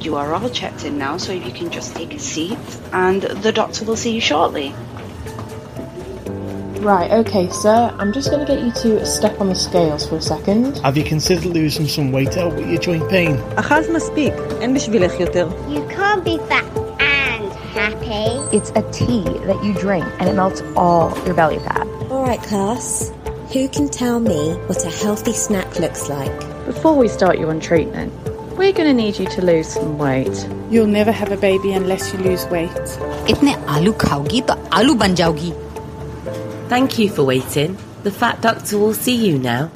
You 0.00 0.16
are 0.16 0.34
all 0.34 0.48
checked 0.50 0.84
in 0.84 0.98
now, 0.98 1.16
so 1.16 1.32
if 1.32 1.44
you 1.44 1.52
can 1.52 1.70
just 1.70 1.96
take 1.96 2.14
a 2.14 2.18
seat, 2.18 2.58
and 2.92 3.22
the 3.22 3.52
doctor 3.52 3.84
will 3.84 3.96
see 3.96 4.12
you 4.12 4.20
shortly. 4.20 4.74
Right, 6.80 7.10
okay, 7.10 7.50
sir. 7.50 7.92
I'm 7.98 8.12
just 8.12 8.30
going 8.30 8.46
to 8.46 8.54
get 8.54 8.62
you 8.62 8.70
to 8.82 9.04
step 9.04 9.40
on 9.40 9.48
the 9.48 9.54
scales 9.56 10.06
for 10.06 10.16
a 10.16 10.22
second. 10.22 10.76
Have 10.84 10.96
you 10.96 11.02
considered 11.02 11.46
losing 11.46 11.88
some 11.88 12.12
weight 12.12 12.30
to 12.32 12.38
help 12.40 12.54
with 12.54 12.68
your 12.68 12.78
joint 12.78 13.08
pain? 13.08 13.38
אחז 13.56 13.88
מספיק, 13.90 14.34
אין 14.60 14.74
בשבילך 14.74 15.20
יותר. 15.20 15.48
You 15.68 15.82
can't 15.88 16.22
be 16.24 16.38
fat 16.48 16.64
and 17.00 17.50
happy. 17.74 18.28
It's 18.56 18.70
a 18.76 18.82
tea 18.92 19.24
that 19.48 19.64
you 19.64 19.72
drink 19.74 20.06
and 20.20 20.28
it 20.28 20.34
melts 20.34 20.62
all 20.76 21.10
your 21.26 21.34
belly 21.34 21.58
fat. 21.58 21.86
All 22.10 22.22
right, 22.22 22.42
class. 22.42 23.10
Who 23.52 23.68
can 23.68 23.88
tell 23.88 24.20
me 24.20 24.54
what 24.68 24.84
a 24.84 24.90
healthy 25.02 25.32
snack 25.32 25.80
looks 25.80 26.08
like? 26.08 26.38
Before 26.66 26.94
we 26.94 27.08
start 27.08 27.38
you 27.40 27.48
on 27.48 27.58
treatment, 27.58 28.12
we're 28.57 28.73
going 28.73 28.87
to 28.87 28.93
need 28.93 29.17
you 29.17 29.25
to 29.27 29.41
lose 29.41 29.67
some 29.67 29.97
weight. 29.97 30.47
You'll 30.69 30.87
never 30.87 31.11
have 31.11 31.31
a 31.31 31.37
baby 31.37 31.73
unless 31.73 32.13
you 32.13 32.19
lose 32.19 32.45
weight. 32.47 32.97
इतने 33.29 33.53
आलू 33.75 33.93
खाओगी 34.01 34.41
तो 34.49 34.53
आलू 34.79 34.93
बन 35.03 35.15
जाओगी. 35.15 35.51
Thank 36.69 36.97
you 36.99 37.09
for 37.09 37.23
waiting. 37.23 37.77
The 38.03 38.11
fat 38.11 38.41
doctor 38.41 38.77
will 38.77 38.93
see 38.93 39.15
you 39.15 39.37
now. 39.39 39.71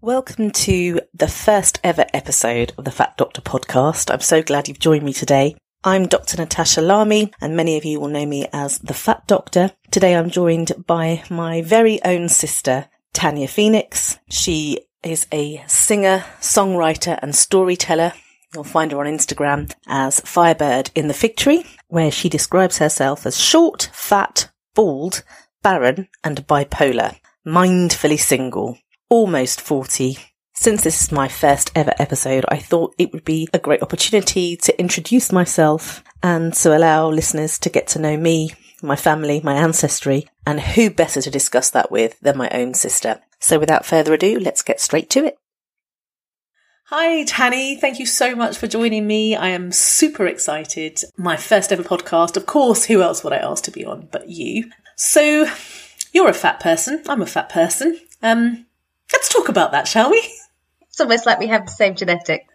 Welcome 0.00 0.50
to 0.52 1.00
the 1.12 1.28
first 1.28 1.80
ever 1.82 2.06
episode 2.14 2.72
of 2.78 2.84
the 2.84 2.90
Fat 2.90 3.16
Doctor 3.16 3.40
podcast. 3.40 4.12
I'm 4.12 4.20
so 4.20 4.42
glad 4.42 4.68
you've 4.68 4.78
joined 4.78 5.02
me 5.02 5.12
today. 5.12 5.56
I'm 5.84 6.06
Dr. 6.06 6.38
Natasha 6.38 6.80
Larmie, 6.80 7.32
and 7.40 7.56
many 7.56 7.76
of 7.76 7.84
you 7.84 8.00
will 8.00 8.08
know 8.08 8.26
me 8.26 8.46
as 8.52 8.78
the 8.78 8.94
Fat 8.94 9.26
Doctor. 9.26 9.72
Today 9.90 10.14
I'm 10.16 10.30
joined 10.30 10.86
by 10.86 11.22
my 11.30 11.62
very 11.62 12.02
own 12.04 12.28
sister, 12.28 12.86
Tanya 13.12 13.48
Phoenix. 13.48 14.18
She 14.28 14.80
is 15.08 15.26
a 15.32 15.64
singer, 15.66 16.24
songwriter, 16.40 17.18
and 17.22 17.34
storyteller. 17.34 18.12
You'll 18.54 18.64
find 18.64 18.92
her 18.92 19.00
on 19.00 19.06
Instagram 19.06 19.72
as 19.86 20.20
Firebird 20.20 20.90
in 20.94 21.08
the 21.08 21.14
Fig 21.14 21.36
Tree, 21.36 21.64
where 21.88 22.10
she 22.10 22.28
describes 22.28 22.78
herself 22.78 23.26
as 23.26 23.40
short, 23.40 23.90
fat, 23.92 24.50
bald, 24.74 25.22
barren, 25.62 26.08
and 26.22 26.46
bipolar, 26.46 27.16
mindfully 27.46 28.18
single, 28.18 28.78
almost 29.08 29.60
40. 29.60 30.18
Since 30.54 30.82
this 30.82 31.02
is 31.02 31.12
my 31.12 31.28
first 31.28 31.70
ever 31.74 31.94
episode, 31.98 32.44
I 32.48 32.58
thought 32.58 32.94
it 32.98 33.12
would 33.12 33.24
be 33.24 33.48
a 33.52 33.58
great 33.58 33.82
opportunity 33.82 34.56
to 34.56 34.80
introduce 34.80 35.32
myself 35.32 36.02
and 36.22 36.52
to 36.54 36.76
allow 36.76 37.08
listeners 37.08 37.58
to 37.60 37.70
get 37.70 37.86
to 37.88 37.98
know 37.98 38.16
me, 38.16 38.50
my 38.82 38.96
family, 38.96 39.40
my 39.42 39.54
ancestry, 39.54 40.28
and 40.46 40.60
who 40.60 40.90
better 40.90 41.20
to 41.20 41.30
discuss 41.30 41.70
that 41.70 41.90
with 41.90 42.18
than 42.20 42.36
my 42.36 42.48
own 42.50 42.74
sister. 42.74 43.20
So 43.38 43.58
without 43.58 43.86
further 43.86 44.14
ado, 44.14 44.38
let's 44.38 44.62
get 44.62 44.80
straight 44.80 45.10
to 45.10 45.24
it. 45.24 45.38
Hi, 46.90 47.24
Tanny. 47.24 47.76
Thank 47.76 47.98
you 47.98 48.06
so 48.06 48.34
much 48.34 48.56
for 48.56 48.66
joining 48.66 49.06
me. 49.06 49.36
I 49.36 49.48
am 49.48 49.72
super 49.72 50.26
excited. 50.26 51.00
My 51.18 51.36
first 51.36 51.70
ever 51.70 51.82
podcast. 51.82 52.36
Of 52.36 52.46
course, 52.46 52.86
who 52.86 53.02
else 53.02 53.22
would 53.22 53.34
I 53.34 53.36
ask 53.36 53.64
to 53.64 53.70
be 53.70 53.84
on 53.84 54.08
but 54.10 54.30
you? 54.30 54.70
So, 54.96 55.46
you're 56.12 56.30
a 56.30 56.34
fat 56.34 56.60
person. 56.60 57.02
I'm 57.06 57.20
a 57.20 57.26
fat 57.26 57.50
person. 57.50 58.00
Um, 58.22 58.66
let's 59.12 59.28
talk 59.28 59.50
about 59.50 59.72
that, 59.72 59.86
shall 59.86 60.10
we? 60.10 60.18
It's 60.88 60.98
almost 60.98 61.26
like 61.26 61.38
we 61.38 61.48
have 61.48 61.66
the 61.66 61.72
same 61.72 61.94
genetics. 61.94 62.46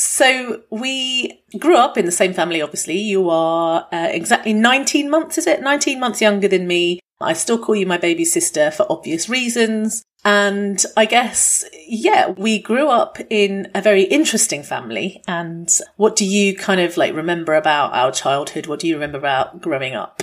So, 0.00 0.62
we 0.70 1.42
grew 1.58 1.76
up 1.76 1.98
in 1.98 2.06
the 2.06 2.10
same 2.10 2.32
family, 2.32 2.62
obviously. 2.62 2.96
You 2.96 3.28
are 3.28 3.86
uh, 3.92 4.08
exactly 4.10 4.54
19 4.54 5.10
months, 5.10 5.36
is 5.36 5.46
it? 5.46 5.60
19 5.60 6.00
months 6.00 6.22
younger 6.22 6.48
than 6.48 6.66
me. 6.66 7.00
I 7.20 7.34
still 7.34 7.58
call 7.58 7.76
you 7.76 7.84
my 7.84 7.98
baby 7.98 8.24
sister 8.24 8.70
for 8.70 8.90
obvious 8.90 9.28
reasons. 9.28 10.02
And 10.24 10.82
I 10.96 11.04
guess, 11.04 11.66
yeah, 11.86 12.30
we 12.30 12.60
grew 12.60 12.88
up 12.88 13.18
in 13.28 13.70
a 13.74 13.82
very 13.82 14.04
interesting 14.04 14.62
family. 14.62 15.22
And 15.28 15.68
what 15.96 16.16
do 16.16 16.24
you 16.24 16.56
kind 16.56 16.80
of 16.80 16.96
like 16.96 17.14
remember 17.14 17.54
about 17.54 17.92
our 17.92 18.10
childhood? 18.10 18.68
What 18.68 18.80
do 18.80 18.88
you 18.88 18.94
remember 18.94 19.18
about 19.18 19.60
growing 19.60 19.94
up? 19.94 20.22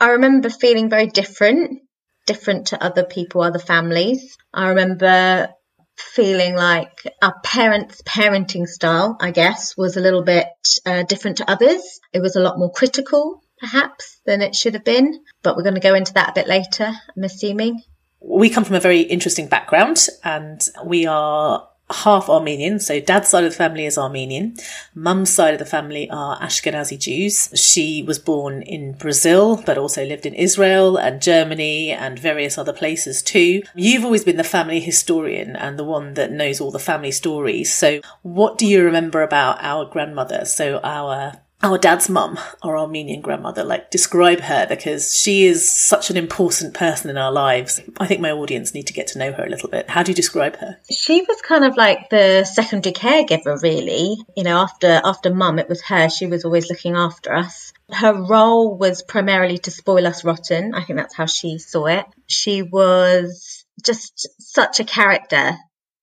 I 0.00 0.12
remember 0.12 0.48
feeling 0.48 0.88
very 0.88 1.08
different, 1.08 1.82
different 2.24 2.68
to 2.68 2.82
other 2.82 3.04
people, 3.04 3.42
other 3.42 3.58
families. 3.58 4.34
I 4.54 4.68
remember 4.68 5.50
feeling 5.96 6.54
like 6.54 7.02
our 7.22 7.34
parents' 7.42 8.02
parenting 8.02 8.66
style, 8.66 9.16
I 9.20 9.30
guess, 9.30 9.76
was 9.76 9.96
a 9.96 10.00
little 10.00 10.22
bit 10.22 10.46
uh, 10.86 11.02
different 11.04 11.38
to 11.38 11.50
others. 11.50 12.00
It 12.12 12.20
was 12.20 12.36
a 12.36 12.40
lot 12.40 12.58
more 12.58 12.70
critical, 12.70 13.42
perhaps, 13.58 14.20
than 14.26 14.42
it 14.42 14.54
should 14.54 14.74
have 14.74 14.84
been. 14.84 15.20
But 15.42 15.56
we're 15.56 15.62
going 15.62 15.74
to 15.74 15.80
go 15.80 15.94
into 15.94 16.14
that 16.14 16.30
a 16.30 16.34
bit 16.34 16.48
later, 16.48 16.92
I'm 17.16 17.24
assuming. 17.24 17.82
We 18.20 18.50
come 18.50 18.64
from 18.64 18.76
a 18.76 18.80
very 18.80 19.00
interesting 19.00 19.48
background 19.48 20.06
and 20.22 20.60
we 20.84 21.06
are 21.06 21.68
half 21.90 22.28
Armenian. 22.28 22.78
So 22.78 23.00
dad's 23.00 23.28
side 23.28 23.44
of 23.44 23.52
the 23.52 23.56
family 23.56 23.84
is 23.84 23.98
Armenian. 23.98 24.56
Mum's 24.94 25.30
side 25.30 25.52
of 25.52 25.58
the 25.58 25.66
family 25.66 26.08
are 26.10 26.38
Ashkenazi 26.40 26.98
Jews. 26.98 27.50
She 27.54 28.02
was 28.02 28.18
born 28.18 28.62
in 28.62 28.92
Brazil, 28.92 29.62
but 29.64 29.78
also 29.78 30.04
lived 30.04 30.26
in 30.26 30.34
Israel 30.34 30.96
and 30.96 31.20
Germany 31.20 31.90
and 31.90 32.18
various 32.18 32.56
other 32.56 32.72
places 32.72 33.22
too. 33.22 33.62
You've 33.74 34.04
always 34.04 34.24
been 34.24 34.36
the 34.36 34.44
family 34.44 34.80
historian 34.80 35.56
and 35.56 35.78
the 35.78 35.84
one 35.84 36.14
that 36.14 36.32
knows 36.32 36.60
all 36.60 36.70
the 36.70 36.78
family 36.78 37.12
stories. 37.12 37.72
So 37.72 38.00
what 38.22 38.56
do 38.58 38.66
you 38.66 38.82
remember 38.82 39.22
about 39.22 39.58
our 39.60 39.84
grandmother? 39.84 40.44
So 40.46 40.80
our 40.82 41.34
our 41.62 41.78
dad's 41.78 42.10
mum, 42.10 42.38
our 42.62 42.76
Armenian 42.76 43.22
grandmother, 43.22 43.64
like 43.64 43.90
describe 43.90 44.40
her 44.40 44.66
because 44.66 45.16
she 45.16 45.46
is 45.46 45.70
such 45.70 46.10
an 46.10 46.16
important 46.16 46.74
person 46.74 47.08
in 47.08 47.16
our 47.16 47.32
lives. 47.32 47.80
I 47.98 48.06
think 48.06 48.20
my 48.20 48.32
audience 48.32 48.74
need 48.74 48.86
to 48.88 48.92
get 48.92 49.06
to 49.08 49.18
know 49.18 49.32
her 49.32 49.44
a 49.44 49.48
little 49.48 49.70
bit. 49.70 49.88
How 49.88 50.02
do 50.02 50.10
you 50.10 50.14
describe 50.14 50.56
her? 50.56 50.78
She 50.90 51.22
was 51.22 51.40
kind 51.40 51.64
of 51.64 51.76
like 51.76 52.10
the 52.10 52.44
secondary 52.44 52.92
caregiver, 52.92 53.62
really. 53.62 54.16
You 54.36 54.44
know, 54.44 54.58
after 54.58 55.00
after 55.04 55.32
mum, 55.32 55.58
it 55.58 55.68
was 55.68 55.82
her. 55.82 56.10
She 56.10 56.26
was 56.26 56.44
always 56.44 56.68
looking 56.68 56.96
after 56.96 57.34
us. 57.34 57.72
Her 57.90 58.12
role 58.12 58.76
was 58.76 59.02
primarily 59.02 59.58
to 59.58 59.70
spoil 59.70 60.06
us 60.06 60.24
rotten. 60.24 60.74
I 60.74 60.84
think 60.84 60.98
that's 60.98 61.16
how 61.16 61.26
she 61.26 61.58
saw 61.58 61.86
it. 61.86 62.04
She 62.26 62.62
was 62.62 63.64
just 63.82 64.28
such 64.38 64.80
a 64.80 64.84
character. 64.84 65.56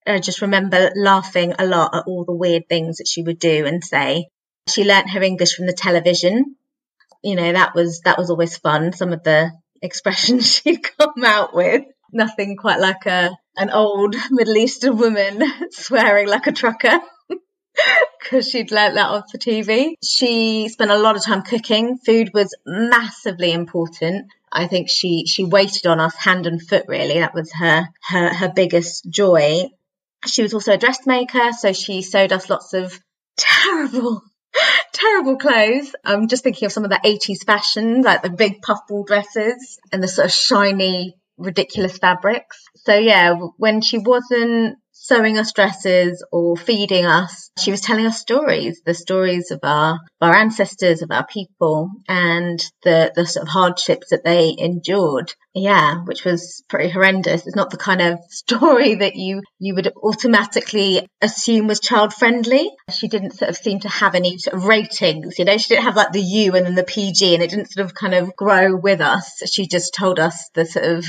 I 0.07 0.19
just 0.19 0.41
remember 0.41 0.91
laughing 0.95 1.53
a 1.59 1.65
lot 1.65 1.95
at 1.95 2.03
all 2.07 2.25
the 2.25 2.33
weird 2.33 2.67
things 2.67 2.97
that 2.97 3.07
she 3.07 3.21
would 3.21 3.37
do 3.37 3.65
and 3.65 3.83
say. 3.83 4.27
She 4.69 4.83
learnt 4.83 5.09
her 5.09 5.21
English 5.21 5.55
from 5.55 5.65
the 5.65 5.73
television. 5.73 6.55
You 7.23 7.35
know, 7.35 7.51
that 7.51 7.75
was 7.75 8.01
that 8.01 8.17
was 8.17 8.29
always 8.29 8.57
fun. 8.57 8.93
Some 8.93 9.13
of 9.13 9.23
the 9.23 9.51
expressions 9.81 10.47
she'd 10.55 10.83
come 10.97 11.23
out 11.23 11.55
with. 11.55 11.83
Nothing 12.13 12.57
quite 12.57 12.79
like 12.79 13.05
a 13.05 13.31
an 13.57 13.69
old 13.69 14.15
Middle 14.31 14.57
Eastern 14.57 14.97
woman 14.97 15.43
swearing 15.71 16.27
like 16.27 16.47
a 16.47 16.51
trucker. 16.51 16.99
Because 18.21 18.49
she'd 18.49 18.71
learnt 18.71 18.95
that 18.95 19.09
off 19.09 19.31
the 19.31 19.39
TV. 19.39 19.93
She 20.03 20.67
spent 20.67 20.91
a 20.91 20.97
lot 20.97 21.15
of 21.15 21.23
time 21.23 21.41
cooking. 21.41 21.97
Food 21.97 22.31
was 22.33 22.55
massively 22.65 23.51
important. 23.51 24.31
I 24.51 24.67
think 24.67 24.89
she 24.89 25.25
she 25.25 25.45
waited 25.45 25.87
on 25.87 25.99
us 25.99 26.15
hand 26.15 26.45
and 26.45 26.61
foot. 26.61 26.85
Really, 26.87 27.19
that 27.19 27.33
was 27.33 27.51
her 27.53 27.87
her 28.09 28.33
her 28.33 28.51
biggest 28.53 29.09
joy. 29.09 29.69
She 30.27 30.43
was 30.43 30.53
also 30.53 30.73
a 30.73 30.77
dressmaker, 30.77 31.51
so 31.53 31.73
she 31.73 32.01
sewed 32.01 32.33
us 32.33 32.49
lots 32.49 32.73
of 32.73 32.99
terrible 33.37 34.21
terrible 34.93 35.37
clothes. 35.37 35.95
I'm 36.03 36.27
just 36.27 36.43
thinking 36.43 36.65
of 36.65 36.71
some 36.71 36.83
of 36.83 36.89
the 36.89 36.99
80s 37.03 37.45
fashions, 37.45 38.05
like 38.05 38.21
the 38.21 38.29
big 38.29 38.61
puffball 38.61 39.03
dresses 39.03 39.79
and 39.91 40.01
the 40.01 40.07
sort 40.07 40.25
of 40.25 40.31
shiny, 40.31 41.15
ridiculous 41.37 41.97
fabrics. 41.97 42.63
So 42.75 42.95
yeah, 42.95 43.35
when 43.57 43.81
she 43.81 43.97
wasn't 43.97 44.77
sewing 45.01 45.39
us 45.39 45.51
dresses 45.51 46.23
or 46.31 46.55
feeding 46.55 47.05
us, 47.05 47.49
she 47.57 47.71
was 47.71 47.81
telling 47.81 48.05
us 48.05 48.21
stories, 48.21 48.81
the 48.85 48.93
stories 48.93 49.49
of 49.49 49.59
our, 49.63 49.93
of 49.93 49.99
our 50.21 50.35
ancestors, 50.35 51.01
of 51.01 51.09
our 51.09 51.25
people 51.25 51.89
and 52.07 52.63
the, 52.83 53.11
the 53.15 53.25
sort 53.25 53.47
of 53.47 53.49
hardships 53.49 54.09
that 54.11 54.23
they 54.23 54.55
endured. 54.55 55.33
Yeah, 55.55 56.03
which 56.03 56.23
was 56.23 56.63
pretty 56.69 56.89
horrendous. 56.89 57.47
It's 57.47 57.55
not 57.55 57.71
the 57.71 57.77
kind 57.77 58.01
of 58.01 58.19
story 58.29 58.95
that 58.95 59.15
you, 59.15 59.41
you 59.57 59.73
would 59.73 59.91
automatically 60.01 61.07
assume 61.19 61.65
was 61.65 61.79
child 61.79 62.13
friendly. 62.13 62.69
She 62.91 63.07
didn't 63.07 63.33
sort 63.33 63.49
of 63.49 63.57
seem 63.57 63.79
to 63.79 63.89
have 63.89 64.13
any 64.13 64.37
sort 64.37 64.55
of 64.55 64.65
ratings, 64.65 65.39
you 65.39 65.45
know, 65.45 65.57
she 65.57 65.69
didn't 65.69 65.85
have 65.85 65.95
like 65.95 66.11
the 66.11 66.21
U 66.21 66.55
and 66.55 66.65
then 66.65 66.75
the 66.75 66.83
PG 66.83 67.33
and 67.33 67.43
it 67.43 67.49
didn't 67.49 67.71
sort 67.71 67.85
of 67.85 67.95
kind 67.95 68.13
of 68.13 68.35
grow 68.35 68.75
with 68.75 69.01
us. 69.01 69.41
She 69.51 69.67
just 69.67 69.95
told 69.95 70.19
us 70.19 70.49
the 70.53 70.65
sort 70.65 70.85
of 70.85 71.05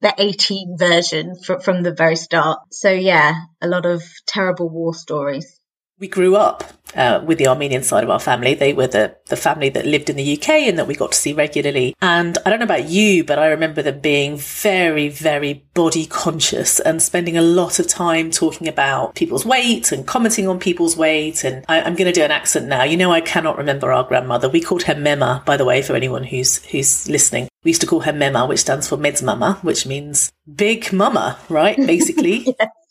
the 0.00 0.14
18 0.16 0.76
version 0.78 1.34
fr- 1.36 1.58
from 1.58 1.82
the 1.82 1.92
very 1.92 2.16
start. 2.16 2.60
So 2.70 2.90
yeah, 2.90 3.34
a 3.60 3.68
lot 3.68 3.86
of 3.86 4.02
terrible 4.26 4.68
war 4.68 4.94
stories. 4.94 5.60
We 5.98 6.08
grew 6.08 6.36
up 6.36 6.64
uh, 6.94 7.22
with 7.24 7.38
the 7.38 7.48
Armenian 7.48 7.82
side 7.82 8.04
of 8.04 8.10
our 8.10 8.20
family. 8.20 8.54
They 8.54 8.72
were 8.72 8.86
the, 8.86 9.16
the 9.26 9.36
family 9.36 9.68
that 9.70 9.86
lived 9.86 10.10
in 10.10 10.16
the 10.16 10.38
UK 10.38 10.48
and 10.48 10.78
that 10.78 10.86
we 10.86 10.94
got 10.94 11.12
to 11.12 11.18
see 11.18 11.32
regularly. 11.32 11.94
And 12.00 12.38
I 12.44 12.50
don't 12.50 12.58
know 12.58 12.64
about 12.64 12.88
you, 12.88 13.24
but 13.24 13.38
I 13.38 13.48
remember 13.48 13.82
them 13.82 14.00
being 14.00 14.36
very, 14.36 15.08
very 15.08 15.64
body 15.74 16.06
conscious 16.06 16.80
and 16.80 17.02
spending 17.02 17.36
a 17.36 17.42
lot 17.42 17.78
of 17.78 17.86
time 17.86 18.30
talking 18.30 18.68
about 18.68 19.14
people's 19.14 19.44
weight 19.44 19.92
and 19.92 20.06
commenting 20.06 20.48
on 20.48 20.58
people's 20.58 20.96
weight. 20.96 21.44
And 21.44 21.64
I, 21.68 21.78
am 21.78 21.94
going 21.94 22.06
to 22.06 22.12
do 22.12 22.24
an 22.24 22.30
accent 22.30 22.66
now. 22.66 22.84
You 22.84 22.96
know, 22.96 23.12
I 23.12 23.20
cannot 23.20 23.58
remember 23.58 23.92
our 23.92 24.04
grandmother. 24.04 24.48
We 24.48 24.60
called 24.60 24.84
her 24.84 24.94
Mema, 24.94 25.44
by 25.44 25.56
the 25.56 25.64
way, 25.64 25.82
for 25.82 25.94
anyone 25.94 26.24
who's, 26.24 26.64
who's 26.66 27.08
listening. 27.08 27.48
We 27.64 27.70
used 27.70 27.80
to 27.80 27.86
call 27.86 28.00
her 28.00 28.12
Mema, 28.12 28.48
which 28.48 28.60
stands 28.60 28.88
for 28.88 28.96
Meds 28.96 29.22
Mama, 29.22 29.58
which 29.62 29.86
means 29.86 30.32
big 30.52 30.92
mama, 30.92 31.38
right? 31.48 31.76
Basically. 31.76 32.56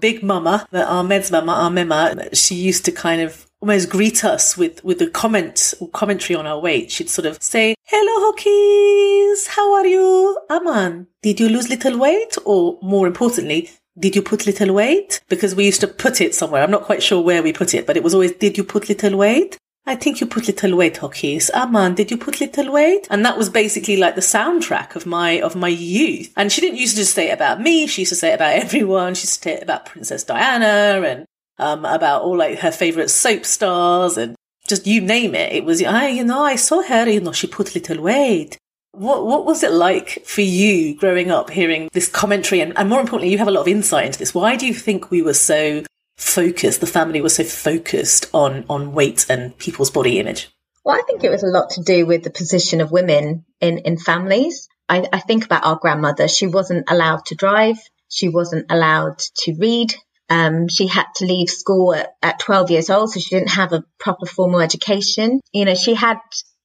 Big 0.00 0.22
Mama, 0.22 0.66
our 0.72 1.04
Meds 1.04 1.30
Mama, 1.30 1.52
our 1.52 1.70
Mema, 1.70 2.28
she 2.36 2.54
used 2.54 2.84
to 2.84 2.92
kind 2.92 3.20
of 3.20 3.46
almost 3.60 3.88
greet 3.88 4.24
us 4.24 4.56
with, 4.56 4.84
with 4.84 5.00
a 5.00 5.08
comment 5.08 5.74
or 5.80 5.88
commentary 5.90 6.36
on 6.36 6.46
our 6.46 6.60
weight. 6.60 6.90
She'd 6.90 7.10
sort 7.10 7.26
of 7.26 7.42
say, 7.42 7.74
Hello, 7.84 8.26
Hockeys. 8.26 9.46
How 9.48 9.74
are 9.74 9.86
you? 9.86 10.38
Aman, 10.50 11.06
did 11.22 11.40
you 11.40 11.48
lose 11.48 11.68
little 11.68 11.98
weight? 11.98 12.36
Or 12.44 12.78
more 12.82 13.06
importantly, 13.06 13.70
did 13.98 14.14
you 14.14 14.22
put 14.22 14.46
little 14.46 14.74
weight? 14.74 15.20
Because 15.28 15.54
we 15.54 15.64
used 15.64 15.80
to 15.80 15.88
put 15.88 16.20
it 16.20 16.34
somewhere. 16.34 16.62
I'm 16.62 16.70
not 16.70 16.82
quite 16.82 17.02
sure 17.02 17.22
where 17.22 17.42
we 17.42 17.52
put 17.52 17.74
it, 17.74 17.86
but 17.86 17.96
it 17.96 18.02
was 18.02 18.14
always, 18.14 18.32
did 18.32 18.58
you 18.58 18.64
put 18.64 18.88
little 18.88 19.16
weight? 19.16 19.58
I 19.88 19.94
think 19.94 20.20
you 20.20 20.26
put 20.26 20.48
little 20.48 20.76
weight, 20.76 20.96
Hockeys. 20.96 21.48
Aman, 21.54 21.94
did 21.94 22.10
you 22.10 22.16
put 22.16 22.40
little 22.40 22.72
weight? 22.72 23.06
And 23.08 23.24
that 23.24 23.38
was 23.38 23.48
basically 23.48 23.96
like 23.96 24.16
the 24.16 24.20
soundtrack 24.20 24.96
of 24.96 25.06
my, 25.06 25.40
of 25.40 25.54
my 25.54 25.68
youth. 25.68 26.32
And 26.36 26.50
she 26.50 26.60
didn't 26.60 26.80
used 26.80 26.96
to 26.96 27.06
say 27.06 27.30
it 27.30 27.34
about 27.34 27.60
me. 27.60 27.86
She 27.86 28.02
used 28.02 28.10
to 28.10 28.16
say 28.16 28.32
it 28.32 28.34
about 28.34 28.56
everyone. 28.64 29.14
She 29.14 29.22
used 29.22 29.42
to 29.42 29.48
say 29.48 29.54
it 29.54 29.62
about 29.62 29.86
Princess 29.86 30.24
Diana 30.24 31.06
and, 31.06 31.26
um, 31.58 31.84
about 31.84 32.22
all 32.22 32.36
like 32.36 32.58
her 32.58 32.72
favorite 32.72 33.10
soap 33.10 33.44
stars 33.44 34.18
and 34.18 34.34
just 34.66 34.88
you 34.88 35.00
name 35.00 35.36
it. 35.36 35.52
It 35.52 35.64
was, 35.64 35.80
I, 35.84 36.08
you 36.08 36.24
know, 36.24 36.42
I 36.42 36.56
saw 36.56 36.82
her, 36.82 37.08
you 37.08 37.20
know, 37.20 37.32
she 37.32 37.46
put 37.46 37.76
little 37.76 38.02
weight. 38.02 38.58
What, 38.90 39.24
what 39.24 39.44
was 39.44 39.62
it 39.62 39.70
like 39.70 40.24
for 40.24 40.40
you 40.40 40.96
growing 40.96 41.30
up 41.30 41.50
hearing 41.50 41.90
this 41.92 42.08
commentary? 42.08 42.60
And, 42.60 42.76
and 42.76 42.88
more 42.88 43.00
importantly, 43.00 43.30
you 43.30 43.38
have 43.38 43.46
a 43.46 43.52
lot 43.52 43.60
of 43.60 43.68
insight 43.68 44.06
into 44.06 44.18
this. 44.18 44.34
Why 44.34 44.56
do 44.56 44.66
you 44.66 44.74
think 44.74 45.12
we 45.12 45.22
were 45.22 45.34
so 45.34 45.84
focused, 46.16 46.80
the 46.80 46.86
family 46.86 47.20
was 47.20 47.34
so 47.34 47.44
focused 47.44 48.30
on, 48.32 48.64
on 48.68 48.92
weight 48.92 49.26
and 49.28 49.56
people's 49.58 49.90
body 49.90 50.18
image? 50.18 50.48
Well, 50.84 50.96
I 50.96 51.02
think 51.02 51.24
it 51.24 51.30
was 51.30 51.42
a 51.42 51.48
lot 51.48 51.70
to 51.70 51.82
do 51.82 52.06
with 52.06 52.22
the 52.22 52.30
position 52.30 52.80
of 52.80 52.92
women 52.92 53.44
in, 53.60 53.78
in 53.78 53.98
families. 53.98 54.68
I, 54.88 55.06
I 55.12 55.20
think 55.20 55.44
about 55.44 55.64
our 55.64 55.76
grandmother. 55.76 56.28
She 56.28 56.46
wasn't 56.46 56.88
allowed 56.88 57.26
to 57.26 57.34
drive. 57.34 57.76
She 58.08 58.28
wasn't 58.28 58.66
allowed 58.70 59.18
to 59.18 59.56
read. 59.58 59.94
Um, 60.28 60.68
she 60.68 60.86
had 60.86 61.06
to 61.16 61.24
leave 61.24 61.48
school 61.48 61.94
at, 61.94 62.14
at 62.22 62.38
12 62.38 62.70
years 62.70 62.90
old, 62.90 63.10
so 63.10 63.20
she 63.20 63.34
didn't 63.34 63.50
have 63.50 63.72
a 63.72 63.84
proper 63.98 64.26
formal 64.26 64.60
education. 64.60 65.40
You 65.52 65.64
know, 65.64 65.74
she 65.74 65.94
had 65.94 66.18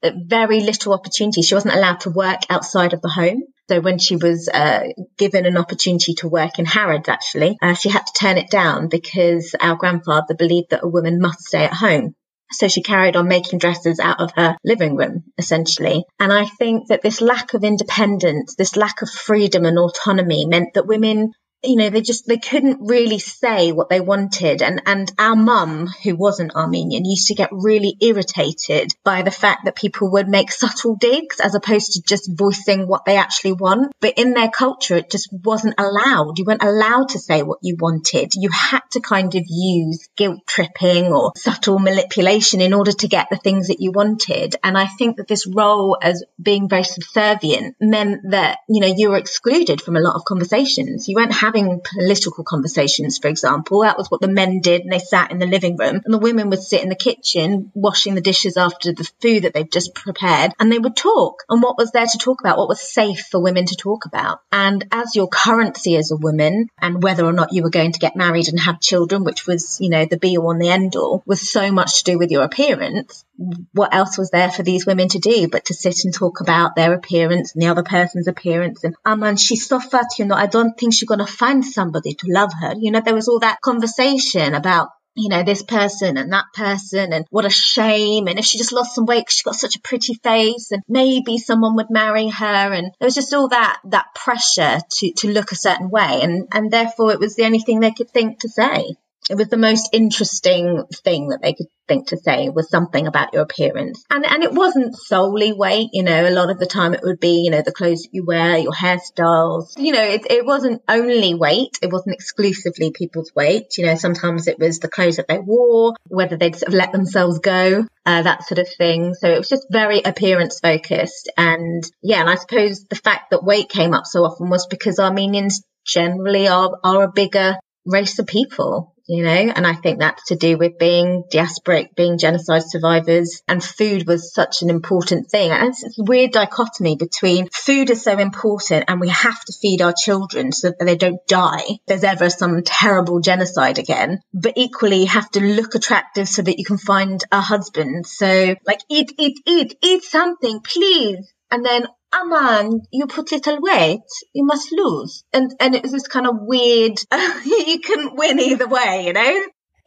very 0.04 0.62
little 0.62 0.94
opportunity. 0.94 1.42
She 1.42 1.56
wasn't 1.56 1.76
allowed 1.76 2.02
to 2.02 2.10
work 2.10 2.42
outside 2.50 2.94
of 2.94 3.02
the 3.02 3.10
home. 3.10 3.44
So 3.70 3.80
when 3.80 4.00
she 4.00 4.16
was 4.16 4.50
uh, 4.50 4.88
given 5.18 5.46
an 5.46 5.58
opportunity 5.58 6.14
to 6.16 6.28
work 6.28 6.60
in 6.60 6.66
Harrods, 6.66 7.08
actually, 7.08 7.58
uh, 7.62 7.74
she 7.74 7.90
had 7.90 8.06
to 8.06 8.14
turn 8.20 8.38
it 8.38 8.50
down 8.50 8.90
because 8.90 9.56
our 9.60 9.76
grandfather 9.76 10.36
believed 10.36 10.72
that 10.72 10.84
a 10.84 10.88
woman 10.90 11.20
must 11.22 11.42
stay 11.42 11.64
at 11.64 11.74
home. 11.74 12.16
So 12.52 12.68
she 12.68 12.84
carried 12.84 13.16
on 13.16 13.30
making 13.30 13.60
dresses 13.60 14.00
out 14.00 14.20
of 14.20 14.34
her 14.36 14.58
living 14.66 14.98
room, 14.98 15.24
essentially. 15.38 16.04
And 16.20 16.34
I 16.34 16.46
think 16.46 16.90
that 16.90 17.02
this 17.02 17.22
lack 17.22 17.54
of 17.54 17.64
independence, 17.64 18.56
this 18.56 18.76
lack 18.76 19.02
of 19.02 19.10
freedom 19.10 19.64
and 19.64 19.80
autonomy 19.80 20.46
meant 20.46 20.74
that 20.74 20.86
women 20.86 21.32
you 21.64 21.76
know, 21.76 21.90
they 21.90 22.02
just, 22.02 22.28
they 22.28 22.38
couldn't 22.38 22.80
really 22.82 23.20
say 23.20 23.72
what 23.72 23.90
they 23.90 24.00
wanted. 24.00 24.62
And, 24.62 24.82
and 24.86 25.12
our 25.20 25.36
mum, 25.36 25.88
who 26.04 26.16
wasn't 26.16 26.56
Armenian, 26.56 27.06
used 27.06 27.28
to 27.28 27.36
get 27.36 27.50
really 27.52 27.96
irritated 28.02 28.94
by 29.04 29.22
the 29.22 29.32
fact 29.32 29.66
that 29.66 29.76
people 29.76 30.12
would 30.12 30.28
make 30.28 30.52
subtle 30.52 30.96
digs 30.96 31.40
as 31.40 31.56
opposed 31.56 31.94
to 31.94 32.02
just 32.02 32.32
voicing 32.34 32.88
what 32.88 33.06
they 33.06 33.18
actually 33.18 33.54
want. 33.54 33.92
But 34.00 34.18
in 34.18 34.34
their 34.34 34.50
culture, 34.50 34.96
it 34.96 35.12
just 35.12 35.30
wasn't 35.32 35.76
allowed. 35.78 36.40
You 36.40 36.46
weren't 36.46 36.64
allowed 36.64 37.10
to 37.10 37.20
say 37.20 37.44
what 37.44 37.60
you 37.62 37.78
wanted. 37.80 38.32
You 38.34 38.50
had 38.52 38.82
to 38.92 39.00
kind 39.00 39.36
of 39.36 39.44
use 39.48 40.10
guilt 40.18 40.40
tripping 40.48 41.14
or 41.14 41.32
subtle 41.36 41.80
manipulation 41.80 42.62
in 42.62 42.74
order 42.74 42.92
to 42.92 43.08
get 43.08 43.28
the 43.30 43.38
things 43.38 43.68
that 43.68 43.82
you 43.82 43.92
wanted. 43.92 44.56
And 44.64 44.78
I 44.78 44.88
think 44.88 45.18
that 45.18 45.28
this 45.28 45.48
role 45.48 45.98
as 46.02 46.24
being 46.42 46.70
very 46.70 46.84
subservient 46.84 47.76
meant 47.80 48.32
that, 48.32 48.60
you 48.68 48.82
know, 48.82 48.94
you 48.96 49.12
were 49.12 49.18
excluded 49.18 49.82
from 49.82 49.96
a 49.96 50.02
lot 50.02 50.16
of 50.16 50.26
conversations. 50.26 51.08
You 51.08 51.16
weren't 51.16 51.34
having 51.52 51.82
political 51.98 52.44
conversations, 52.44 53.18
for 53.18 53.28
example. 53.28 53.82
That 53.82 53.98
was 53.98 54.10
what 54.10 54.22
the 54.22 54.28
men 54.28 54.62
did, 54.62 54.82
and 54.82 54.92
they 54.92 55.00
sat 55.00 55.32
in 55.32 55.40
the 55.40 55.46
living 55.46 55.78
room, 55.78 56.02
and 56.04 56.14
the 56.14 56.20
women 56.20 56.50
would 56.50 56.62
sit 56.62 56.82
in 56.82 56.90
the 56.90 56.96
kitchen 56.96 57.72
washing 57.74 58.16
the 58.16 58.22
dishes 58.22 58.58
after 58.58 58.94
the 58.94 59.10
food 59.22 59.44
that 59.44 59.54
they've 59.54 59.70
just 59.70 59.94
prepared, 59.94 60.54
and 60.60 60.72
they 60.72 60.80
would 60.80 60.96
talk. 60.96 61.44
And 61.50 61.62
what 61.62 61.78
was 61.78 61.92
there 61.92 62.06
to 62.06 62.18
talk 62.18 62.42
about? 62.42 62.58
What 62.58 62.70
was 62.70 62.82
safe 62.82 63.28
for 63.30 63.42
women 63.42 63.66
to 63.66 63.76
talk 63.76 64.06
about? 64.06 64.42
And 64.52 64.86
as 64.92 65.16
your 65.16 65.28
currency 65.28 65.96
as 65.98 66.12
a 66.12 66.16
woman, 66.18 66.68
and 66.80 67.04
whether 67.04 67.26
or 67.26 67.34
not 67.34 67.54
you 67.54 67.64
were 67.64 67.70
going 67.70 67.92
to 67.92 68.00
get 68.00 68.16
married 68.16 68.48
and 68.48 68.60
have 68.60 68.80
children, 68.80 69.24
which 69.24 69.46
was, 69.46 69.80
you 69.82 69.90
know, 69.90 70.06
the 70.06 70.18
be 70.18 70.38
all 70.38 70.52
and 70.52 70.62
the 70.62 70.70
end 70.70 70.96
all, 70.96 71.24
was 71.26 71.50
so 71.50 71.72
much 71.72 72.04
to 72.04 72.12
do 72.12 72.18
with 72.18 72.32
your 72.32 72.44
appearance. 72.44 73.26
What 73.74 73.94
else 73.94 74.18
was 74.18 74.30
there 74.30 74.52
for 74.52 74.64
these 74.64 74.86
women 74.86 75.08
to 75.10 75.20
do 75.20 75.48
but 75.48 75.66
to 75.66 75.74
sit 75.74 76.04
and 76.04 76.14
talk 76.14 76.42
about 76.42 76.76
their 76.76 76.94
appearance 76.94 77.54
and 77.54 77.62
the 77.62 77.68
other 77.68 77.84
person's 77.84 78.28
appearance? 78.28 78.84
And, 78.84 78.96
oh 79.06 79.16
man, 79.16 79.38
she's 79.38 79.68
so 79.68 79.80
fat, 79.80 80.08
you 80.20 80.26
know, 80.26 80.36
I 80.36 80.48
don't 80.48 80.78
think 80.78 80.94
she's 80.94 81.08
going 81.08 81.26
to 81.26 81.26
find 81.26 81.66
somebody 81.66 82.14
to 82.14 82.28
love 82.28 82.52
her. 82.62 82.74
You 82.78 82.92
know, 82.92 83.02
there 83.04 83.16
was 83.16 83.28
all 83.28 83.40
that 83.40 83.62
conversation 83.62 84.54
about 84.54 84.90
you 85.14 85.30
know, 85.30 85.44
this 85.44 85.62
person 85.62 86.18
and 86.18 86.32
that 86.32 86.46
person 86.54 87.12
and 87.12 87.26
what 87.30 87.46
a 87.46 87.50
shame. 87.50 88.28
And 88.28 88.40
if 88.40 88.46
she 88.46 88.58
just 88.58 88.72
lost 88.72 88.96
some 88.96 89.06
weight, 89.06 89.30
she 89.30 89.44
got 89.44 89.56
such 89.56 89.76
a 89.76 89.82
pretty 89.82 90.14
face 90.14 90.72
and 90.72 90.82
maybe 90.88 91.38
someone 91.38 91.76
would 91.76 91.90
marry 91.90 92.30
her. 92.30 92.74
And 92.74 92.92
there 93.00 93.08
was 93.08 93.16
just 93.16 93.34
all 93.34 93.50
that, 93.50 93.82
that 93.86 94.16
pressure 94.16 94.80
to, 94.90 95.14
to 95.18 95.32
look 95.32 95.52
a 95.52 95.56
certain 95.56 95.90
way. 95.90 96.22
And, 96.22 96.48
and 96.54 96.72
therefore 96.72 97.12
it 97.12 97.20
was 97.20 97.36
the 97.36 97.46
only 97.46 97.60
thing 97.60 97.80
they 97.80 97.92
could 97.92 98.10
think 98.10 98.40
to 98.40 98.50
say 98.50 98.96
it 99.30 99.36
was 99.36 99.50
the 99.50 99.58
most 99.58 99.90
interesting 99.94 100.84
thing 101.04 101.30
that 101.30 101.42
they 101.42 101.54
could 101.54 101.68
think 101.88 102.08
to 102.08 102.18
say 102.18 102.50
was 102.50 102.70
something 102.70 103.06
about 103.06 103.34
your 103.34 103.44
appearance. 103.44 104.04
And 104.10 104.26
and 104.26 104.44
it 104.44 104.54
wasn't 104.54 104.96
solely 104.96 105.54
weight, 105.54 105.90
you 105.94 106.04
know, 106.04 106.28
a 106.28 106.32
lot 106.32 106.50
of 106.50 106.58
the 106.58 106.66
time 106.66 106.94
it 106.94 107.02
would 107.04 107.20
be, 107.20 107.44
you 107.44 107.52
know, 107.52 107.62
the 107.62 107.72
clothes 107.72 108.04
that 108.04 108.14
you 108.14 108.26
wear, 108.26 108.58
your 108.58 108.72
hairstyles. 108.72 109.74
You 109.78 109.92
know, 109.94 110.04
it, 110.04 110.26
it 110.30 110.46
wasn't 110.46 110.82
only 110.88 111.34
weight, 111.34 111.78
it 111.82 111.92
wasn't 111.92 112.16
exclusively 112.16 112.92
people's 112.92 113.32
weight. 113.36 113.78
You 113.78 113.86
know, 113.86 113.96
sometimes 113.96 114.48
it 114.48 114.58
was 114.58 114.80
the 114.80 114.90
clothes 114.90 115.18
that 115.18 115.28
they 115.28 115.40
wore, 115.40 115.94
whether 116.08 116.38
they'd 116.38 116.56
sort 116.56 116.70
of 116.70 116.74
let 116.74 116.92
themselves 116.92 117.40
go, 117.40 117.86
uh, 118.06 118.22
that 118.24 118.44
sort 118.48 118.60
of 118.60 118.68
thing. 118.78 119.14
So 119.14 119.30
it 119.30 119.38
was 119.38 119.50
just 119.50 119.68
very 119.70 120.02
appearance 120.02 120.60
focused. 120.60 121.32
And 121.38 121.84
yeah, 122.02 122.22
and 122.22 122.30
I 122.30 122.36
suppose 122.36 122.86
the 122.86 122.96
fact 122.96 123.32
that 123.32 123.44
weight 123.44 123.70
came 123.70 123.94
up 123.94 124.06
so 124.06 124.22
often 124.22 124.50
was 124.50 124.68
because 124.68 124.98
Armenians 124.98 125.62
generally 125.86 126.48
are, 126.48 126.78
are 126.84 127.04
a 127.04 127.12
bigger 127.12 127.56
race 127.86 128.20
of 128.20 128.28
people 128.28 128.94
you 129.12 129.26
know, 129.26 129.30
and 129.30 129.68
I 129.68 129.74
think 129.74 130.00
that's 130.00 130.28
to 130.28 130.38
do 130.38 130.58
with 130.58 130.80
being 130.80 131.26
diasporic, 131.30 131.96
being 131.98 132.18
genocide 132.18 132.64
survivors, 132.66 133.42
and 133.46 133.62
food 133.62 134.08
was 134.08 134.34
such 134.34 134.62
an 134.62 134.70
important 134.70 135.30
thing. 135.30 135.52
And 135.52 135.68
it's 135.68 135.84
a 135.84 136.04
weird 136.04 136.32
dichotomy 136.32 136.96
between 136.96 137.50
food 137.50 137.90
is 137.90 138.02
so 138.02 138.18
important 138.18 138.86
and 138.88 139.02
we 139.02 139.10
have 139.10 139.44
to 139.44 139.54
feed 139.62 139.82
our 139.82 139.92
children 139.92 140.54
so 140.54 140.70
that 140.70 140.86
they 140.86 140.96
don't 140.96 141.20
die. 141.28 141.64
There's 141.88 142.06
ever 142.06 142.30
some 142.30 142.64
terrible 142.64 143.20
genocide 143.20 143.80
again, 143.80 144.22
but 144.34 144.54
equally 144.56 145.04
have 145.04 145.30
to 145.32 145.42
look 145.42 145.76
attractive 145.76 146.30
so 146.30 146.42
that 146.44 146.58
you 146.58 146.64
can 146.64 146.78
find 146.78 147.22
a 147.34 147.42
husband. 147.42 148.08
So 148.08 148.56
like 148.66 148.80
eat, 148.90 149.12
eat, 149.18 149.42
eat, 149.46 149.78
eat 149.84 150.04
something, 150.04 150.62
please. 150.62 151.34
And 151.52 151.66
then 151.66 151.86
Aman, 152.14 152.82
you 152.92 153.08
put 153.08 153.32
little 153.32 153.60
weight, 153.62 154.02
you 154.34 154.46
must 154.46 154.72
lose. 154.72 155.24
And 155.34 155.54
and 155.60 155.76
it 155.76 155.84
was 155.84 155.92
this 155.92 156.08
kind 156.08 156.28
of 156.28 156.36
weird, 156.40 157.00
you 157.46 157.80
couldn't 157.80 158.16
win 158.16 158.40
either 158.40 158.68
way, 158.68 159.06
you 159.08 159.14
know? 159.14 159.44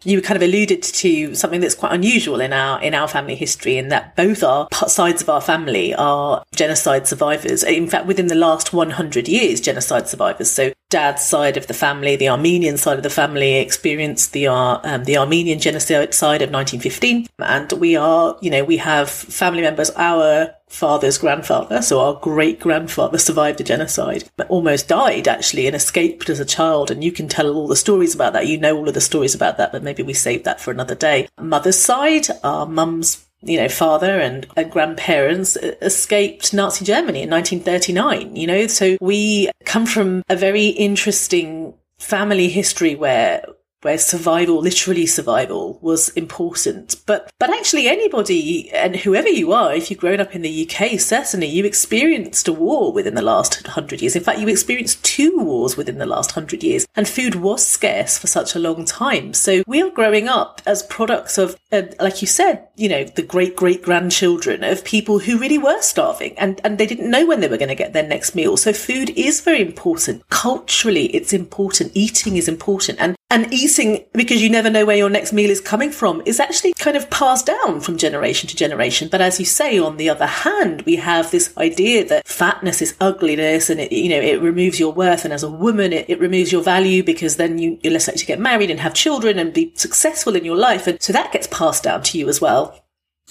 You 0.07 0.21
kind 0.21 0.37
of 0.37 0.43
alluded 0.43 0.83
to 0.83 1.35
something 1.35 1.61
that's 1.61 1.75
quite 1.75 1.93
unusual 1.93 2.41
in 2.41 2.53
our 2.53 2.81
in 2.83 2.95
our 2.95 3.09
family 3.09 3.35
history, 3.35 3.79
in 3.79 3.89
that 3.89 4.15
both 4.17 4.43
our 4.43 4.69
sides 4.87 5.23
of 5.23 5.31
our 5.31 5.41
family 5.41 5.95
are 5.95 6.45
genocide 6.55 7.07
survivors. 7.07 7.63
In 7.63 7.89
fact, 7.89 8.07
within 8.07 8.27
the 8.27 8.35
last 8.35 8.73
100 8.73 9.29
years, 9.29 9.61
genocide 9.63 10.09
survivors. 10.09 10.51
So, 10.51 10.73
dad's 10.95 11.25
side 11.25 11.57
of 11.57 11.67
the 11.67 11.75
family, 11.75 12.15
the 12.15 12.29
Armenian 12.29 12.77
side 12.77 12.99
of 12.99 13.03
the 13.03 13.11
family, 13.11 13.57
experienced 13.57 14.33
the 14.33 14.47
um, 14.47 15.03
the 15.03 15.17
Armenian 15.17 15.59
genocide 15.59 16.15
side 16.15 16.41
of 16.41 16.53
1915, 16.53 17.27
and 17.41 17.73
we 17.73 17.97
are, 17.97 18.39
you 18.41 18.49
know, 18.49 18.63
we 18.63 18.77
have 18.77 19.11
family 19.11 19.63
members. 19.63 19.91
Our 19.97 20.55
father's 20.69 21.19
grandfather, 21.19 21.83
so 21.83 21.99
our 21.99 22.15
great 22.15 22.61
grandfather, 22.61 23.19
survived 23.19 23.61
a 23.61 23.65
genocide, 23.65 24.31
but 24.37 24.49
almost 24.49 24.87
died 24.87 25.27
actually 25.27 25.67
and 25.67 25.75
escaped 25.75 26.31
as 26.31 26.39
a 26.39 26.45
child. 26.45 26.93
And 26.93 27.03
you 27.03 27.11
can 27.11 27.27
tell 27.27 27.53
all 27.53 27.67
the 27.67 27.75
stories 27.75 28.15
about 28.15 28.33
that. 28.35 28.47
You 28.47 28.57
know 28.57 28.77
all 28.77 28.87
of 28.87 28.95
the 28.95 29.01
stories 29.01 29.35
about 29.35 29.57
that, 29.57 29.73
but 29.73 29.83
maybe 29.83 30.05
we 30.05 30.15
save 30.15 30.45
that 30.45 30.61
for 30.61 30.71
another 30.71 30.95
day. 30.95 31.27
Mother's 31.41 31.79
side, 31.79 32.29
our 32.45 32.67
mum's 32.67 33.27
you 33.45 33.59
know, 33.59 33.69
father 33.69 34.21
and, 34.21 34.47
and, 34.57 34.71
grandparents 34.71 35.57
uh, 35.57 35.75
escaped 35.83 36.53
Nazi 36.55 36.85
Germany 36.85 37.23
in 37.23 37.31
1939, 37.31 38.37
you 38.37 38.47
know, 38.47 38.67
so 38.67 38.97
we 39.01 39.51
come 39.65 39.87
from 39.87 40.23
a 40.29 40.37
very 40.37 40.67
interesting 40.67 41.75
family 41.99 42.49
history 42.49 42.95
where 42.95 43.45
where 43.85 43.99
survival, 43.99 44.61
literally 44.61 45.07
survival, 45.07 45.79
was 45.83 46.09
important. 46.11 46.97
But 47.07 47.31
but 47.39 47.51
actually, 47.51 47.87
anybody 47.87 48.71
and 48.73 48.97
whoever 48.97 49.29
you 49.29 49.53
are, 49.53 49.75
if 49.75 49.91
you've 49.91 50.01
grown 50.01 50.21
up 50.21 50.35
in 50.35 50.43
the 50.43 50.69
UK, 50.69 50.99
certainly 50.99 51.47
you 51.47 51.65
experienced 51.65 52.49
a 52.49 52.53
war 52.53 52.93
within 52.93 53.15
the 53.15 53.23
last 53.23 53.67
hundred 53.67 54.01
years. 54.01 54.17
In 54.17 54.25
fact, 54.25 54.39
you 54.39 54.49
experienced 54.49 55.05
two 55.05 55.39
wars 55.39 55.77
within 55.77 55.99
the 55.99 56.07
last 56.07 56.33
hundred 56.33 56.63
years, 56.63 56.87
and 56.97 57.07
food 57.07 57.35
was 57.35 57.65
scarce 57.65 58.19
for 58.19 58.27
such 58.27 58.55
a 58.55 58.59
long 58.59 58.85
time. 58.85 59.35
So 59.35 59.63
we 59.67 59.83
are 59.83 59.91
growing 59.91 60.29
up 60.29 60.63
as 60.67 60.83
products 60.83 61.37
of, 61.37 61.57
uh, 61.71 61.83
like 62.01 62.23
you 62.23 62.27
said, 62.27 62.67
you 62.77 62.89
know, 62.89 63.05
the 63.05 63.23
great 63.23 63.55
great 63.55 63.83
grandchildren 63.83 64.65
of 64.65 64.85
people 64.85 65.19
who 65.19 65.39
really 65.39 65.59
were 65.59 65.83
starving, 65.83 66.39
and 66.39 66.61
and 66.65 66.79
they 66.79 66.87
didn't 66.87 67.11
know 67.11 67.27
when 67.27 67.41
they 67.41 67.49
were 67.49 67.59
going 67.59 67.69
to 67.69 67.75
get 67.75 67.93
their 67.93 68.07
next 68.07 68.35
meal. 68.35 68.57
So 68.57 68.73
food 68.73 69.11
is 69.11 69.43
very 69.43 69.61
important 69.61 70.29
culturally. 70.31 71.07
It's 71.07 71.33
important. 71.33 71.93
Eating 71.95 72.37
is 72.37 72.49
important, 72.49 72.99
and 72.99 73.15
and 73.35 73.53
eating 73.53 74.05
because 74.13 74.41
you 74.41 74.49
never 74.49 74.71
know 74.71 74.87
where 74.87 74.97
your 74.97 75.11
next 75.11 75.33
meal 75.33 75.51
is 75.51 75.61
coming 75.61 75.91
from 75.91 76.23
is 76.25 76.39
actually 76.39 76.73
kind 76.75 76.97
of 76.97 77.11
passed 77.11 77.47
down 77.47 77.81
from 77.81 77.99
generation 77.99 78.49
to 78.49 78.55
generation. 78.55 79.09
But 79.11 79.21
as 79.21 79.41
you 79.41 79.45
say, 79.45 79.77
on 79.77 79.97
the 79.97 80.09
other 80.09 80.27
hand, 80.27 80.83
we 80.83 80.95
have 80.97 81.33
this 81.33 81.55
idea 81.59 82.05
that 82.07 82.29
fatness 82.29 82.81
is 82.81 82.95
ugliness 83.01 83.71
and 83.71 83.81
it, 83.81 83.91
you 83.91 84.09
know, 84.09 84.21
it 84.21 84.41
removes 84.41 84.79
your 84.79 84.93
worth. 84.93 85.25
And 85.25 85.35
as 85.35 85.43
a 85.43 85.51
woman, 85.51 85.93
it, 85.93 86.09
it 86.09 86.21
removes 86.21 86.53
your 86.53 86.63
value 86.63 87.03
because 87.03 87.35
then 87.35 87.59
you, 87.59 87.77
you're 87.83 87.93
less 87.93 88.07
likely 88.07 88.21
to 88.21 88.27
get 88.27 88.39
married 88.39 88.71
and 88.71 88.79
have 88.79 88.95
children 88.95 89.41
and 89.41 89.53
be 89.53 89.73
successful 89.75 90.37
in 90.37 90.45
your 90.45 90.57
life. 90.57 90.87
And 90.87 91.03
so 91.03 91.13
that 91.13 91.33
gets 91.33 91.49
passed 91.49 91.83
down 91.83 92.05
to 92.05 92.19
you 92.19 92.29
as 92.29 92.41
well 92.41 92.81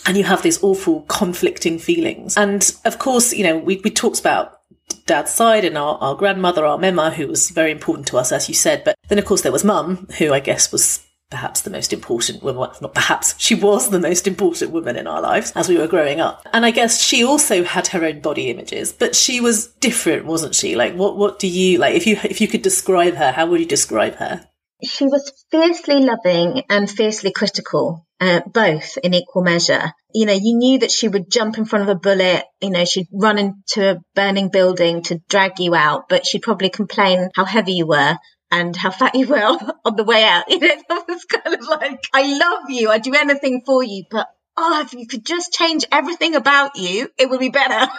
and 0.06 0.18
you 0.18 0.24
have 0.26 0.42
these 0.42 0.62
awful 0.62 1.04
conflicting 1.04 1.80
feelings. 1.80 2.36
And 2.36 2.70
of 2.84 3.00
course, 3.00 3.34
you 3.34 3.44
know, 3.44 3.58
we, 3.58 3.80
we 3.84 3.90
talked 3.90 4.20
about 4.20 4.60
dad's 5.06 5.32
side 5.32 5.66
and 5.66 5.78
our, 5.78 5.98
our 6.00 6.16
grandmother, 6.16 6.66
our 6.66 6.78
mema, 6.78 7.14
who 7.14 7.28
was 7.28 7.50
very 7.50 7.72
important 7.72 8.08
to 8.08 8.18
us, 8.18 8.32
as 8.32 8.48
you 8.48 8.56
said. 8.56 8.84
But 8.84 8.96
then, 9.08 9.20
of 9.20 9.26
course, 9.26 9.42
there 9.42 9.52
was 9.52 9.64
mum, 9.64 10.08
who 10.18 10.34
I 10.34 10.40
guess 10.40 10.72
was 10.72 11.06
perhaps 11.30 11.62
the 11.62 11.72
most 11.72 11.92
important 11.92 12.44
woman, 12.44 12.60
well, 12.60 12.78
not 12.80 12.94
perhaps, 12.94 13.34
she 13.40 13.56
was 13.56 13.90
the 13.90 14.00
most 14.00 14.28
important 14.28 14.70
woman 14.70 14.96
in 14.96 15.08
our 15.08 15.20
lives 15.20 15.52
as 15.56 15.68
we 15.68 15.78
were 15.78 15.88
growing 15.88 16.22
up. 16.22 16.48
And 16.54 16.64
I 16.64 16.70
guess 16.70 17.02
she 17.02 17.24
also 17.24 17.64
had 17.64 17.88
her 17.88 18.06
own 18.06 18.20
body 18.20 18.52
images, 18.52 18.94
but 18.94 19.16
she 19.16 19.42
was 19.42 19.68
different, 19.68 20.26
wasn't 20.26 20.54
she? 20.54 20.76
Like, 20.76 20.94
what, 20.94 21.18
what 21.18 21.40
do 21.40 21.48
you, 21.48 21.80
like, 21.80 21.96
if 21.96 22.06
you, 22.06 22.20
if 22.24 22.40
you 22.40 22.48
could 22.48 22.62
describe 22.62 23.16
her, 23.16 23.32
how 23.32 23.48
would 23.48 23.60
you 23.60 23.66
describe 23.66 24.16
her? 24.18 24.48
She 24.84 25.06
was 25.06 25.32
fiercely 25.52 26.02
loving 26.02 26.64
and 26.70 26.90
fiercely 26.90 27.32
critical, 27.32 28.06
uh, 28.20 28.42
both 28.46 28.98
in 28.98 29.14
equal 29.14 29.44
measure. 29.44 29.92
You 30.14 30.26
know, 30.26 30.34
you 30.34 30.56
knew 30.58 30.80
that 30.80 30.92
she 30.92 31.08
would 31.08 31.32
jump 31.32 31.58
in 31.58 31.66
front 31.66 31.84
of 31.84 31.96
a 31.96 32.00
bullet, 32.00 32.44
you 32.62 32.70
know, 32.70 32.86
she'd 32.86 33.08
run 33.12 33.38
into 33.38 33.92
a 33.92 34.00
burning 34.16 34.50
building 34.50 35.04
to 35.04 35.22
drag 35.30 35.60
you 35.60 35.74
out, 35.76 36.10
but 36.10 36.26
she'd 36.26 36.44
probably 36.44 36.70
complain 36.70 37.30
how 37.36 37.46
heavy 37.46 37.74
you 37.74 37.88
were 37.88 38.18
and 38.52 38.76
how 38.76 38.92
fat 38.92 39.16
you 39.16 39.28
were 39.28 39.38
on 39.86 39.96
the 39.96 40.04
way 40.04 40.24
out. 40.24 40.50
You 40.50 40.60
know, 40.60 40.68
that 40.90 41.08
was 41.08 41.26
kind 41.26 41.56
of 41.56 41.68
like, 41.68 42.04
I 42.14 42.38
love 42.38 42.70
you, 42.70 42.90
I'd 42.90 43.04
do 43.04 43.14
anything 43.14 43.64
for 43.66 43.84
you, 43.84 44.04
but 44.10 44.28
oh, 44.58 44.82
if 44.82 44.94
you 44.94 45.08
could 45.08 45.26
just 45.26 45.54
change 45.54 45.86
everything 45.92 46.36
about 46.36 46.78
you, 46.78 47.10
it 47.18 47.30
would 47.30 47.40
be 47.40 47.50
better. 47.50 47.92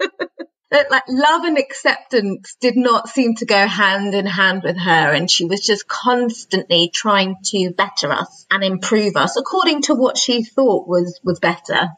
that 0.72 0.90
like 0.90 1.04
love 1.08 1.44
and 1.44 1.58
acceptance 1.58 2.56
did 2.60 2.76
not 2.76 3.08
seem 3.08 3.34
to 3.36 3.46
go 3.46 3.66
hand 3.66 4.14
in 4.14 4.26
hand 4.26 4.62
with 4.64 4.76
her 4.78 5.12
and 5.12 5.30
she 5.30 5.44
was 5.44 5.60
just 5.60 5.86
constantly 5.86 6.90
trying 6.92 7.36
to 7.44 7.72
better 7.76 8.10
us 8.10 8.46
and 8.50 8.64
improve 8.64 9.14
us 9.16 9.36
according 9.36 9.82
to 9.82 9.94
what 9.94 10.18
she 10.18 10.42
thought 10.42 10.88
was 10.88 11.20
was 11.22 11.38
better. 11.38 11.88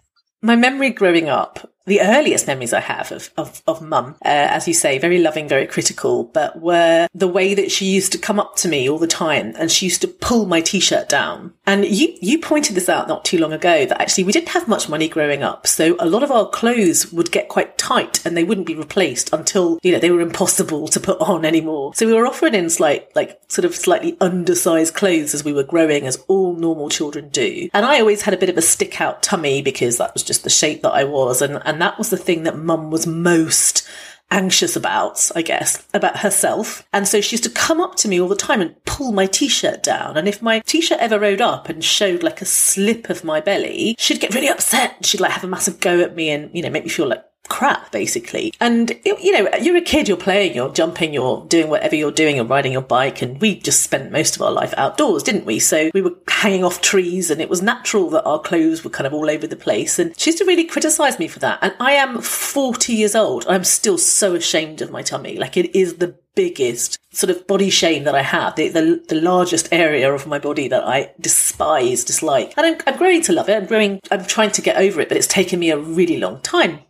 My 0.42 0.56
memory 0.56 0.90
growing 0.90 1.28
up 1.28 1.70
the 1.86 2.00
earliest 2.00 2.46
memories 2.46 2.72
I 2.72 2.80
have 2.80 3.12
of, 3.12 3.30
of, 3.36 3.62
of 3.66 3.82
mum, 3.82 4.16
uh, 4.24 4.28
as 4.28 4.66
you 4.66 4.74
say, 4.74 4.98
very 4.98 5.18
loving, 5.18 5.48
very 5.48 5.66
critical, 5.66 6.24
but 6.24 6.60
were 6.60 7.08
the 7.14 7.28
way 7.28 7.54
that 7.54 7.70
she 7.70 7.86
used 7.86 8.12
to 8.12 8.18
come 8.18 8.40
up 8.40 8.56
to 8.56 8.68
me 8.68 8.88
all 8.88 8.98
the 8.98 9.06
time 9.06 9.54
and 9.58 9.70
she 9.70 9.86
used 9.86 10.00
to 10.02 10.08
pull 10.08 10.46
my 10.46 10.60
t-shirt 10.60 11.08
down. 11.08 11.52
And 11.66 11.84
you, 11.84 12.16
you 12.20 12.38
pointed 12.38 12.74
this 12.74 12.88
out 12.88 13.08
not 13.08 13.24
too 13.24 13.38
long 13.38 13.52
ago 13.52 13.84
that 13.84 14.00
actually 14.00 14.24
we 14.24 14.32
didn't 14.32 14.48
have 14.50 14.68
much 14.68 14.88
money 14.88 15.08
growing 15.08 15.42
up. 15.42 15.66
So 15.66 15.96
a 15.98 16.06
lot 16.06 16.22
of 16.22 16.30
our 16.30 16.48
clothes 16.48 17.12
would 17.12 17.30
get 17.30 17.48
quite 17.48 17.76
tight 17.76 18.24
and 18.24 18.36
they 18.36 18.44
wouldn't 18.44 18.66
be 18.66 18.74
replaced 18.74 19.32
until, 19.32 19.78
you 19.82 19.92
know, 19.92 19.98
they 19.98 20.10
were 20.10 20.20
impossible 20.20 20.88
to 20.88 21.00
put 21.00 21.20
on 21.20 21.44
anymore. 21.44 21.94
So 21.94 22.06
we 22.06 22.14
were 22.14 22.26
often 22.26 22.54
in 22.54 22.70
slight, 22.70 23.14
like 23.14 23.40
sort 23.48 23.64
of 23.64 23.74
slightly 23.74 24.16
undersized 24.20 24.94
clothes 24.94 25.34
as 25.34 25.44
we 25.44 25.52
were 25.52 25.62
growing, 25.62 26.06
as 26.06 26.22
all 26.28 26.54
normal 26.54 26.88
children 26.88 27.28
do. 27.28 27.68
And 27.74 27.84
I 27.84 28.00
always 28.00 28.22
had 28.22 28.34
a 28.34 28.38
bit 28.38 28.48
of 28.48 28.56
a 28.56 28.62
stick 28.62 29.00
out 29.00 29.22
tummy 29.22 29.62
because 29.62 29.98
that 29.98 30.14
was 30.14 30.22
just 30.22 30.44
the 30.44 30.50
shape 30.50 30.82
that 30.82 30.92
I 30.92 31.04
was. 31.04 31.42
And, 31.42 31.60
and 31.64 31.73
and 31.74 31.82
that 31.82 31.98
was 31.98 32.10
the 32.10 32.16
thing 32.16 32.44
that 32.44 32.56
mum 32.56 32.92
was 32.92 33.04
most 33.04 33.84
anxious 34.30 34.76
about, 34.76 35.28
I 35.34 35.42
guess, 35.42 35.84
about 35.92 36.18
herself. 36.18 36.86
And 36.92 37.08
so 37.08 37.20
she 37.20 37.34
used 37.34 37.42
to 37.42 37.50
come 37.50 37.80
up 37.80 37.96
to 37.96 38.08
me 38.08 38.20
all 38.20 38.28
the 38.28 38.36
time 38.36 38.60
and 38.60 38.76
pull 38.84 39.10
my 39.10 39.26
t-shirt 39.26 39.82
down. 39.82 40.16
And 40.16 40.28
if 40.28 40.40
my 40.40 40.60
t-shirt 40.60 41.00
ever 41.00 41.18
rode 41.18 41.40
up 41.40 41.68
and 41.68 41.84
showed 41.84 42.22
like 42.22 42.40
a 42.40 42.44
slip 42.46 43.10
of 43.10 43.24
my 43.24 43.40
belly, 43.40 43.96
she'd 43.98 44.20
get 44.20 44.32
really 44.32 44.48
upset. 44.48 45.04
She'd 45.04 45.20
like 45.20 45.32
have 45.32 45.42
a 45.42 45.48
massive 45.48 45.80
go 45.80 46.00
at 46.00 46.14
me 46.14 46.30
and, 46.30 46.48
you 46.54 46.62
know, 46.62 46.70
make 46.70 46.84
me 46.84 46.90
feel 46.90 47.08
like 47.08 47.24
crap 47.48 47.92
basically 47.92 48.52
and 48.58 48.98
you 49.04 49.32
know 49.32 49.48
you're 49.60 49.76
a 49.76 49.80
kid 49.82 50.08
you're 50.08 50.16
playing 50.16 50.54
you're 50.54 50.72
jumping 50.72 51.12
you're 51.12 51.44
doing 51.46 51.68
whatever 51.68 51.94
you're 51.94 52.10
doing 52.10 52.36
you're 52.36 52.44
riding 52.44 52.72
your 52.72 52.82
bike 52.82 53.20
and 53.20 53.40
we 53.40 53.58
just 53.58 53.82
spent 53.82 54.10
most 54.10 54.34
of 54.34 54.42
our 54.42 54.50
life 54.50 54.72
outdoors 54.76 55.22
didn't 55.22 55.44
we 55.44 55.58
so 55.58 55.90
we 55.92 56.00
were 56.00 56.14
hanging 56.28 56.64
off 56.64 56.80
trees 56.80 57.30
and 57.30 57.40
it 57.40 57.50
was 57.50 57.60
natural 57.60 58.08
that 58.08 58.24
our 58.24 58.40
clothes 58.40 58.82
were 58.82 58.90
kind 58.90 59.06
of 59.06 59.12
all 59.12 59.30
over 59.30 59.46
the 59.46 59.56
place 59.56 59.98
and 59.98 60.18
she 60.18 60.30
used 60.30 60.38
to 60.38 60.44
really 60.44 60.64
criticize 60.64 61.18
me 61.18 61.28
for 61.28 61.38
that 61.38 61.58
and 61.60 61.74
i 61.78 61.92
am 61.92 62.20
40 62.20 62.94
years 62.94 63.14
old 63.14 63.46
i'm 63.46 63.64
still 63.64 63.98
so 63.98 64.34
ashamed 64.34 64.80
of 64.80 64.90
my 64.90 65.02
tummy 65.02 65.36
like 65.36 65.56
it 65.56 65.74
is 65.76 65.96
the 65.96 66.16
biggest 66.34 66.98
sort 67.12 67.30
of 67.30 67.46
body 67.46 67.70
shame 67.70 68.02
that 68.02 68.14
I 68.16 68.22
have, 68.22 68.56
the, 68.56 68.68
the, 68.68 69.04
the, 69.08 69.20
largest 69.20 69.68
area 69.70 70.12
of 70.12 70.26
my 70.26 70.40
body 70.40 70.66
that 70.66 70.84
I 70.84 71.12
despise, 71.20 72.02
dislike. 72.02 72.54
And 72.56 72.66
I'm, 72.66 72.78
I'm 72.86 72.98
growing 72.98 73.22
to 73.22 73.32
love 73.32 73.48
it. 73.48 73.56
I'm 73.56 73.66
growing, 73.66 74.00
I'm 74.10 74.24
trying 74.24 74.50
to 74.50 74.62
get 74.62 74.76
over 74.76 75.00
it, 75.00 75.08
but 75.08 75.16
it's 75.16 75.28
taken 75.28 75.60
me 75.60 75.70
a 75.70 75.78
really 75.78 76.16
long 76.16 76.40
time. 76.40 76.80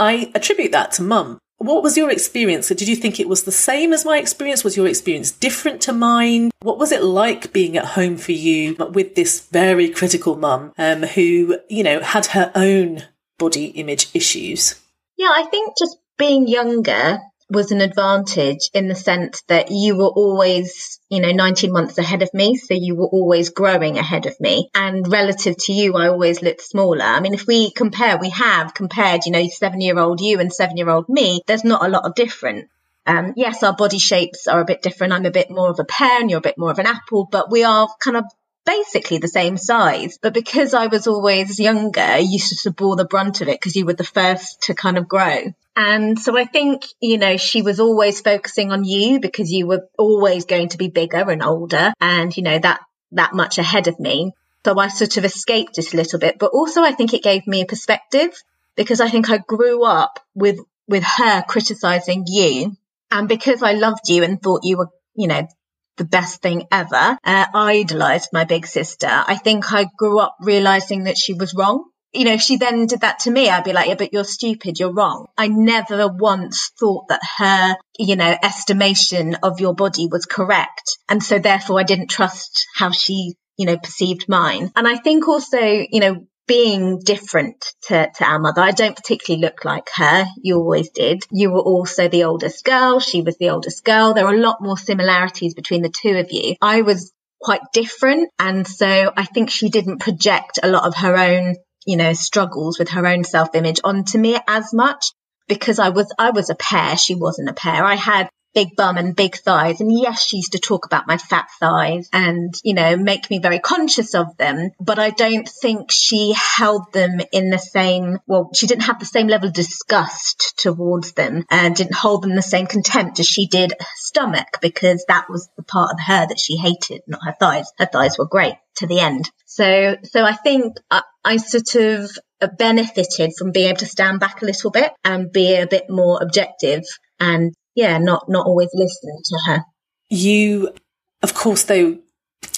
I 0.00 0.32
attribute 0.34 0.72
that 0.72 0.92
to 0.92 1.02
mum. 1.02 1.38
What 1.58 1.82
was 1.82 1.96
your 1.96 2.10
experience? 2.10 2.68
Did 2.68 2.88
you 2.88 2.96
think 2.96 3.20
it 3.20 3.28
was 3.28 3.44
the 3.44 3.52
same 3.52 3.92
as 3.92 4.06
my 4.06 4.16
experience? 4.16 4.64
Was 4.64 4.78
your 4.78 4.88
experience 4.88 5.30
different 5.30 5.82
to 5.82 5.92
mine? 5.92 6.50
What 6.62 6.78
was 6.78 6.90
it 6.90 7.04
like 7.04 7.52
being 7.52 7.76
at 7.76 7.84
home 7.84 8.16
for 8.16 8.32
you 8.32 8.76
with 8.76 9.14
this 9.14 9.40
very 9.48 9.90
critical 9.90 10.36
mum 10.36 10.72
um, 10.78 11.02
who, 11.02 11.58
you 11.68 11.82
know, 11.82 12.00
had 12.00 12.26
her 12.26 12.50
own 12.54 13.04
body 13.38 13.66
image 13.66 14.08
issues? 14.14 14.80
Yeah, 15.18 15.32
I 15.34 15.44
think 15.50 15.74
just 15.78 15.98
being 16.16 16.48
younger 16.48 17.18
was 17.50 17.72
an 17.72 17.80
advantage 17.80 18.70
in 18.72 18.88
the 18.88 18.94
sense 18.94 19.42
that 19.48 19.70
you 19.70 19.96
were 19.96 20.08
always, 20.08 21.00
you 21.08 21.20
know, 21.20 21.32
19 21.32 21.72
months 21.72 21.98
ahead 21.98 22.22
of 22.22 22.32
me. 22.32 22.56
So 22.56 22.74
you 22.74 22.94
were 22.94 23.06
always 23.06 23.50
growing 23.50 23.98
ahead 23.98 24.26
of 24.26 24.38
me. 24.40 24.70
And 24.74 25.06
relative 25.10 25.56
to 25.64 25.72
you, 25.72 25.94
I 25.94 26.08
always 26.08 26.42
looked 26.42 26.62
smaller. 26.62 27.02
I 27.02 27.20
mean, 27.20 27.34
if 27.34 27.46
we 27.46 27.70
compare, 27.70 28.18
we 28.18 28.30
have 28.30 28.74
compared, 28.74 29.26
you 29.26 29.32
know, 29.32 29.46
seven 29.48 29.80
year 29.80 29.98
old 29.98 30.20
you 30.20 30.40
and 30.40 30.52
seven 30.52 30.76
year 30.76 30.88
old 30.88 31.08
me, 31.08 31.42
there's 31.46 31.64
not 31.64 31.84
a 31.84 31.88
lot 31.88 32.04
of 32.04 32.14
difference. 32.14 32.68
Um, 33.06 33.32
yes, 33.36 33.62
our 33.62 33.74
body 33.74 33.98
shapes 33.98 34.46
are 34.46 34.60
a 34.60 34.64
bit 34.64 34.82
different. 34.82 35.12
I'm 35.12 35.26
a 35.26 35.30
bit 35.30 35.50
more 35.50 35.70
of 35.70 35.80
a 35.80 35.84
pear 35.84 36.20
and 36.20 36.30
you're 36.30 36.38
a 36.38 36.42
bit 36.42 36.58
more 36.58 36.70
of 36.70 36.78
an 36.78 36.86
apple, 36.86 37.26
but 37.30 37.50
we 37.50 37.64
are 37.64 37.88
kind 37.98 38.16
of 38.16 38.24
basically 38.66 39.18
the 39.18 39.28
same 39.28 39.56
size. 39.56 40.18
But 40.20 40.34
because 40.34 40.74
I 40.74 40.86
was 40.86 41.06
always 41.06 41.58
younger, 41.58 42.18
you 42.18 42.32
used 42.32 42.62
to 42.62 42.70
bore 42.70 42.96
the 42.96 43.04
brunt 43.04 43.40
of 43.40 43.48
it 43.48 43.58
because 43.60 43.74
you 43.76 43.86
were 43.86 43.94
the 43.94 44.04
first 44.04 44.62
to 44.62 44.74
kind 44.74 44.98
of 44.98 45.08
grow. 45.08 45.54
And 45.82 46.18
so 46.18 46.36
I 46.36 46.44
think, 46.44 46.82
you 47.00 47.16
know, 47.16 47.38
she 47.38 47.62
was 47.62 47.80
always 47.80 48.20
focusing 48.20 48.70
on 48.70 48.84
you 48.84 49.18
because 49.18 49.50
you 49.50 49.66
were 49.66 49.88
always 49.96 50.44
going 50.44 50.68
to 50.68 50.76
be 50.76 50.88
bigger 50.88 51.30
and 51.30 51.42
older 51.42 51.94
and, 51.98 52.36
you 52.36 52.42
know, 52.42 52.58
that, 52.58 52.80
that 53.12 53.32
much 53.32 53.56
ahead 53.56 53.88
of 53.88 53.98
me. 53.98 54.32
So 54.62 54.78
I 54.78 54.88
sort 54.88 55.16
of 55.16 55.24
escaped 55.24 55.78
it 55.78 55.94
a 55.94 55.96
little 55.96 56.18
bit, 56.18 56.38
but 56.38 56.50
also 56.52 56.82
I 56.82 56.92
think 56.92 57.14
it 57.14 57.22
gave 57.22 57.46
me 57.46 57.62
a 57.62 57.66
perspective 57.66 58.30
because 58.76 59.00
I 59.00 59.08
think 59.08 59.30
I 59.30 59.38
grew 59.38 59.82
up 59.84 60.20
with, 60.34 60.58
with 60.86 61.02
her 61.02 61.42
criticizing 61.48 62.24
you. 62.26 62.76
And 63.10 63.26
because 63.26 63.62
I 63.62 63.72
loved 63.72 64.06
you 64.10 64.22
and 64.22 64.40
thought 64.40 64.60
you 64.64 64.76
were, 64.76 64.90
you 65.14 65.28
know, 65.28 65.48
the 65.96 66.04
best 66.04 66.42
thing 66.42 66.66
ever, 66.70 67.16
uh, 67.24 67.46
idolized 67.54 68.28
my 68.34 68.44
big 68.44 68.66
sister. 68.66 69.08
I 69.08 69.36
think 69.36 69.72
I 69.72 69.86
grew 69.96 70.20
up 70.20 70.36
realizing 70.42 71.04
that 71.04 71.16
she 71.16 71.32
was 71.32 71.54
wrong 71.54 71.84
you 72.12 72.24
know, 72.24 72.32
if 72.32 72.40
she 72.40 72.56
then 72.56 72.86
did 72.86 73.02
that 73.02 73.20
to 73.20 73.30
me, 73.30 73.48
I'd 73.48 73.64
be 73.64 73.72
like, 73.72 73.88
yeah, 73.88 73.94
but 73.94 74.12
you're 74.12 74.24
stupid. 74.24 74.78
You're 74.78 74.92
wrong. 74.92 75.26
I 75.36 75.48
never 75.48 76.08
once 76.08 76.72
thought 76.78 77.08
that 77.08 77.20
her, 77.38 77.76
you 77.98 78.16
know, 78.16 78.36
estimation 78.42 79.36
of 79.42 79.60
your 79.60 79.74
body 79.74 80.08
was 80.10 80.26
correct. 80.26 80.98
And 81.08 81.22
so 81.22 81.38
therefore 81.38 81.78
I 81.78 81.84
didn't 81.84 82.08
trust 82.08 82.66
how 82.74 82.90
she, 82.90 83.34
you 83.56 83.66
know, 83.66 83.78
perceived 83.78 84.28
mine. 84.28 84.72
And 84.74 84.88
I 84.88 84.96
think 84.96 85.28
also, 85.28 85.60
you 85.60 86.00
know, 86.00 86.26
being 86.48 86.98
different 86.98 87.64
to, 87.82 88.10
to 88.12 88.24
our 88.24 88.40
mother, 88.40 88.60
I 88.60 88.72
don't 88.72 88.96
particularly 88.96 89.44
look 89.44 89.64
like 89.64 89.88
her. 89.94 90.26
You 90.42 90.56
always 90.56 90.90
did. 90.90 91.22
You 91.30 91.52
were 91.52 91.60
also 91.60 92.08
the 92.08 92.24
oldest 92.24 92.64
girl. 92.64 92.98
She 92.98 93.22
was 93.22 93.36
the 93.38 93.50
oldest 93.50 93.84
girl. 93.84 94.14
There 94.14 94.26
are 94.26 94.34
a 94.34 94.40
lot 94.40 94.56
more 94.60 94.76
similarities 94.76 95.54
between 95.54 95.82
the 95.82 95.90
two 95.90 96.16
of 96.16 96.26
you. 96.32 96.56
I 96.60 96.82
was 96.82 97.12
quite 97.40 97.60
different. 97.72 98.30
And 98.40 98.66
so 98.66 99.12
I 99.16 99.26
think 99.26 99.50
she 99.50 99.68
didn't 99.68 100.00
project 100.00 100.58
a 100.60 100.68
lot 100.68 100.88
of 100.88 100.96
her 100.96 101.16
own 101.16 101.54
you 101.90 101.96
know, 101.96 102.12
struggles 102.12 102.78
with 102.78 102.90
her 102.90 103.04
own 103.04 103.24
self 103.24 103.54
image 103.54 103.80
onto 103.82 104.16
me 104.16 104.38
as 104.46 104.72
much 104.72 105.12
because 105.48 105.80
I 105.80 105.88
was, 105.88 106.14
I 106.16 106.30
was 106.30 106.48
a 106.48 106.54
pair. 106.54 106.96
She 106.96 107.16
wasn't 107.16 107.48
a 107.48 107.52
pair. 107.52 107.84
I 107.84 107.96
had 107.96 108.30
big 108.54 108.76
bum 108.76 108.96
and 108.96 109.16
big 109.16 109.36
thighs. 109.36 109.80
And 109.80 109.92
yes, 109.92 110.26
she 110.26 110.38
used 110.38 110.52
to 110.52 110.58
talk 110.58 110.86
about 110.86 111.06
my 111.06 111.16
fat 111.16 111.48
thighs 111.58 112.08
and, 112.12 112.54
you 112.62 112.74
know, 112.74 112.96
make 112.96 113.30
me 113.30 113.38
very 113.38 113.58
conscious 113.58 114.14
of 114.14 114.36
them. 114.36 114.70
But 114.80 114.98
I 114.98 115.10
don't 115.10 115.48
think 115.48 115.90
she 115.90 116.34
held 116.36 116.92
them 116.92 117.20
in 117.32 117.50
the 117.50 117.58
same, 117.58 118.18
well, 118.26 118.50
she 118.54 118.66
didn't 118.66 118.84
have 118.84 118.98
the 118.98 119.06
same 119.06 119.28
level 119.28 119.48
of 119.48 119.54
disgust 119.54 120.54
towards 120.58 121.12
them 121.12 121.44
and 121.50 121.74
didn't 121.76 121.94
hold 121.94 122.22
them 122.22 122.34
the 122.34 122.42
same 122.42 122.66
contempt 122.66 123.20
as 123.20 123.26
she 123.26 123.46
did 123.46 123.72
stomach 123.94 124.58
because 124.60 125.04
that 125.08 125.28
was 125.28 125.48
the 125.56 125.62
part 125.62 125.92
of 125.92 126.00
her 126.00 126.26
that 126.26 126.40
she 126.40 126.56
hated, 126.56 127.02
not 127.06 127.24
her 127.24 127.34
thighs. 127.38 127.72
Her 127.78 127.86
thighs 127.86 128.18
were 128.18 128.26
great 128.26 128.54
to 128.76 128.86
the 128.86 129.00
end. 129.00 129.30
So, 129.46 129.96
so 130.04 130.24
I 130.24 130.32
think 130.32 130.76
I, 130.90 131.02
I 131.24 131.36
sort 131.36 131.74
of 131.74 132.10
benefited 132.56 133.32
from 133.38 133.52
being 133.52 133.68
able 133.68 133.78
to 133.78 133.86
stand 133.86 134.20
back 134.20 134.42
a 134.42 134.46
little 134.46 134.70
bit 134.70 134.92
and 135.04 135.30
be 135.32 135.56
a 135.56 135.66
bit 135.66 135.90
more 135.90 136.18
objective 136.22 136.84
and 137.18 137.54
yeah, 137.80 137.96
not 137.96 138.28
not 138.28 138.46
always 138.46 138.68
listening 138.74 139.18
to 139.24 139.38
her. 139.46 139.64
You, 140.10 140.74
of 141.22 141.34
course, 141.34 141.64
though. 141.64 141.98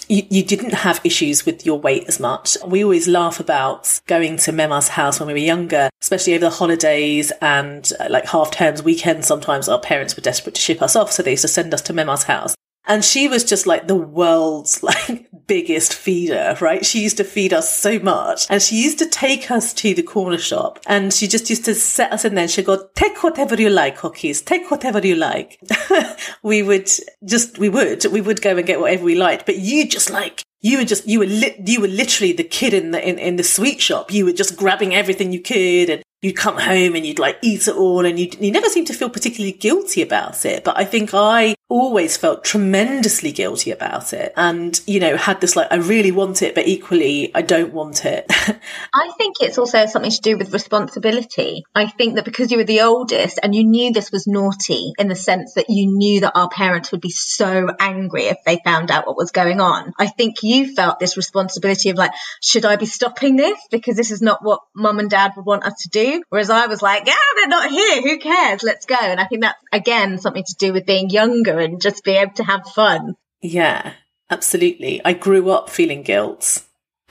You, 0.08 0.22
you 0.28 0.44
didn't 0.44 0.74
have 0.74 1.00
issues 1.04 1.46
with 1.46 1.64
your 1.64 1.78
weight 1.80 2.04
as 2.06 2.20
much. 2.20 2.56
We 2.66 2.84
always 2.84 3.08
laugh 3.08 3.40
about 3.40 4.00
going 4.06 4.36
to 4.38 4.52
Mema's 4.52 4.88
house 4.88 5.18
when 5.18 5.28
we 5.28 5.32
were 5.32 5.38
younger, 5.38 5.88
especially 6.02 6.34
over 6.34 6.46
the 6.46 6.50
holidays 6.50 7.32
and 7.40 7.90
uh, 7.98 8.08
like 8.10 8.26
half 8.26 8.50
terms, 8.50 8.82
weekends. 8.82 9.26
Sometimes 9.26 9.68
our 9.68 9.80
parents 9.80 10.14
were 10.14 10.22
desperate 10.22 10.56
to 10.56 10.60
ship 10.60 10.82
us 10.82 10.96
off, 10.96 11.12
so 11.12 11.22
they 11.22 11.30
used 11.30 11.42
to 11.42 11.48
send 11.48 11.72
us 11.72 11.82
to 11.82 11.92
Mema's 11.92 12.24
house. 12.24 12.54
And 12.86 13.04
she 13.04 13.28
was 13.28 13.44
just 13.44 13.66
like 13.66 13.86
the 13.86 13.96
world's 13.96 14.82
like 14.90 15.28
biggest 15.46 15.94
feeder, 15.94 16.56
right? 16.60 16.84
She 16.84 17.02
used 17.02 17.16
to 17.18 17.24
feed 17.24 17.52
us 17.52 17.74
so 17.76 17.98
much. 17.98 18.46
And 18.50 18.62
she 18.62 18.82
used 18.82 18.98
to 18.98 19.06
take 19.06 19.50
us 19.50 19.72
to 19.74 19.94
the 19.94 20.02
corner 20.02 20.38
shop 20.38 20.78
and 20.86 21.12
she 21.12 21.26
just 21.26 21.50
used 21.50 21.64
to 21.66 21.74
set 21.74 22.12
us 22.12 22.24
in 22.24 22.34
there 22.34 22.42
and 22.42 22.50
she'd 22.50 22.66
go, 22.66 22.88
take 22.94 23.22
whatever 23.22 23.60
you 23.60 23.70
like, 23.70 23.96
cookies, 23.96 24.42
take 24.42 24.70
whatever 24.70 25.04
you 25.06 25.16
like. 25.16 25.58
we 26.42 26.62
would 26.62 26.90
just, 27.24 27.58
we 27.58 27.68
would, 27.68 28.04
we 28.06 28.20
would 28.20 28.42
go 28.42 28.56
and 28.56 28.66
get 28.66 28.80
whatever 28.80 29.04
we 29.04 29.14
liked, 29.14 29.46
but 29.46 29.58
you 29.58 29.88
just 29.88 30.10
like, 30.10 30.44
you 30.62 30.78
were 30.78 30.84
just 30.84 31.06
you 31.06 31.18
were 31.18 31.26
lit 31.26 31.56
you 31.66 31.80
were 31.80 31.88
literally 31.88 32.32
the 32.32 32.44
kid 32.44 32.72
in 32.72 32.92
the 32.92 33.08
in, 33.08 33.18
in 33.18 33.36
the 33.36 33.42
sweet 33.42 33.80
shop 33.80 34.12
you 34.12 34.24
were 34.24 34.32
just 34.32 34.56
grabbing 34.56 34.94
everything 34.94 35.32
you 35.32 35.40
could 35.40 35.90
and 35.90 36.02
you'd 36.22 36.36
come 36.36 36.56
home 36.56 36.94
and 36.94 37.04
you'd 37.04 37.18
like 37.18 37.36
eat 37.42 37.66
it 37.66 37.74
all 37.74 38.06
and 38.06 38.18
you 38.18 38.30
you 38.40 38.50
never 38.50 38.68
seemed 38.68 38.86
to 38.86 38.94
feel 38.94 39.10
particularly 39.10 39.52
guilty 39.52 40.00
about 40.00 40.44
it 40.46 40.64
but 40.64 40.78
i 40.78 40.84
think 40.84 41.10
i 41.12 41.54
always 41.72 42.18
felt 42.18 42.44
tremendously 42.44 43.32
guilty 43.32 43.70
about 43.70 44.12
it 44.12 44.34
and, 44.36 44.78
you 44.86 45.00
know, 45.00 45.16
had 45.16 45.40
this 45.40 45.56
like, 45.56 45.68
I 45.70 45.76
really 45.76 46.12
want 46.12 46.42
it, 46.42 46.54
but 46.54 46.68
equally, 46.68 47.34
I 47.34 47.40
don't 47.40 47.72
want 47.72 48.04
it. 48.04 48.26
I 48.30 49.10
think 49.16 49.36
it's 49.40 49.56
also 49.56 49.86
something 49.86 50.10
to 50.10 50.20
do 50.20 50.36
with 50.36 50.52
responsibility. 50.52 51.64
I 51.74 51.86
think 51.86 52.16
that 52.16 52.26
because 52.26 52.50
you 52.50 52.58
were 52.58 52.64
the 52.64 52.82
oldest 52.82 53.38
and 53.42 53.54
you 53.54 53.64
knew 53.64 53.90
this 53.90 54.12
was 54.12 54.26
naughty 54.26 54.92
in 54.98 55.08
the 55.08 55.16
sense 55.16 55.54
that 55.54 55.70
you 55.70 55.86
knew 55.90 56.20
that 56.20 56.36
our 56.36 56.50
parents 56.50 56.92
would 56.92 57.00
be 57.00 57.10
so 57.10 57.68
angry 57.80 58.24
if 58.24 58.36
they 58.44 58.60
found 58.62 58.90
out 58.90 59.06
what 59.06 59.16
was 59.16 59.30
going 59.30 59.62
on. 59.62 59.94
I 59.98 60.08
think 60.08 60.42
you 60.42 60.51
felt 60.74 60.98
this 60.98 61.16
responsibility 61.16 61.90
of 61.90 61.96
like, 61.96 62.12
should 62.42 62.64
I 62.64 62.76
be 62.76 62.86
stopping 62.86 63.36
this? 63.36 63.58
Because 63.70 63.96
this 63.96 64.10
is 64.10 64.22
not 64.22 64.42
what 64.42 64.60
mum 64.74 64.98
and 64.98 65.10
dad 65.10 65.32
would 65.36 65.46
want 65.46 65.64
us 65.64 65.82
to 65.82 65.88
do. 65.88 66.22
Whereas 66.28 66.50
I 66.50 66.66
was 66.66 66.82
like, 66.82 67.06
yeah, 67.06 67.14
they're 67.36 67.48
not 67.48 67.70
here. 67.70 68.02
Who 68.02 68.18
cares? 68.18 68.62
Let's 68.62 68.86
go. 68.86 68.96
And 69.00 69.20
I 69.20 69.26
think 69.26 69.42
that's 69.42 69.58
again 69.72 70.18
something 70.18 70.44
to 70.44 70.54
do 70.58 70.72
with 70.72 70.86
being 70.86 71.10
younger 71.10 71.58
and 71.58 71.80
just 71.80 72.04
being 72.04 72.22
able 72.22 72.34
to 72.34 72.44
have 72.44 72.68
fun. 72.68 73.14
Yeah, 73.40 73.92
absolutely. 74.30 75.00
I 75.04 75.12
grew 75.12 75.50
up 75.50 75.70
feeling 75.70 76.02
guilt 76.02 76.62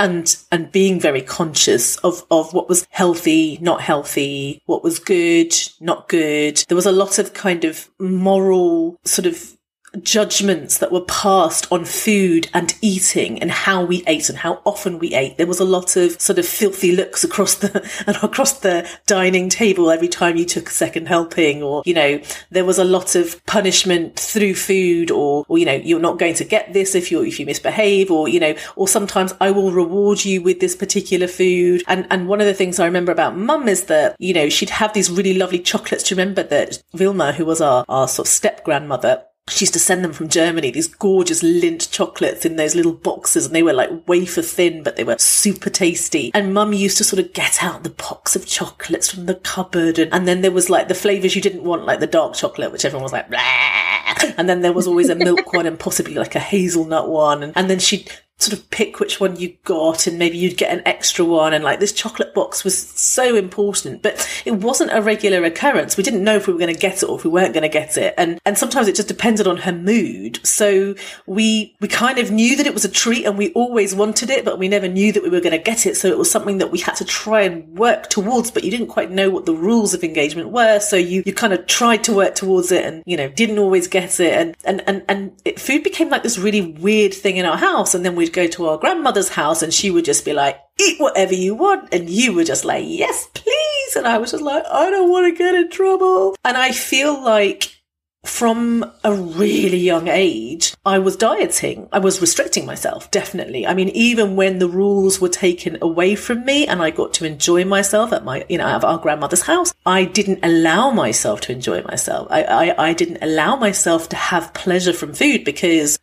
and 0.02 0.36
and 0.52 0.72
being 0.72 1.00
very 1.00 1.22
conscious 1.22 1.96
of 1.98 2.26
of 2.32 2.54
what 2.54 2.68
was 2.68 2.88
healthy, 2.90 3.60
not 3.62 3.82
healthy, 3.82 4.62
what 4.66 4.84
was 4.84 4.98
good, 4.98 5.54
not 5.80 6.10
good. 6.10 6.64
There 6.68 6.76
was 6.76 6.88
a 6.88 6.92
lot 6.92 7.20
of 7.20 7.34
kind 7.34 7.64
of 7.64 7.88
moral 8.00 8.98
sort 9.06 9.28
of 9.28 9.58
judgments 10.02 10.78
that 10.78 10.92
were 10.92 11.02
passed 11.02 11.72
on 11.72 11.86
food 11.86 12.50
and 12.54 12.76
eating 12.82 13.42
and 13.42 13.52
how 13.52 13.84
we 13.84 14.04
ate 14.08 14.30
and 14.30 14.38
how 14.38 14.62
often 14.66 15.00
we 15.00 15.14
ate. 15.14 15.38
There 15.38 15.48
was 15.48 15.60
a 15.60 15.66
lot 15.66 15.96
of 15.96 16.20
sort 16.22 16.40
of 16.40 16.46
filthy 16.46 16.96
looks 16.96 17.24
across 17.24 17.56
the 17.56 17.90
and 18.08 18.16
across 18.18 18.60
the 18.60 18.88
dining 19.06 19.50
table 19.50 19.92
every 19.92 20.08
time 20.08 20.38
you 20.38 20.46
took 20.46 20.70
a 20.70 20.72
second 20.72 21.08
helping 21.08 21.62
or, 21.62 21.84
you 21.86 21.94
know, 21.94 22.22
there 22.50 22.66
was 22.66 22.78
a 22.78 22.84
lot 22.84 23.16
of 23.16 23.44
punishment 23.46 24.18
through 24.18 24.56
food 24.56 25.12
or, 25.12 25.46
or, 25.48 25.58
you 25.58 25.66
know, 25.66 25.74
you're 25.74 26.00
not 26.00 26.20
going 26.20 26.36
to 26.36 26.46
get 26.46 26.74
this 26.74 26.96
if 26.96 27.12
you 27.12 27.24
if 27.24 27.40
you 27.40 27.46
misbehave 27.46 28.10
or, 28.10 28.28
you 28.28 28.40
know, 28.40 28.56
or 28.76 28.88
sometimes 28.88 29.34
I 29.42 29.52
will 29.52 29.72
reward 29.72 30.24
you 30.24 30.42
with 30.42 30.60
this 30.60 30.76
particular 30.76 31.28
food. 31.28 31.84
And 31.88 32.08
and 32.10 32.28
one 32.28 32.42
of 32.42 32.48
the 32.48 32.54
things 32.54 32.80
I 32.80 32.86
remember 32.86 33.12
about 33.12 33.38
mum 33.38 33.68
is 33.68 33.86
that, 33.86 34.16
you 34.20 34.34
know, 34.34 34.50
she'd 34.50 34.70
have 34.70 34.94
these 34.94 35.12
really 35.12 35.34
lovely 35.34 35.60
chocolates. 35.60 36.10
You 36.10 36.16
remember 36.16 36.44
that 36.44 36.82
Vilma, 36.94 37.34
who 37.34 37.46
was 37.46 37.62
our, 37.62 37.86
our 37.90 38.08
sort 38.08 38.28
of 38.28 38.32
step 38.32 38.64
grandmother, 38.64 39.24
she 39.50 39.64
used 39.64 39.74
to 39.74 39.80
send 39.80 40.04
them 40.04 40.14
from 40.14 40.30
Germany, 40.30 40.72
these 40.72 40.88
gorgeous 40.88 41.42
Lindt 41.42 41.92
chocolates 41.92 42.46
in 42.46 42.56
those 42.56 42.76
little 42.76 42.94
boxes, 42.94 43.46
and 43.46 43.56
they 43.56 43.64
were 43.64 43.74
like 43.74 44.08
wafer 44.08 44.42
thin, 44.42 44.84
but 44.84 44.96
they 44.96 45.04
were 45.04 45.18
super 45.18 45.70
tasty. 45.70 46.32
And 46.34 46.54
mum 46.54 46.74
used 46.74 46.98
to 46.98 47.04
sort 47.04 47.20
of 47.20 47.34
get 47.34 47.64
out 47.64 47.84
the 47.84 47.90
box 47.90 48.36
of 48.36 48.46
chocolates 48.46 49.12
from 49.12 49.26
the 49.26 49.36
cupboard, 49.36 50.00
and, 50.00 50.14
and 50.14 50.28
then 50.28 50.42
there 50.42 50.52
was 50.52 50.70
like 50.70 50.88
the 50.88 50.96
flavours 50.96 51.36
you 51.36 51.42
didn't 51.42 51.64
want, 51.64 51.86
like 51.86 52.00
the 52.00 52.08
dark 52.08 52.36
chocolate, 52.36 52.72
which 52.72 52.86
everyone 52.86 53.04
was 53.04 53.14
like, 53.14 53.30
Bleh! 53.30 54.36
and 54.38 54.48
then 54.48 54.62
there 54.62 54.74
was 54.74 54.88
always 54.88 55.10
a 55.10 55.16
milk 55.16 55.54
one 55.54 55.66
and 55.66 55.80
possibly 55.80 56.14
like 56.14 56.36
a 56.36 56.40
hazelnut 56.40 57.10
one, 57.10 57.44
and, 57.44 57.54
and 57.56 57.70
then 57.70 57.80
she'd 57.80 58.12
sort 58.42 58.58
of 58.58 58.70
pick 58.72 59.00
which 59.00 59.20
one 59.20 59.36
you 59.36 59.56
got 59.64 60.08
and 60.08 60.18
maybe 60.18 60.38
you'd 60.38 60.58
get 60.58 60.76
an 60.76 60.82
extra 60.86 61.24
one 61.24 61.54
and 61.54 61.64
like 61.64 61.80
this 61.80 61.94
chocolate 61.94 62.34
box 62.34 62.64
was 62.64 62.78
so 62.78 63.36
important 63.36 64.02
but 64.02 64.28
it 64.46 64.52
wasn't 64.52 64.92
a 64.92 65.02
regular 65.02 65.44
occurrence. 65.44 65.98
We 65.98 66.04
didn't 66.04 66.24
know 66.24 66.36
if 66.36 66.48
we 66.48 66.54
were 66.54 66.60
going 66.60 66.74
to 66.74 66.80
get 66.80 67.04
it 67.04 67.10
or 67.10 67.18
if 67.18 67.24
we 67.24 67.30
weren't 67.30 67.54
going 67.54 67.64
to 67.64 67.70
get 67.70 67.98
it 67.98 68.14
and 68.18 68.40
and 68.46 68.58
sometimes 68.58 68.88
it 68.88 68.96
just 68.96 69.08
depended 69.08 69.48
on 69.48 69.58
her 69.58 69.72
mood. 69.72 70.40
So 70.46 70.96
we 71.26 71.76
we 71.80 71.88
kind 71.88 72.18
of 72.18 72.32
knew 72.32 72.56
that 72.58 72.66
it 72.66 72.74
was 72.74 72.86
a 72.86 72.90
treat 72.90 73.26
and 73.26 73.38
we 73.38 73.52
always 73.54 73.94
wanted 73.94 74.30
it 74.30 74.46
but 74.46 74.60
we 74.60 74.68
never 74.68 74.88
knew 74.88 75.12
that 75.12 75.24
we 75.24 75.30
were 75.30 75.42
going 75.42 75.58
to 75.58 75.64
get 75.64 75.86
it. 75.86 75.96
So 75.96 76.08
it 76.08 76.18
was 76.18 76.32
something 76.32 76.58
that 76.58 76.72
we 76.72 76.80
had 76.80 76.96
to 76.96 77.06
try 77.06 77.42
and 77.42 77.78
work 77.78 78.10
towards 78.10 78.52
but 78.52 78.64
you 78.64 78.72
didn't 78.72 78.88
quite 78.88 79.12
know 79.12 79.30
what 79.30 79.46
the 79.46 79.54
rules 79.54 79.94
of 79.94 80.04
engagement 80.04 80.50
were. 80.50 80.80
So 80.80 80.96
you 80.96 81.24
you 81.26 81.34
kind 81.34 81.54
of 81.54 81.68
tried 81.68 82.04
to 82.06 82.14
work 82.14 82.36
towards 82.36 82.72
it 82.72 82.86
and 82.86 83.04
you 83.06 83.18
know 83.18 83.30
didn't 83.30 83.60
always 83.60 83.88
get 83.88 84.20
it. 84.20 84.34
And 84.34 84.56
and 84.64 84.84
and, 84.88 85.04
and 85.08 85.42
it, 85.46 85.60
food 85.60 85.84
became 85.84 86.10
like 86.10 86.24
this 86.24 86.38
really 86.38 86.62
weird 86.62 87.14
thing 87.14 87.38
in 87.38 87.46
our 87.46 87.58
house 87.58 87.94
and 87.94 88.06
then 88.06 88.16
we'd 88.16 88.31
go 88.32 88.48
to 88.48 88.68
our 88.68 88.78
grandmother's 88.78 89.30
house 89.30 89.62
and 89.62 89.74
she 89.74 89.92
would 89.92 90.06
just 90.06 90.26
be 90.26 90.34
like, 90.34 90.60
eat 90.80 91.00
whatever 91.00 91.34
you 91.34 91.56
want. 91.56 91.94
And 91.94 92.10
you 92.10 92.34
were 92.34 92.44
just 92.44 92.66
like, 92.66 92.86
yes, 92.88 93.28
please. 93.34 93.96
And 93.96 94.08
I 94.08 94.18
was 94.18 94.32
just 94.32 94.44
like, 94.44 94.64
I 94.72 94.90
don't 94.90 95.10
want 95.10 95.32
to 95.32 95.38
get 95.38 95.56
in 95.56 95.70
trouble. 95.70 96.36
And 96.44 96.58
I 96.58 96.72
feel 96.72 97.24
like 97.24 97.82
from 98.24 98.86
a 99.04 99.14
really 99.14 99.78
young 99.78 100.08
age, 100.08 100.76
I 100.86 101.00
was 101.00 101.16
dieting. 101.16 101.90
I 101.92 102.00
was 102.00 102.22
restricting 102.22 102.68
myself, 102.68 103.10
definitely. 103.10 103.66
I 103.66 103.74
mean, 103.74 103.90
even 103.90 104.36
when 104.36 104.60
the 104.60 104.70
rules 104.70 105.20
were 105.20 105.30
taken 105.30 105.78
away 105.82 106.16
from 106.16 106.46
me 106.46 106.68
and 106.68 106.84
I 106.84 106.92
got 106.92 107.14
to 107.16 107.26
enjoy 107.26 107.66
myself 107.66 108.14
at 108.14 108.24
my, 108.24 108.46
you 108.48 108.60
know, 108.60 108.68
at 108.68 108.84
our 108.84 109.00
grandmother's 109.00 109.42
house, 109.42 109.74
I 109.86 110.06
didn't 110.06 110.40
allow 110.44 110.92
myself 110.92 111.42
to 111.42 111.52
enjoy 111.52 111.82
myself. 111.82 112.28
I, 112.30 112.44
I, 112.44 112.90
I 112.90 112.94
didn't 112.94 113.24
allow 113.24 113.56
myself 113.56 114.10
to 114.10 114.16
have 114.16 114.54
pleasure 114.54 114.94
from 114.94 115.14
food 115.14 115.44
because 115.44 115.98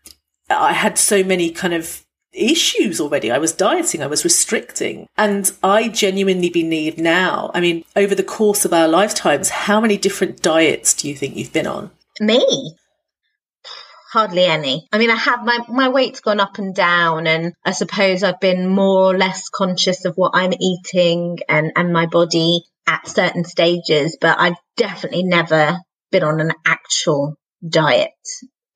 I 0.50 0.72
had 0.72 0.98
so 0.98 1.22
many 1.22 1.50
kind 1.50 1.74
of 1.74 2.04
issues 2.32 3.00
already. 3.00 3.30
I 3.30 3.38
was 3.38 3.52
dieting, 3.52 4.02
I 4.02 4.06
was 4.06 4.24
restricting. 4.24 5.08
And 5.16 5.50
I 5.62 5.88
genuinely 5.88 6.50
believe 6.50 6.98
now, 6.98 7.50
I 7.54 7.60
mean, 7.60 7.84
over 7.96 8.14
the 8.14 8.22
course 8.22 8.64
of 8.64 8.72
our 8.72 8.88
lifetimes, 8.88 9.48
how 9.48 9.80
many 9.80 9.96
different 9.96 10.42
diets 10.42 10.94
do 10.94 11.08
you 11.08 11.14
think 11.14 11.36
you've 11.36 11.52
been 11.52 11.66
on? 11.66 11.90
Me? 12.20 12.72
Hardly 14.12 14.44
any. 14.46 14.88
I 14.90 14.98
mean, 14.98 15.10
I 15.10 15.16
have 15.16 15.44
my, 15.44 15.58
my 15.68 15.88
weight's 15.88 16.20
gone 16.20 16.40
up 16.40 16.56
and 16.58 16.74
down, 16.74 17.26
and 17.26 17.52
I 17.64 17.72
suppose 17.72 18.22
I've 18.22 18.40
been 18.40 18.66
more 18.66 19.02
or 19.02 19.18
less 19.18 19.50
conscious 19.50 20.06
of 20.06 20.14
what 20.16 20.32
I'm 20.34 20.54
eating 20.58 21.38
and, 21.46 21.72
and 21.76 21.92
my 21.92 22.06
body 22.06 22.62
at 22.86 23.06
certain 23.06 23.44
stages, 23.44 24.16
but 24.18 24.40
I've 24.40 24.56
definitely 24.78 25.24
never 25.24 25.78
been 26.10 26.24
on 26.24 26.40
an 26.40 26.52
actual 26.66 27.36
diet 27.68 28.12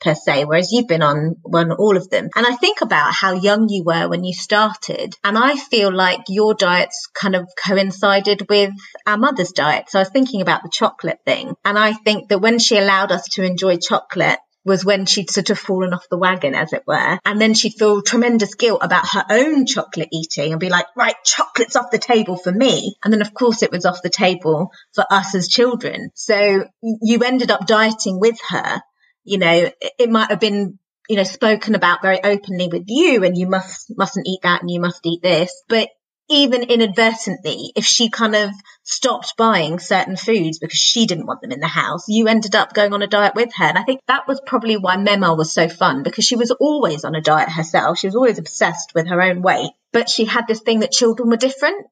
per 0.03 0.15
se, 0.15 0.45
whereas 0.45 0.73
you've 0.73 0.89
been 0.89 1.03
on 1.03 1.37
on 1.45 1.73
all 1.73 1.97
of 1.97 2.11
them. 2.11 2.29
And 2.35 2.47
I 2.47 2.57
think 2.57 2.81
about 2.81 3.13
how 3.13 3.33
young 3.33 3.69
you 3.69 3.85
were 3.85 4.09
when 4.09 4.25
you 4.25 4.35
started, 4.35 5.15
and 5.25 5.39
I 5.39 5.57
feel 5.57 5.93
like 5.93 6.23
your 6.29 6.55
diets 6.55 7.09
kind 7.15 7.37
of 7.37 7.49
coincided 7.57 8.47
with 8.49 8.73
our 9.07 9.19
mother's 9.19 9.53
diet. 9.53 9.89
So 9.89 9.99
I 9.99 10.03
was 10.03 10.11
thinking 10.11 10.43
about 10.43 10.63
the 10.63 10.71
chocolate 10.71 11.21
thing, 11.25 11.55
and 11.65 11.79
I 11.79 11.93
think 11.93 12.29
that 12.29 12.41
when 12.41 12.59
she 12.59 12.77
allowed 12.79 13.13
us 13.13 13.25
to 13.33 13.45
enjoy 13.45 13.77
chocolate, 13.77 14.39
was 14.65 14.85
when 14.85 15.07
she'd 15.07 15.31
sort 15.31 15.51
of 15.51 15.59
fallen 15.59 15.93
off 15.93 16.09
the 16.09 16.19
wagon, 16.19 16.55
as 16.55 16.73
it 16.73 16.85
were. 16.87 17.19
And 17.25 17.41
then 17.41 17.55
she'd 17.55 17.75
feel 17.75 18.03
tremendous 18.03 18.55
guilt 18.55 18.81
about 18.83 19.09
her 19.09 19.25
own 19.29 19.67
chocolate 19.67 20.09
eating 20.13 20.53
and 20.53 20.61
be 20.61 20.69
like, 20.69 20.87
right, 20.97 21.17
chocolate's 21.25 21.77
off 21.77 21.91
the 21.91 21.99
table 21.99 22.37
for 22.37 22.53
me. 22.53 22.95
And 23.03 23.13
then, 23.13 23.23
of 23.23 23.35
course, 23.35 23.63
it 23.63 23.73
was 23.73 23.87
off 23.87 24.03
the 24.03 24.11
table 24.11 24.71
for 24.95 25.05
us 25.11 25.35
as 25.35 25.49
children. 25.49 26.11
So 26.15 26.65
you 26.81 27.21
ended 27.25 27.51
up 27.51 27.67
dieting 27.67 28.21
with 28.21 28.39
her 28.51 28.83
you 29.25 29.39
know, 29.39 29.71
it 29.99 30.11
might 30.11 30.31
have 30.31 30.41
been, 30.41 30.79
you 31.09 31.17
know, 31.17 31.25
spoken 31.25 31.75
about 31.75 32.03
very 32.03 32.23
openly 32.23 32.69
with 32.69 32.85
you 32.87 33.25
and 33.25 33.37
you 33.37 33.47
must, 33.47 33.93
mustn't 33.97 34.27
eat 34.27 34.41
that 34.43 34.63
and 34.63 34.71
you 34.71 34.81
must 34.81 35.05
eat 35.05 35.23
this. 35.23 35.63
But 35.69 35.89
even 36.29 36.63
inadvertently, 36.63 37.73
if 37.77 37.85
she 37.85 38.09
kind 38.09 38.35
of 38.35 38.51
stopped 38.83 39.35
buying 39.37 39.79
certain 39.79 40.17
foods 40.17 40.59
because 40.59 40.79
she 40.79 41.07
didn't 41.07 41.27
want 41.27 41.43
them 41.43 41.53
in 41.53 41.61
the 41.61 41.67
house, 41.67 42.09
you 42.09 42.27
ended 42.27 42.55
up 42.55 42.73
going 42.73 42.93
on 42.93 43.03
a 43.03 43.07
diet 43.07 43.35
with 43.35 43.51
her. 43.57 43.65
And 43.65 43.79
I 43.79 43.83
think 43.83 44.01
that 44.07 44.27
was 44.27 44.41
probably 44.47 44.77
why 44.77 44.97
Mema 44.97 45.37
was 45.37 45.53
so 45.53 45.69
fun 45.69 46.03
because 46.03 46.25
she 46.25 46.37
was 46.37 46.51
always 46.51 47.05
on 47.05 47.15
a 47.15 47.21
diet 47.21 47.51
herself. 47.51 47.99
She 47.99 48.07
was 48.07 48.17
always 48.17 48.39
obsessed 48.39 48.93
with 48.95 49.09
her 49.09 49.21
own 49.21 49.43
weight, 49.43 49.71
but 49.93 50.09
she 50.09 50.25
had 50.25 50.47
this 50.47 50.61
thing 50.61 50.81
that 50.81 50.93
children 50.93 51.29
were 51.29 51.37
different. 51.37 51.87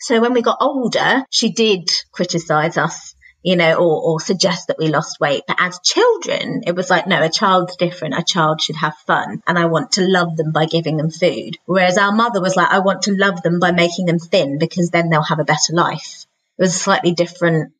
So 0.00 0.20
when 0.20 0.32
we 0.32 0.42
got 0.42 0.58
older, 0.60 1.24
she 1.30 1.52
did 1.52 1.88
criticize 2.12 2.76
us 2.76 3.14
you 3.44 3.56
know, 3.56 3.74
or, 3.74 4.02
or 4.02 4.20
suggest 4.20 4.68
that 4.68 4.78
we 4.78 4.88
lost 4.88 5.20
weight. 5.20 5.44
But 5.46 5.58
as 5.60 5.78
children, 5.84 6.62
it 6.66 6.74
was 6.74 6.88
like, 6.88 7.06
no, 7.06 7.22
a 7.22 7.28
child's 7.28 7.76
different. 7.76 8.14
A 8.14 8.24
child 8.24 8.62
should 8.62 8.76
have 8.76 8.96
fun 9.06 9.42
and 9.46 9.58
I 9.58 9.66
want 9.66 9.92
to 9.92 10.06
love 10.08 10.34
them 10.36 10.50
by 10.50 10.64
giving 10.64 10.96
them 10.96 11.10
food. 11.10 11.58
Whereas 11.66 11.98
our 11.98 12.10
mother 12.10 12.40
was 12.40 12.56
like, 12.56 12.70
I 12.70 12.78
want 12.78 13.02
to 13.02 13.14
love 13.14 13.42
them 13.42 13.60
by 13.60 13.70
making 13.70 14.06
them 14.06 14.18
thin 14.18 14.58
because 14.58 14.88
then 14.88 15.10
they'll 15.10 15.22
have 15.22 15.40
a 15.40 15.44
better 15.44 15.74
life. 15.74 16.24
It 16.58 16.62
was 16.62 16.74
a 16.74 16.78
slightly 16.78 17.12
different, 17.12 17.74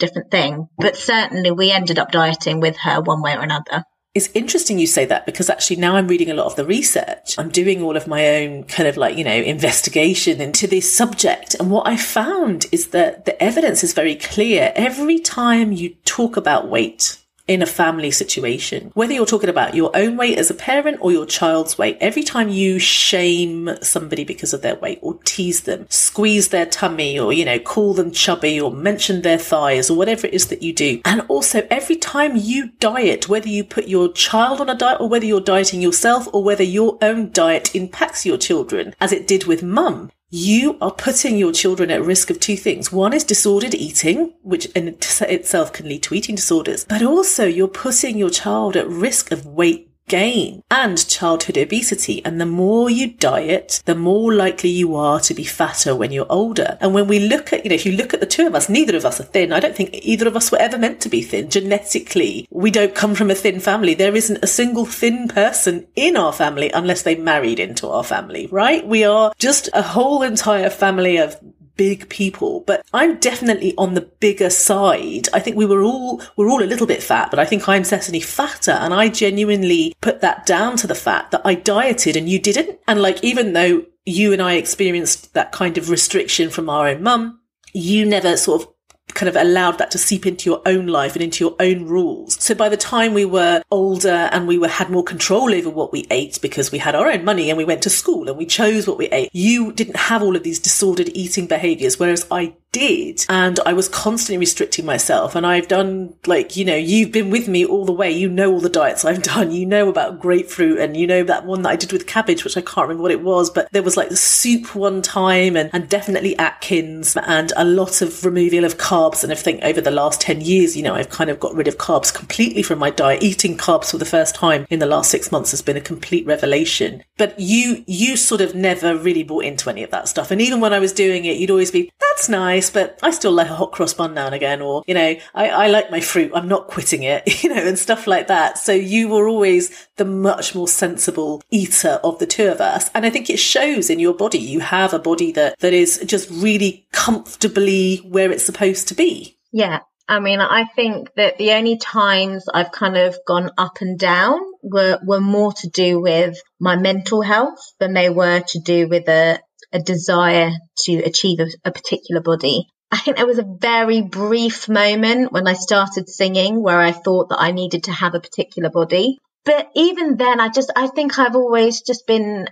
different 0.00 0.32
thing. 0.32 0.68
But 0.76 0.96
certainly 0.96 1.52
we 1.52 1.70
ended 1.70 2.00
up 2.00 2.10
dieting 2.10 2.58
with 2.58 2.76
her 2.78 3.00
one 3.00 3.22
way 3.22 3.36
or 3.36 3.40
another. 3.40 3.84
It's 4.14 4.30
interesting 4.32 4.78
you 4.78 4.86
say 4.86 5.04
that 5.06 5.26
because 5.26 5.50
actually 5.50 5.76
now 5.76 5.96
I'm 5.96 6.06
reading 6.06 6.30
a 6.30 6.34
lot 6.34 6.46
of 6.46 6.54
the 6.54 6.64
research. 6.64 7.36
I'm 7.36 7.48
doing 7.48 7.82
all 7.82 7.96
of 7.96 8.06
my 8.06 8.36
own 8.36 8.62
kind 8.62 8.88
of 8.88 8.96
like, 8.96 9.18
you 9.18 9.24
know, 9.24 9.32
investigation 9.32 10.40
into 10.40 10.68
this 10.68 10.96
subject. 10.96 11.54
And 11.54 11.68
what 11.68 11.88
I 11.88 11.96
found 11.96 12.66
is 12.70 12.90
that 12.90 13.24
the 13.24 13.42
evidence 13.42 13.82
is 13.82 13.92
very 13.92 14.14
clear. 14.14 14.72
Every 14.76 15.18
time 15.18 15.72
you 15.72 15.96
talk 16.04 16.36
about 16.36 16.68
weight, 16.68 17.18
in 17.46 17.60
a 17.60 17.66
family 17.66 18.10
situation, 18.10 18.90
whether 18.94 19.12
you're 19.12 19.26
talking 19.26 19.50
about 19.50 19.74
your 19.74 19.90
own 19.94 20.16
weight 20.16 20.38
as 20.38 20.50
a 20.50 20.54
parent 20.54 20.98
or 21.00 21.12
your 21.12 21.26
child's 21.26 21.76
weight, 21.76 21.98
every 22.00 22.22
time 22.22 22.48
you 22.48 22.78
shame 22.78 23.70
somebody 23.82 24.24
because 24.24 24.54
of 24.54 24.62
their 24.62 24.76
weight 24.76 24.98
or 25.02 25.18
tease 25.24 25.62
them, 25.62 25.86
squeeze 25.90 26.48
their 26.48 26.64
tummy 26.64 27.18
or, 27.18 27.32
you 27.32 27.44
know, 27.44 27.58
call 27.58 27.92
them 27.92 28.10
chubby 28.10 28.58
or 28.58 28.72
mention 28.72 29.22
their 29.22 29.38
thighs 29.38 29.90
or 29.90 29.96
whatever 29.96 30.26
it 30.26 30.32
is 30.32 30.48
that 30.48 30.62
you 30.62 30.72
do. 30.72 31.00
And 31.04 31.20
also 31.28 31.66
every 31.70 31.96
time 31.96 32.36
you 32.36 32.70
diet, 32.80 33.28
whether 33.28 33.48
you 33.48 33.62
put 33.62 33.88
your 33.88 34.10
child 34.12 34.60
on 34.60 34.70
a 34.70 34.74
diet 34.74 35.00
or 35.00 35.08
whether 35.08 35.26
you're 35.26 35.40
dieting 35.40 35.82
yourself 35.82 36.26
or 36.32 36.42
whether 36.42 36.64
your 36.64 36.96
own 37.02 37.30
diet 37.30 37.74
impacts 37.74 38.24
your 38.24 38.38
children, 38.38 38.94
as 39.00 39.12
it 39.12 39.26
did 39.26 39.44
with 39.44 39.62
mum, 39.62 40.10
you 40.34 40.76
are 40.80 40.90
putting 40.90 41.38
your 41.38 41.52
children 41.52 41.92
at 41.92 42.02
risk 42.02 42.28
of 42.28 42.40
two 42.40 42.56
things. 42.56 42.90
One 42.90 43.12
is 43.12 43.22
disordered 43.22 43.72
eating, 43.72 44.34
which 44.42 44.66
in 44.66 44.88
itself 44.88 45.72
can 45.72 45.88
lead 45.88 46.02
to 46.02 46.14
eating 46.14 46.34
disorders, 46.34 46.84
but 46.84 47.04
also 47.04 47.46
you're 47.46 47.68
putting 47.68 48.18
your 48.18 48.30
child 48.30 48.76
at 48.76 48.88
risk 48.88 49.30
of 49.30 49.46
weight 49.46 49.93
gain 50.08 50.62
and 50.70 51.08
childhood 51.08 51.56
obesity. 51.56 52.24
And 52.24 52.40
the 52.40 52.46
more 52.46 52.90
you 52.90 53.12
diet, 53.14 53.82
the 53.84 53.94
more 53.94 54.32
likely 54.32 54.70
you 54.70 54.94
are 54.96 55.20
to 55.20 55.34
be 55.34 55.44
fatter 55.44 55.94
when 55.94 56.12
you're 56.12 56.26
older. 56.30 56.76
And 56.80 56.94
when 56.94 57.06
we 57.06 57.18
look 57.18 57.52
at, 57.52 57.64
you 57.64 57.70
know, 57.70 57.74
if 57.74 57.86
you 57.86 57.92
look 57.92 58.14
at 58.14 58.20
the 58.20 58.26
two 58.26 58.46
of 58.46 58.54
us, 58.54 58.68
neither 58.68 58.96
of 58.96 59.04
us 59.04 59.20
are 59.20 59.24
thin. 59.24 59.52
I 59.52 59.60
don't 59.60 59.74
think 59.74 59.90
either 59.92 60.28
of 60.28 60.36
us 60.36 60.52
were 60.52 60.58
ever 60.58 60.78
meant 60.78 61.00
to 61.02 61.08
be 61.08 61.22
thin. 61.22 61.50
Genetically, 61.50 62.46
we 62.50 62.70
don't 62.70 62.94
come 62.94 63.14
from 63.14 63.30
a 63.30 63.34
thin 63.34 63.60
family. 63.60 63.94
There 63.94 64.16
isn't 64.16 64.42
a 64.42 64.48
single 64.48 64.86
thin 64.86 65.28
person 65.28 65.86
in 65.96 66.16
our 66.16 66.32
family 66.32 66.70
unless 66.72 67.02
they 67.02 67.16
married 67.16 67.58
into 67.58 67.88
our 67.88 68.04
family, 68.04 68.48
right? 68.48 68.86
We 68.86 69.04
are 69.04 69.32
just 69.38 69.68
a 69.72 69.82
whole 69.82 70.22
entire 70.22 70.70
family 70.70 71.16
of 71.16 71.36
big 71.76 72.08
people, 72.08 72.60
but 72.66 72.84
I'm 72.92 73.18
definitely 73.18 73.74
on 73.76 73.94
the 73.94 74.02
bigger 74.02 74.50
side. 74.50 75.28
I 75.32 75.40
think 75.40 75.56
we 75.56 75.66
were 75.66 75.82
all, 75.82 76.22
we're 76.36 76.50
all 76.50 76.62
a 76.62 76.66
little 76.66 76.86
bit 76.86 77.02
fat, 77.02 77.30
but 77.30 77.38
I 77.38 77.44
think 77.44 77.68
I'm 77.68 77.84
certainly 77.84 78.20
fatter. 78.20 78.72
And 78.72 78.94
I 78.94 79.08
genuinely 79.08 79.94
put 80.00 80.20
that 80.20 80.46
down 80.46 80.76
to 80.78 80.86
the 80.86 80.94
fact 80.94 81.30
that 81.32 81.42
I 81.44 81.54
dieted 81.54 82.16
and 82.16 82.28
you 82.28 82.38
didn't. 82.38 82.78
And 82.86 83.00
like, 83.00 83.22
even 83.22 83.52
though 83.52 83.84
you 84.04 84.32
and 84.32 84.42
I 84.42 84.54
experienced 84.54 85.34
that 85.34 85.52
kind 85.52 85.78
of 85.78 85.90
restriction 85.90 86.50
from 86.50 86.68
our 86.68 86.88
own 86.88 87.02
mum, 87.02 87.40
you 87.72 88.04
never 88.04 88.36
sort 88.36 88.62
of 88.62 88.68
kind 89.14 89.28
of 89.28 89.36
allowed 89.36 89.78
that 89.78 89.90
to 89.92 89.98
seep 89.98 90.26
into 90.26 90.50
your 90.50 90.60
own 90.66 90.86
life 90.86 91.14
and 91.14 91.22
into 91.22 91.44
your 91.44 91.56
own 91.60 91.86
rules. 91.86 92.42
So 92.42 92.54
by 92.54 92.68
the 92.68 92.76
time 92.76 93.14
we 93.14 93.24
were 93.24 93.62
older 93.70 94.28
and 94.32 94.46
we 94.46 94.58
were 94.58 94.68
had 94.68 94.90
more 94.90 95.04
control 95.04 95.54
over 95.54 95.70
what 95.70 95.92
we 95.92 96.06
ate 96.10 96.40
because 96.42 96.70
we 96.72 96.78
had 96.78 96.94
our 96.94 97.10
own 97.10 97.24
money 97.24 97.50
and 97.50 97.56
we 97.56 97.64
went 97.64 97.82
to 97.82 97.90
school 97.90 98.28
and 98.28 98.36
we 98.36 98.46
chose 98.46 98.86
what 98.86 98.98
we 98.98 99.06
ate, 99.06 99.30
you 99.32 99.72
didn't 99.72 99.96
have 99.96 100.22
all 100.22 100.36
of 100.36 100.42
these 100.42 100.58
disordered 100.58 101.10
eating 101.14 101.46
behaviors, 101.46 101.98
whereas 101.98 102.26
I 102.30 102.54
did. 102.74 103.24
And 103.28 103.60
I 103.64 103.72
was 103.72 103.88
constantly 103.88 104.38
restricting 104.38 104.84
myself. 104.84 105.34
And 105.34 105.46
I've 105.46 105.68
done 105.68 106.14
like, 106.26 106.56
you 106.56 106.64
know, 106.64 106.76
you've 106.76 107.12
been 107.12 107.30
with 107.30 107.48
me 107.48 107.64
all 107.64 107.84
the 107.84 107.92
way. 107.92 108.10
You 108.10 108.28
know 108.28 108.52
all 108.52 108.60
the 108.60 108.68
diets 108.68 109.04
I've 109.04 109.22
done. 109.34 109.52
You 109.52 109.64
know 109.64 109.88
about 109.88 110.20
grapefruit 110.20 110.78
and 110.78 110.96
you 110.96 111.06
know 111.06 111.22
that 111.22 111.46
one 111.46 111.62
that 111.62 111.70
I 111.70 111.76
did 111.76 111.92
with 111.92 112.06
cabbage, 112.06 112.44
which 112.44 112.56
I 112.56 112.60
can't 112.60 112.88
remember 112.88 113.02
what 113.02 113.12
it 113.12 113.22
was, 113.22 113.48
but 113.48 113.68
there 113.72 113.82
was 113.82 113.96
like 113.96 114.08
the 114.08 114.16
soup 114.16 114.74
one 114.74 115.00
time 115.00 115.56
and, 115.56 115.70
and 115.72 115.88
definitely 115.88 116.36
Atkins 116.36 117.16
and 117.16 117.52
a 117.56 117.64
lot 117.64 118.02
of 118.02 118.24
removal 118.24 118.64
of 118.64 118.76
carbs 118.76 119.22
and 119.22 119.32
everything 119.32 119.62
over 119.62 119.80
the 119.80 119.90
last 119.90 120.20
10 120.20 120.40
years. 120.40 120.76
You 120.76 120.82
know, 120.82 120.94
I've 120.94 121.10
kind 121.10 121.30
of 121.30 121.38
got 121.38 121.54
rid 121.54 121.68
of 121.68 121.78
carbs 121.78 122.12
completely 122.12 122.62
from 122.62 122.80
my 122.80 122.90
diet. 122.90 123.22
Eating 123.22 123.56
carbs 123.56 123.92
for 123.92 123.98
the 123.98 124.04
first 124.04 124.34
time 124.34 124.66
in 124.68 124.80
the 124.80 124.86
last 124.86 125.10
six 125.10 125.30
months 125.30 125.52
has 125.52 125.62
been 125.62 125.76
a 125.76 125.80
complete 125.80 126.26
revelation. 126.26 127.04
But 127.16 127.38
you, 127.38 127.84
you 127.86 128.16
sort 128.16 128.40
of 128.40 128.54
never 128.54 128.96
really 128.96 129.22
bought 129.22 129.44
into 129.44 129.70
any 129.70 129.84
of 129.84 129.90
that 129.92 130.08
stuff. 130.08 130.32
And 130.32 130.40
even 130.40 130.60
when 130.60 130.72
I 130.72 130.80
was 130.80 130.92
doing 130.92 131.24
it, 131.24 131.36
you'd 131.36 131.50
always 131.50 131.70
be, 131.70 131.92
that's 132.00 132.28
nice, 132.28 132.63
but 132.70 132.98
I 133.02 133.10
still 133.10 133.32
like 133.32 133.48
a 133.48 133.54
hot 133.54 133.72
cross 133.72 133.94
bun 133.94 134.14
now 134.14 134.26
and 134.26 134.34
again. 134.34 134.60
Or, 134.60 134.82
you 134.86 134.94
know, 134.94 135.16
I, 135.34 135.48
I 135.48 135.66
like 135.68 135.90
my 135.90 136.00
fruit. 136.00 136.32
I'm 136.34 136.48
not 136.48 136.68
quitting 136.68 137.02
it, 137.02 137.42
you 137.42 137.54
know, 137.54 137.62
and 137.62 137.78
stuff 137.78 138.06
like 138.06 138.28
that. 138.28 138.58
So 138.58 138.72
you 138.72 139.08
were 139.08 139.28
always 139.28 139.88
the 139.96 140.04
much 140.04 140.54
more 140.54 140.68
sensible 140.68 141.42
eater 141.50 142.00
of 142.04 142.18
the 142.18 142.26
two 142.26 142.48
of 142.48 142.60
us. 142.60 142.90
And 142.94 143.06
I 143.06 143.10
think 143.10 143.30
it 143.30 143.38
shows 143.38 143.90
in 143.90 143.98
your 143.98 144.14
body. 144.14 144.38
You 144.38 144.60
have 144.60 144.92
a 144.94 144.98
body 144.98 145.32
that, 145.32 145.58
that 145.60 145.72
is 145.72 146.02
just 146.06 146.30
really 146.30 146.86
comfortably 146.92 147.96
where 147.98 148.30
it's 148.30 148.44
supposed 148.44 148.88
to 148.88 148.94
be. 148.94 149.38
Yeah. 149.52 149.80
I 150.06 150.20
mean, 150.20 150.40
I 150.40 150.64
think 150.64 151.14
that 151.16 151.38
the 151.38 151.52
only 151.52 151.78
times 151.78 152.44
I've 152.52 152.72
kind 152.72 152.96
of 152.96 153.16
gone 153.26 153.50
up 153.56 153.80
and 153.80 153.98
down 153.98 154.38
were, 154.62 154.98
were 155.02 155.20
more 155.20 155.52
to 155.54 155.68
do 155.68 155.98
with 155.98 156.38
my 156.60 156.76
mental 156.76 157.22
health 157.22 157.58
than 157.80 157.94
they 157.94 158.10
were 158.10 158.40
to 158.40 158.58
do 158.60 158.86
with 158.86 159.08
a, 159.08 159.38
a 159.74 159.80
desire 159.80 160.52
to 160.84 160.94
achieve 160.98 161.40
a, 161.40 161.48
a 161.64 161.72
particular 161.72 162.22
body. 162.22 162.68
I 162.90 162.98
think 162.98 163.16
there 163.16 163.26
was 163.26 163.40
a 163.40 163.56
very 163.60 164.02
brief 164.02 164.68
moment 164.68 165.32
when 165.32 165.48
I 165.48 165.54
started 165.54 166.08
singing 166.08 166.62
where 166.62 166.78
I 166.78 166.92
thought 166.92 167.30
that 167.30 167.40
I 167.40 167.50
needed 167.50 167.84
to 167.84 167.92
have 167.92 168.14
a 168.14 168.20
particular 168.20 168.70
body. 168.70 169.18
But 169.44 169.68
even 169.74 170.16
then, 170.16 170.40
I 170.40 170.48
just, 170.48 170.72
I 170.76 170.86
think 170.86 171.18
I've 171.18 171.34
always 171.34 171.82
just 171.82 172.06
been 172.06 172.48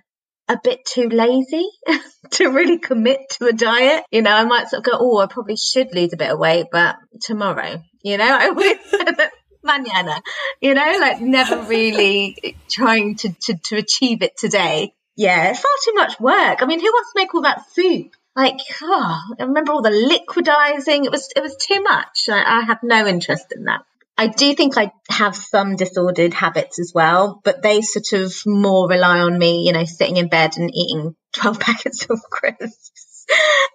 a 0.48 0.58
bit 0.62 0.84
too 0.84 1.08
lazy 1.08 1.66
to 2.32 2.48
really 2.48 2.78
commit 2.78 3.20
to 3.38 3.46
a 3.46 3.52
diet. 3.52 4.04
You 4.10 4.22
know, 4.22 4.32
I 4.32 4.44
might 4.44 4.68
sort 4.68 4.84
of 4.84 4.90
go, 4.90 4.98
oh, 5.00 5.18
I 5.18 5.26
probably 5.26 5.56
should 5.56 5.94
lose 5.94 6.12
a 6.12 6.16
bit 6.16 6.30
of 6.30 6.38
weight, 6.38 6.66
but 6.72 6.96
tomorrow, 7.22 7.82
you 8.02 8.18
know, 8.18 8.26
I 8.40 8.50
would. 8.50 8.78
Mañana, 9.64 10.20
you 10.60 10.74
know, 10.74 10.96
like 11.00 11.20
never 11.20 11.62
really 11.62 12.56
trying 12.68 13.14
to, 13.14 13.32
to, 13.42 13.54
to 13.66 13.76
achieve 13.76 14.22
it 14.22 14.36
today. 14.36 14.92
Yeah, 15.16 15.52
far 15.52 15.70
too 15.84 15.94
much 15.94 16.18
work. 16.20 16.62
I 16.62 16.66
mean, 16.66 16.80
who 16.80 16.86
wants 16.86 17.12
to 17.12 17.20
make 17.20 17.34
all 17.34 17.42
that 17.42 17.70
soup? 17.72 18.12
Like, 18.34 18.58
oh, 18.82 19.20
I 19.38 19.42
remember 19.42 19.72
all 19.72 19.82
the 19.82 19.90
liquidizing. 19.90 21.04
It 21.04 21.10
was, 21.10 21.28
it 21.36 21.42
was 21.42 21.56
too 21.56 21.82
much. 21.82 22.28
I, 22.30 22.42
I 22.42 22.60
have 22.62 22.78
no 22.82 23.06
interest 23.06 23.46
in 23.54 23.64
that. 23.64 23.82
I 24.16 24.28
do 24.28 24.54
think 24.54 24.76
I 24.76 24.92
have 25.10 25.34
some 25.34 25.76
disordered 25.76 26.34
habits 26.34 26.78
as 26.78 26.92
well, 26.94 27.40
but 27.44 27.62
they 27.62 27.80
sort 27.80 28.12
of 28.22 28.34
more 28.46 28.88
rely 28.88 29.20
on 29.20 29.38
me, 29.38 29.64
you 29.66 29.72
know, 29.72 29.84
sitting 29.84 30.16
in 30.16 30.28
bed 30.28 30.52
and 30.56 30.70
eating 30.74 31.14
12 31.34 31.60
packets 31.60 32.06
of 32.06 32.20
crisps. 32.30 33.11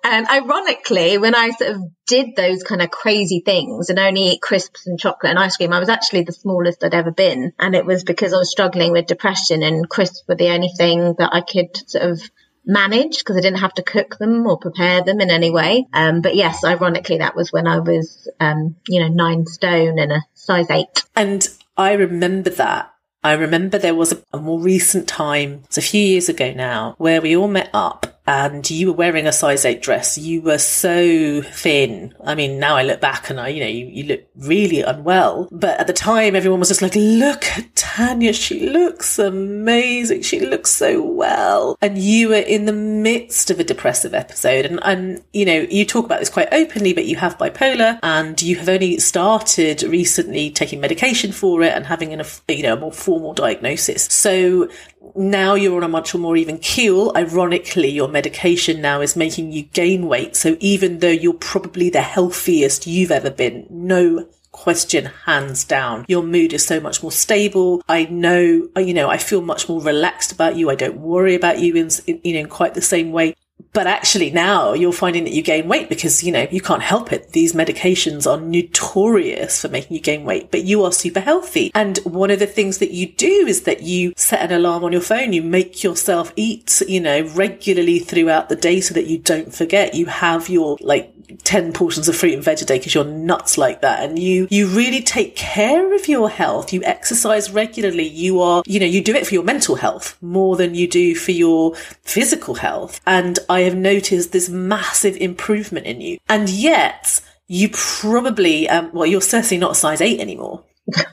And 0.03 0.25
ironically, 0.27 1.17
when 1.17 1.35
I 1.35 1.49
sort 1.49 1.71
of 1.71 1.81
did 2.05 2.35
those 2.35 2.63
kind 2.63 2.81
of 2.81 2.89
crazy 2.89 3.41
things 3.45 3.89
and 3.89 3.99
only 3.99 4.29
eat 4.29 4.41
crisps 4.41 4.87
and 4.87 4.97
chocolate 4.97 5.31
and 5.31 5.39
ice 5.39 5.57
cream, 5.57 5.73
I 5.73 5.79
was 5.79 5.89
actually 5.89 6.23
the 6.23 6.31
smallest 6.31 6.83
I'd 6.83 6.93
ever 6.93 7.11
been. 7.11 7.51
And 7.59 7.75
it 7.75 7.85
was 7.85 8.05
because 8.05 8.33
I 8.33 8.37
was 8.37 8.49
struggling 8.49 8.93
with 8.93 9.07
depression 9.07 9.63
and 9.63 9.89
crisps 9.89 10.23
were 10.27 10.35
the 10.35 10.49
only 10.49 10.69
thing 10.77 11.15
that 11.17 11.31
I 11.33 11.41
could 11.41 11.89
sort 11.89 12.05
of 12.05 12.21
manage 12.65 13.19
because 13.19 13.37
I 13.37 13.41
didn't 13.41 13.59
have 13.59 13.73
to 13.75 13.83
cook 13.83 14.17
them 14.17 14.45
or 14.45 14.57
prepare 14.57 15.03
them 15.03 15.19
in 15.19 15.29
any 15.29 15.51
way. 15.51 15.85
Um, 15.93 16.21
but 16.21 16.35
yes, 16.35 16.63
ironically, 16.63 17.17
that 17.17 17.35
was 17.35 17.51
when 17.51 17.67
I 17.67 17.79
was, 17.79 18.29
um, 18.39 18.75
you 18.87 19.01
know, 19.01 19.09
nine 19.09 19.45
stone 19.45 19.99
and 19.99 20.11
a 20.11 20.21
size 20.35 20.69
eight. 20.69 21.03
And 21.15 21.47
I 21.75 21.93
remember 21.93 22.49
that. 22.51 22.93
I 23.23 23.33
remember 23.33 23.77
there 23.77 23.95
was 23.95 24.13
a, 24.13 24.23
a 24.31 24.39
more 24.39 24.59
recent 24.59 25.07
time, 25.07 25.63
it's 25.65 25.77
a 25.77 25.81
few 25.81 26.01
years 26.01 26.29
ago 26.29 26.53
now, 26.53 26.95
where 26.97 27.19
we 27.21 27.35
all 27.35 27.47
met 27.47 27.69
up 27.73 28.16
and 28.27 28.69
you 28.69 28.87
were 28.87 28.93
wearing 28.93 29.25
a 29.25 29.31
size 29.31 29.63
eight 29.63 29.81
dress. 29.81 30.17
You 30.17 30.41
were 30.41 30.57
so 30.57 31.41
thin. 31.41 32.13
I 32.25 32.35
mean, 32.35 32.59
now 32.59 32.75
I 32.75 32.83
look 32.83 32.99
back 32.99 33.29
and 33.29 33.39
I, 33.39 33.47
you 33.47 33.61
know, 33.61 33.67
you, 33.67 33.85
you 33.85 34.03
look 34.03 34.27
really 34.35 34.81
unwell. 34.81 35.47
But 35.51 35.79
at 35.79 35.87
the 35.87 35.93
time, 35.93 36.35
everyone 36.35 36.59
was 36.59 36.67
just 36.67 36.81
like, 36.81 36.95
look 36.95 37.45
at 37.57 37.73
Tanya. 37.75 38.33
She 38.33 38.69
looks 38.69 39.17
amazing. 39.17 40.23
She 40.23 40.41
looks 40.41 40.71
so 40.71 41.01
well. 41.01 41.77
And 41.81 41.97
you 41.97 42.29
were 42.29 42.35
in 42.35 42.65
the 42.65 42.73
midst 42.73 43.49
of 43.49 43.61
a 43.61 43.63
depressive 43.63 44.13
episode. 44.13 44.65
And, 44.65 44.79
and, 44.83 45.23
you 45.31 45.45
know, 45.45 45.65
you 45.69 45.85
talk 45.85 46.05
about 46.05 46.19
this 46.19 46.29
quite 46.29 46.49
openly, 46.51 46.93
but 46.93 47.05
you 47.05 47.15
have 47.15 47.37
bipolar 47.37 47.97
and 48.03 48.41
you 48.41 48.57
have 48.57 48.67
only 48.67 48.99
started 48.99 49.83
recently 49.83 50.51
taking 50.51 50.81
medication 50.81 51.31
for 51.31 51.63
it 51.63 51.73
and 51.73 51.85
having 51.85 52.11
an, 52.13 52.21
you 52.49 52.63
know, 52.63 52.73
a 52.73 52.79
more 52.79 52.91
formal 52.91 53.33
diagnosis. 53.33 54.03
So 54.05 54.69
now 55.15 55.55
you're 55.55 55.77
on 55.77 55.83
a 55.83 55.87
much 55.87 56.13
more 56.13 56.35
even 56.35 56.57
keel. 56.57 57.11
Ironically, 57.15 57.89
your 57.89 58.07
medication 58.17 58.81
now 58.81 58.99
is 59.01 59.15
making 59.15 59.51
you 59.51 59.61
gain 59.61 60.07
weight. 60.07 60.35
So 60.35 60.57
even 60.59 60.99
though 60.99 61.07
you're 61.23 61.33
probably 61.53 61.91
the 61.91 62.01
healthiest 62.01 62.87
you've 62.87 63.11
ever 63.11 63.29
been, 63.29 63.67
no 63.69 64.27
question 64.51 65.05
hands 65.25 65.63
down. 65.63 66.03
Your 66.07 66.23
mood 66.23 66.51
is 66.51 66.65
so 66.65 66.79
much 66.79 67.03
more 67.03 67.11
stable. 67.11 67.83
I 67.87 68.05
know, 68.05 68.69
you 68.75 68.93
know, 68.95 69.07
I 69.07 69.17
feel 69.17 69.43
much 69.43 69.69
more 69.69 69.81
relaxed 69.81 70.31
about 70.31 70.55
you. 70.55 70.71
I 70.71 70.75
don't 70.75 70.97
worry 70.97 71.35
about 71.35 71.59
you 71.59 71.75
in, 71.75 71.89
in 72.07 72.21
you 72.23 72.33
know, 72.33 72.39
in 72.39 72.49
quite 72.49 72.73
the 72.73 72.81
same 72.81 73.11
way 73.11 73.35
but 73.73 73.85
actually 73.87 74.31
now 74.31 74.73
you're 74.73 74.91
finding 74.91 75.23
that 75.23 75.33
you 75.33 75.43
gain 75.43 75.67
weight 75.67 75.87
because 75.89 76.23
you 76.23 76.31
know 76.31 76.47
you 76.49 76.61
can't 76.61 76.81
help 76.81 77.13
it. 77.13 77.29
These 77.29 77.53
medications 77.53 78.29
are 78.29 78.39
notorious 78.39 79.61
for 79.61 79.69
making 79.69 79.95
you 79.95 80.01
gain 80.01 80.23
weight 80.23 80.49
but 80.51 80.63
you 80.63 80.83
are 80.83 80.91
super 80.91 81.19
healthy. 81.19 81.71
And 81.75 81.97
one 81.99 82.31
of 82.31 82.39
the 82.39 82.47
things 82.47 82.79
that 82.79 82.91
you 82.91 83.07
do 83.13 83.45
is 83.47 83.63
that 83.63 83.83
you 83.83 84.13
set 84.15 84.41
an 84.41 84.51
alarm 84.51 84.83
on 84.83 84.93
your 84.93 85.01
phone. 85.01 85.33
You 85.33 85.43
make 85.43 85.83
yourself 85.83 86.33
eat 86.35 86.81
you 86.87 86.99
know 86.99 87.21
regularly 87.35 87.99
throughout 87.99 88.49
the 88.49 88.55
day 88.55 88.81
so 88.81 88.93
that 88.93 89.07
you 89.07 89.19
don't 89.19 89.53
forget. 89.53 89.93
You 89.93 90.07
have 90.07 90.49
your 90.49 90.77
like 90.81 91.13
10 91.43 91.73
portions 91.73 92.07
of 92.07 92.15
fruit 92.15 92.33
and 92.33 92.43
veg 92.43 92.61
a 92.61 92.65
day 92.65 92.77
because 92.77 92.93
you're 92.95 93.03
nuts 93.03 93.57
like 93.57 93.81
that. 93.81 94.03
And 94.03 94.17
you 94.19 94.47
you 94.49 94.67
really 94.67 95.01
take 95.01 95.35
care 95.35 95.93
of 95.93 96.07
your 96.07 96.29
health. 96.29 96.71
You 96.73 96.83
exercise 96.83 97.51
regularly. 97.51 98.07
You 98.07 98.41
are 98.41 98.63
you 98.65 98.79
know 98.79 98.85
you 98.85 99.03
do 99.03 99.15
it 99.15 99.27
for 99.27 99.33
your 99.33 99.43
mental 99.43 99.75
health 99.75 100.17
more 100.21 100.55
than 100.55 100.75
you 100.75 100.87
do 100.87 101.15
for 101.15 101.31
your 101.31 101.75
physical 101.75 102.55
health. 102.55 103.01
And 103.05 103.39
i 103.49 103.61
have 103.61 103.75
noticed 103.75 104.31
this 104.31 104.49
massive 104.49 105.17
improvement 105.17 105.85
in 105.85 106.01
you. 106.01 106.17
And 106.29 106.49
yet 106.49 107.21
you 107.47 107.69
probably 107.71 108.69
um, 108.69 108.91
well 108.93 109.05
you're 109.05 109.21
certainly 109.21 109.57
not 109.57 109.71
a 109.71 109.75
size 109.75 110.01
8 110.01 110.19
anymore. 110.19 110.63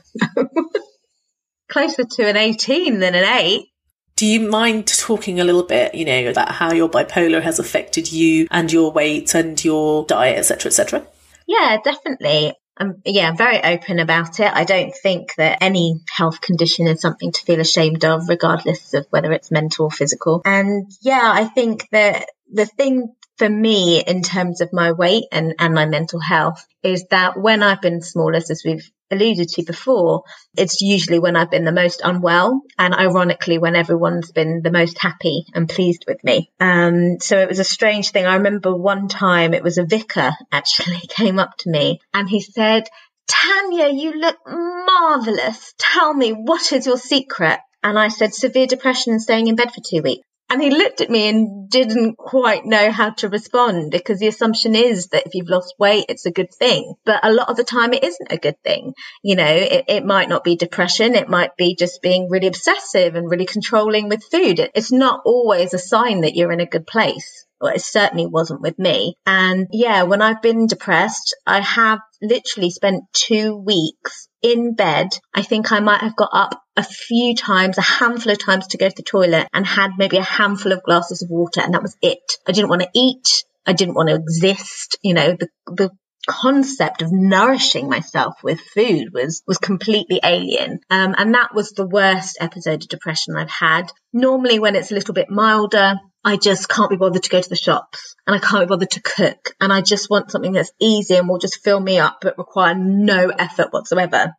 Closer 1.69 2.03
to 2.03 2.27
an 2.27 2.37
18 2.37 2.99
than 2.99 3.15
an 3.15 3.23
8 3.23 3.67
do 4.15 4.25
you 4.25 4.39
mind 4.49 4.87
talking 4.87 5.39
a 5.39 5.43
little 5.43 5.63
bit, 5.63 5.93
you 5.93 6.05
know, 6.05 6.29
about 6.29 6.51
how 6.51 6.71
your 6.71 6.89
bipolar 6.89 7.41
has 7.41 7.59
affected 7.59 8.11
you 8.11 8.47
and 8.49 8.71
your 8.71 8.91
weight 8.91 9.35
and 9.35 9.63
your 9.63 10.05
diet, 10.05 10.37
etc., 10.37 10.69
etc.? 10.69 11.07
Yeah, 11.47 11.77
definitely. 11.83 12.53
I'm 12.77 13.01
yeah, 13.05 13.29
I'm 13.29 13.37
very 13.37 13.63
open 13.63 13.99
about 13.99 14.39
it. 14.39 14.51
I 14.51 14.65
don't 14.65 14.93
think 14.93 15.35
that 15.35 15.59
any 15.61 16.01
health 16.09 16.41
condition 16.41 16.87
is 16.87 17.01
something 17.01 17.31
to 17.31 17.41
feel 17.43 17.59
ashamed 17.59 18.03
of, 18.03 18.27
regardless 18.27 18.93
of 18.93 19.05
whether 19.09 19.31
it's 19.31 19.51
mental 19.51 19.85
or 19.85 19.91
physical. 19.91 20.41
And 20.45 20.91
yeah, 21.01 21.31
I 21.33 21.45
think 21.45 21.87
that 21.91 22.27
the 22.51 22.65
thing 22.65 23.15
for 23.37 23.49
me 23.49 24.01
in 24.01 24.21
terms 24.23 24.61
of 24.61 24.71
my 24.71 24.93
weight 24.93 25.25
and, 25.31 25.55
and 25.59 25.73
my 25.73 25.85
mental 25.85 26.19
health 26.19 26.65
is 26.83 27.05
that 27.11 27.37
when 27.37 27.63
I've 27.63 27.81
been 27.81 28.01
smallest, 28.01 28.49
as 28.49 28.63
we've 28.65 28.89
alluded 29.11 29.49
to 29.49 29.63
before, 29.63 30.23
it's 30.57 30.81
usually 30.81 31.19
when 31.19 31.35
I've 31.35 31.51
been 31.51 31.65
the 31.65 31.71
most 31.71 32.01
unwell 32.03 32.61
and 32.77 32.93
ironically 32.93 33.57
when 33.57 33.75
everyone's 33.75 34.31
been 34.31 34.61
the 34.63 34.71
most 34.71 34.97
happy 34.99 35.45
and 35.53 35.69
pleased 35.69 36.05
with 36.07 36.23
me. 36.23 36.51
Um, 36.59 37.19
so 37.19 37.37
it 37.37 37.49
was 37.49 37.59
a 37.59 37.63
strange 37.63 38.11
thing. 38.11 38.25
I 38.25 38.35
remember 38.35 38.75
one 38.75 39.07
time 39.07 39.53
it 39.53 39.63
was 39.63 39.77
a 39.77 39.85
vicar 39.85 40.31
actually 40.51 41.01
came 41.07 41.39
up 41.39 41.57
to 41.59 41.69
me 41.69 41.99
and 42.13 42.29
he 42.29 42.41
said, 42.41 42.83
Tanya, 43.27 43.89
you 43.89 44.13
look 44.13 44.37
marvelous. 44.45 45.73
Tell 45.79 46.13
me, 46.13 46.31
what 46.31 46.71
is 46.71 46.85
your 46.85 46.97
secret? 46.97 47.59
And 47.83 47.97
I 47.99 48.09
said, 48.09 48.33
severe 48.33 48.67
depression 48.67 49.13
and 49.13 49.21
staying 49.21 49.47
in 49.47 49.55
bed 49.55 49.71
for 49.71 49.81
two 49.81 50.01
weeks. 50.01 50.27
And 50.49 50.61
he 50.61 50.69
looked 50.69 51.01
at 51.01 51.09
me 51.09 51.27
and 51.27 51.69
didn't 51.69 52.17
quite 52.17 52.65
know 52.65 52.91
how 52.91 53.09
to 53.11 53.29
respond 53.29 53.91
because 53.91 54.19
the 54.19 54.27
assumption 54.27 54.75
is 54.75 55.07
that 55.07 55.25
if 55.25 55.33
you've 55.33 55.49
lost 55.49 55.73
weight, 55.79 56.05
it's 56.07 56.27
a 56.27 56.31
good 56.31 56.53
thing. 56.53 56.93
But 57.03 57.25
a 57.25 57.33
lot 57.33 57.49
of 57.49 57.57
the 57.57 57.63
time 57.63 57.93
it 57.93 58.03
isn't 58.03 58.31
a 58.31 58.37
good 58.37 58.61
thing. 58.63 58.93
You 59.23 59.35
know, 59.35 59.45
it, 59.47 59.85
it 59.87 60.05
might 60.05 60.29
not 60.29 60.43
be 60.43 60.55
depression. 60.55 61.15
It 61.15 61.29
might 61.29 61.57
be 61.57 61.75
just 61.75 62.01
being 62.01 62.29
really 62.29 62.47
obsessive 62.47 63.15
and 63.15 63.29
really 63.29 63.47
controlling 63.47 64.07
with 64.07 64.23
food. 64.23 64.59
It, 64.59 64.71
it's 64.75 64.91
not 64.91 65.21
always 65.25 65.73
a 65.73 65.79
sign 65.79 66.21
that 66.21 66.35
you're 66.35 66.51
in 66.51 66.59
a 66.59 66.67
good 66.67 66.85
place. 66.85 67.45
Well, 67.59 67.73
it 67.73 67.81
certainly 67.81 68.27
wasn't 68.27 68.61
with 68.61 68.77
me. 68.77 69.15
And 69.25 69.67
yeah, 69.71 70.03
when 70.03 70.21
I've 70.21 70.41
been 70.41 70.67
depressed, 70.67 71.35
I 71.47 71.61
have 71.61 71.99
literally 72.21 72.69
spent 72.69 73.05
two 73.13 73.55
weeks 73.55 74.27
in 74.41 74.75
bed. 74.75 75.07
I 75.33 75.41
think 75.41 75.71
I 75.71 75.79
might 75.79 76.01
have 76.01 76.15
got 76.15 76.29
up 76.33 76.61
a 76.77 76.83
few 76.83 77.35
times, 77.35 77.77
a 77.77 77.81
handful 77.81 78.31
of 78.31 78.39
times 78.39 78.67
to 78.67 78.77
go 78.77 78.89
to 78.89 78.95
the 78.95 79.03
toilet 79.03 79.47
and 79.53 79.65
had 79.65 79.91
maybe 79.97 80.17
a 80.17 80.23
handful 80.23 80.71
of 80.71 80.83
glasses 80.83 81.21
of 81.21 81.29
water 81.29 81.61
and 81.61 81.73
that 81.73 81.81
was 81.81 81.95
it. 82.01 82.37
I 82.47 82.51
didn't 82.51 82.69
want 82.69 82.81
to 82.81 82.89
eat. 82.93 83.43
I 83.65 83.73
didn't 83.73 83.95
want 83.95 84.09
to 84.09 84.15
exist. 84.15 84.97
You 85.01 85.13
know, 85.13 85.37
the, 85.39 85.49
the 85.67 85.89
concept 86.27 87.01
of 87.01 87.11
nourishing 87.11 87.87
myself 87.87 88.35
with 88.43 88.59
food 88.59 89.13
was 89.13 89.43
was 89.45 89.59
completely 89.59 90.19
alien 90.23 90.79
um, 90.89 91.13
and 91.19 91.35
that 91.35 91.53
was 91.53 91.69
the 91.73 91.85
worst 91.85 92.35
episode 92.41 92.81
of 92.81 92.89
depression 92.89 93.35
i've 93.37 93.47
had 93.47 93.91
normally 94.11 94.57
when 94.57 94.75
it's 94.75 94.89
a 94.89 94.95
little 94.95 95.13
bit 95.13 95.29
milder 95.29 95.99
I 96.27 96.37
just 96.37 96.67
can't 96.67 96.89
be 96.89 96.95
bothered 96.95 97.21
to 97.21 97.29
go 97.29 97.39
to 97.39 97.49
the 97.49 97.55
shops 97.55 98.15
and 98.25 98.35
I 98.35 98.39
can't 98.39 98.63
be 98.63 98.73
bothered 98.73 98.89
to 98.89 99.01
cook. 99.01 99.53
And 99.61 99.71
I 99.71 99.81
just 99.81 100.09
want 100.09 100.31
something 100.31 100.53
that's 100.53 100.71
easy 100.81 101.13
and 101.13 101.29
will 101.29 101.37
just 101.37 101.63
fill 101.63 101.79
me 101.79 101.99
up, 101.99 102.17
but 102.19 102.39
require 102.39 102.73
no 102.73 103.29
effort 103.29 103.67
whatsoever. 103.69 104.33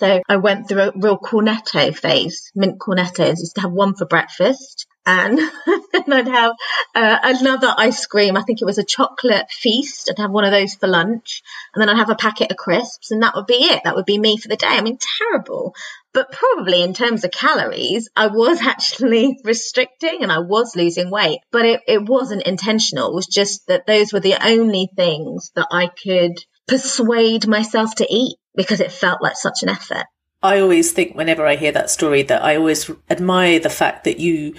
So 0.00 0.22
I 0.28 0.36
went 0.36 0.66
through 0.66 0.80
a 0.80 0.92
real 0.96 1.18
cornetto 1.18 1.94
phase, 1.94 2.50
mint 2.54 2.78
cornettos. 2.78 3.20
I 3.20 3.28
used 3.28 3.54
to 3.56 3.60
have 3.60 3.72
one 3.72 3.94
for 3.94 4.06
breakfast 4.06 4.86
and 5.04 5.38
then 5.92 6.12
I'd 6.12 6.28
have 6.28 6.52
uh, 6.94 7.18
another 7.22 7.74
ice 7.76 8.06
cream. 8.06 8.36
I 8.36 8.42
think 8.42 8.62
it 8.62 8.66
was 8.66 8.78
a 8.78 8.84
chocolate 8.84 9.50
feast. 9.50 10.10
I'd 10.10 10.20
have 10.20 10.30
one 10.30 10.44
of 10.44 10.52
those 10.52 10.74
for 10.74 10.86
lunch, 10.86 11.42
and 11.74 11.82
then 11.82 11.88
I'd 11.88 11.98
have 11.98 12.10
a 12.10 12.14
packet 12.14 12.50
of 12.50 12.56
crisps, 12.56 13.10
and 13.10 13.22
that 13.22 13.34
would 13.34 13.46
be 13.46 13.54
it. 13.54 13.82
That 13.84 13.96
would 13.96 14.06
be 14.06 14.18
me 14.18 14.36
for 14.36 14.48
the 14.48 14.56
day. 14.56 14.68
I 14.68 14.82
mean, 14.82 14.98
terrible. 15.18 15.74
But 16.12 16.32
probably 16.32 16.82
in 16.82 16.92
terms 16.92 17.24
of 17.24 17.30
calories, 17.30 18.08
I 18.16 18.28
was 18.28 18.60
actually 18.62 19.38
restricting 19.44 20.22
and 20.22 20.32
I 20.32 20.38
was 20.38 20.76
losing 20.76 21.10
weight, 21.10 21.40
but 21.52 21.64
it, 21.64 21.80
it 21.86 22.08
wasn't 22.08 22.46
intentional. 22.46 23.10
It 23.10 23.14
was 23.14 23.26
just 23.26 23.66
that 23.68 23.86
those 23.86 24.12
were 24.12 24.20
the 24.20 24.44
only 24.44 24.88
things 24.96 25.50
that 25.54 25.68
I 25.70 25.88
could 25.88 26.34
persuade 26.70 27.48
myself 27.48 27.96
to 27.96 28.06
eat 28.08 28.36
because 28.54 28.80
it 28.80 28.92
felt 28.92 29.20
like 29.20 29.36
such 29.36 29.62
an 29.62 29.68
effort. 29.68 30.04
I 30.40 30.60
always 30.60 30.92
think 30.92 31.16
whenever 31.16 31.44
I 31.44 31.56
hear 31.56 31.72
that 31.72 31.90
story 31.90 32.22
that 32.22 32.42
I 32.42 32.56
always 32.56 32.88
admire 33.10 33.58
the 33.58 33.68
fact 33.68 34.04
that 34.04 34.20
you 34.20 34.54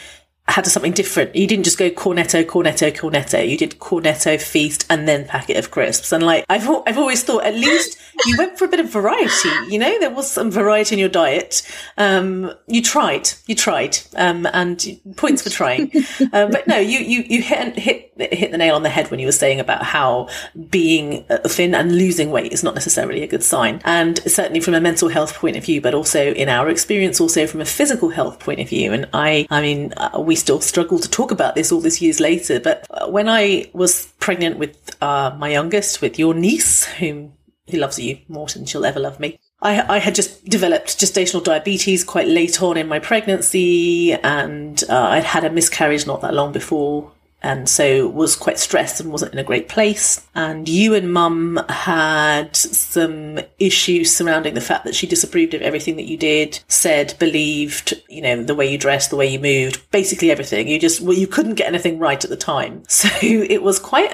had 0.48 0.68
something 0.68 0.92
different. 0.92 1.36
You 1.36 1.48
didn't 1.48 1.64
just 1.64 1.78
go 1.78 1.90
cornetto, 1.90 2.44
cornetto, 2.44 2.92
cornetto. 2.92 3.48
You 3.48 3.58
did 3.58 3.80
cornetto, 3.80 4.42
feast, 4.42 4.86
and 4.90 5.08
then 5.08 5.26
packet 5.26 5.58
of 5.58 5.72
crisps. 5.72 6.12
And 6.12 6.24
like, 6.24 6.46
I've, 6.50 6.68
I've 6.86 6.98
always 6.98 7.24
thought 7.24 7.46
at 7.46 7.54
least 7.54 7.98
you 8.26 8.36
went 8.38 8.58
for 8.58 8.66
a 8.66 8.68
bit 8.68 8.80
of 8.80 8.90
variety. 8.90 9.50
You 9.70 9.80
know, 9.80 10.00
there 10.00 10.10
was 10.10 10.30
some 10.30 10.52
variety 10.52 10.96
in 10.96 11.00
your 11.00 11.10
diet. 11.10 11.62
Um, 11.98 12.52
you 12.68 12.82
tried, 12.82 13.30
you 13.48 13.56
tried, 13.56 13.98
um, 14.16 14.48
and 14.52 15.00
points 15.16 15.42
for 15.42 15.50
trying. 15.50 15.92
Uh, 16.34 16.48
but 16.48 16.68
no, 16.68 16.78
you, 16.78 17.00
you, 17.00 17.24
you 17.28 17.42
hit, 17.42 17.78
hit, 17.78 18.12
hit 18.18 18.52
the 18.52 18.58
nail 18.58 18.76
on 18.76 18.84
the 18.84 18.90
head 18.90 19.10
when 19.10 19.20
you 19.20 19.26
were 19.26 19.32
saying 19.32 19.60
about 19.60 19.84
how 19.84 20.30
being 20.70 21.24
thin 21.46 21.74
and 21.74 21.98
losing 21.98 22.32
weight 22.32 22.52
is 22.52 22.64
not 22.64 22.76
necessarily 22.76 23.24
a 23.24 23.28
good 23.28 23.44
sign. 23.44 23.82
And 23.84 24.20
certainly 24.32 24.60
from 24.60 24.74
a 24.74 24.82
mental 24.82 25.10
health 25.10 25.34
point 25.36 25.58
of 25.58 25.66
view, 25.66 25.82
but 25.82 25.94
also 25.94 26.32
in 26.34 26.48
our 26.48 26.70
experience, 26.70 27.20
also 27.20 27.48
from 27.48 27.60
a 27.60 27.66
physical 27.66 28.10
health 28.10 28.40
point 28.40 28.60
of 28.60 28.70
view. 28.70 28.94
And 28.94 29.10
I, 29.14 29.48
I 29.50 29.62
mean, 29.62 29.94
uh, 29.98 30.20
we 30.32 30.36
still 30.38 30.62
struggle 30.62 30.98
to 30.98 31.10
talk 31.10 31.32
about 31.32 31.56
this 31.56 31.74
all 31.74 31.82
these 31.82 32.02
years 32.02 32.22
later. 32.22 32.58
But 32.58 32.88
uh, 32.90 33.10
when 33.10 33.28
I 33.28 33.70
was 33.74 34.06
pregnant 34.22 34.60
with 34.60 34.96
uh, 35.02 35.36
my 35.38 35.50
youngest, 35.50 36.02
with 36.02 36.18
your 36.18 36.34
niece, 36.34 36.86
whom 36.86 37.34
he 37.66 37.78
loves 37.78 38.00
you 38.00 38.18
more 38.30 38.48
than 38.48 38.66
she'll 38.66 38.86
ever 38.86 39.02
love 39.02 39.20
me. 39.20 39.38
I, 39.62 39.96
I, 39.96 39.98
had 40.00 40.16
just 40.16 40.46
developed 40.46 40.98
gestational 40.98 41.44
diabetes 41.44 42.06
quite 42.06 42.30
late 42.30 42.62
on 42.62 42.78
in 42.78 42.88
my 42.88 43.00
pregnancy, 43.00 44.14
and 44.14 44.82
uh, 44.90 45.10
I'd 45.16 45.26
had 45.26 45.44
a 45.44 45.50
miscarriage 45.50 46.08
not 46.08 46.22
that 46.22 46.34
long 46.34 46.54
before, 46.54 47.12
and 47.42 47.68
so 47.68 48.08
was 48.08 48.36
quite 48.36 48.60
stressed 48.60 49.00
and 49.00 49.12
wasn't 49.12 49.34
in 49.34 49.40
a 49.40 49.44
great 49.44 49.68
place. 49.68 50.28
And 50.36 50.70
you 50.70 50.94
and 50.94 51.12
Mum 51.12 51.60
had 51.70 52.56
some 52.56 53.40
issues 53.60 54.16
surrounding 54.16 54.54
the 54.54 54.62
fact 54.62 54.86
that 54.86 54.96
she 54.96 55.08
disapproved 55.08 55.54
of 55.54 55.62
everything 55.62 55.96
that 55.96 56.08
you 56.08 56.18
did, 56.18 56.60
said, 56.68 57.16
believed, 57.20 58.02
you 58.10 58.22
know, 58.22 58.44
the 58.44 58.56
way 58.56 58.72
you 58.72 58.78
dressed, 58.78 59.10
the 59.10 59.16
way 59.16 59.28
you 59.28 59.40
moved, 59.40 59.90
basically 59.92 60.32
everything. 60.32 60.68
You 60.68 60.80
just 60.80 61.02
well, 61.02 61.18
you 61.18 61.28
couldn't 61.28 61.56
get 61.56 61.68
anything 61.68 62.00
right 62.00 62.24
at 62.24 62.30
the 62.30 62.38
time, 62.38 62.84
so 62.88 63.10
it 63.22 63.64
was 63.64 63.80
quite 63.80 64.14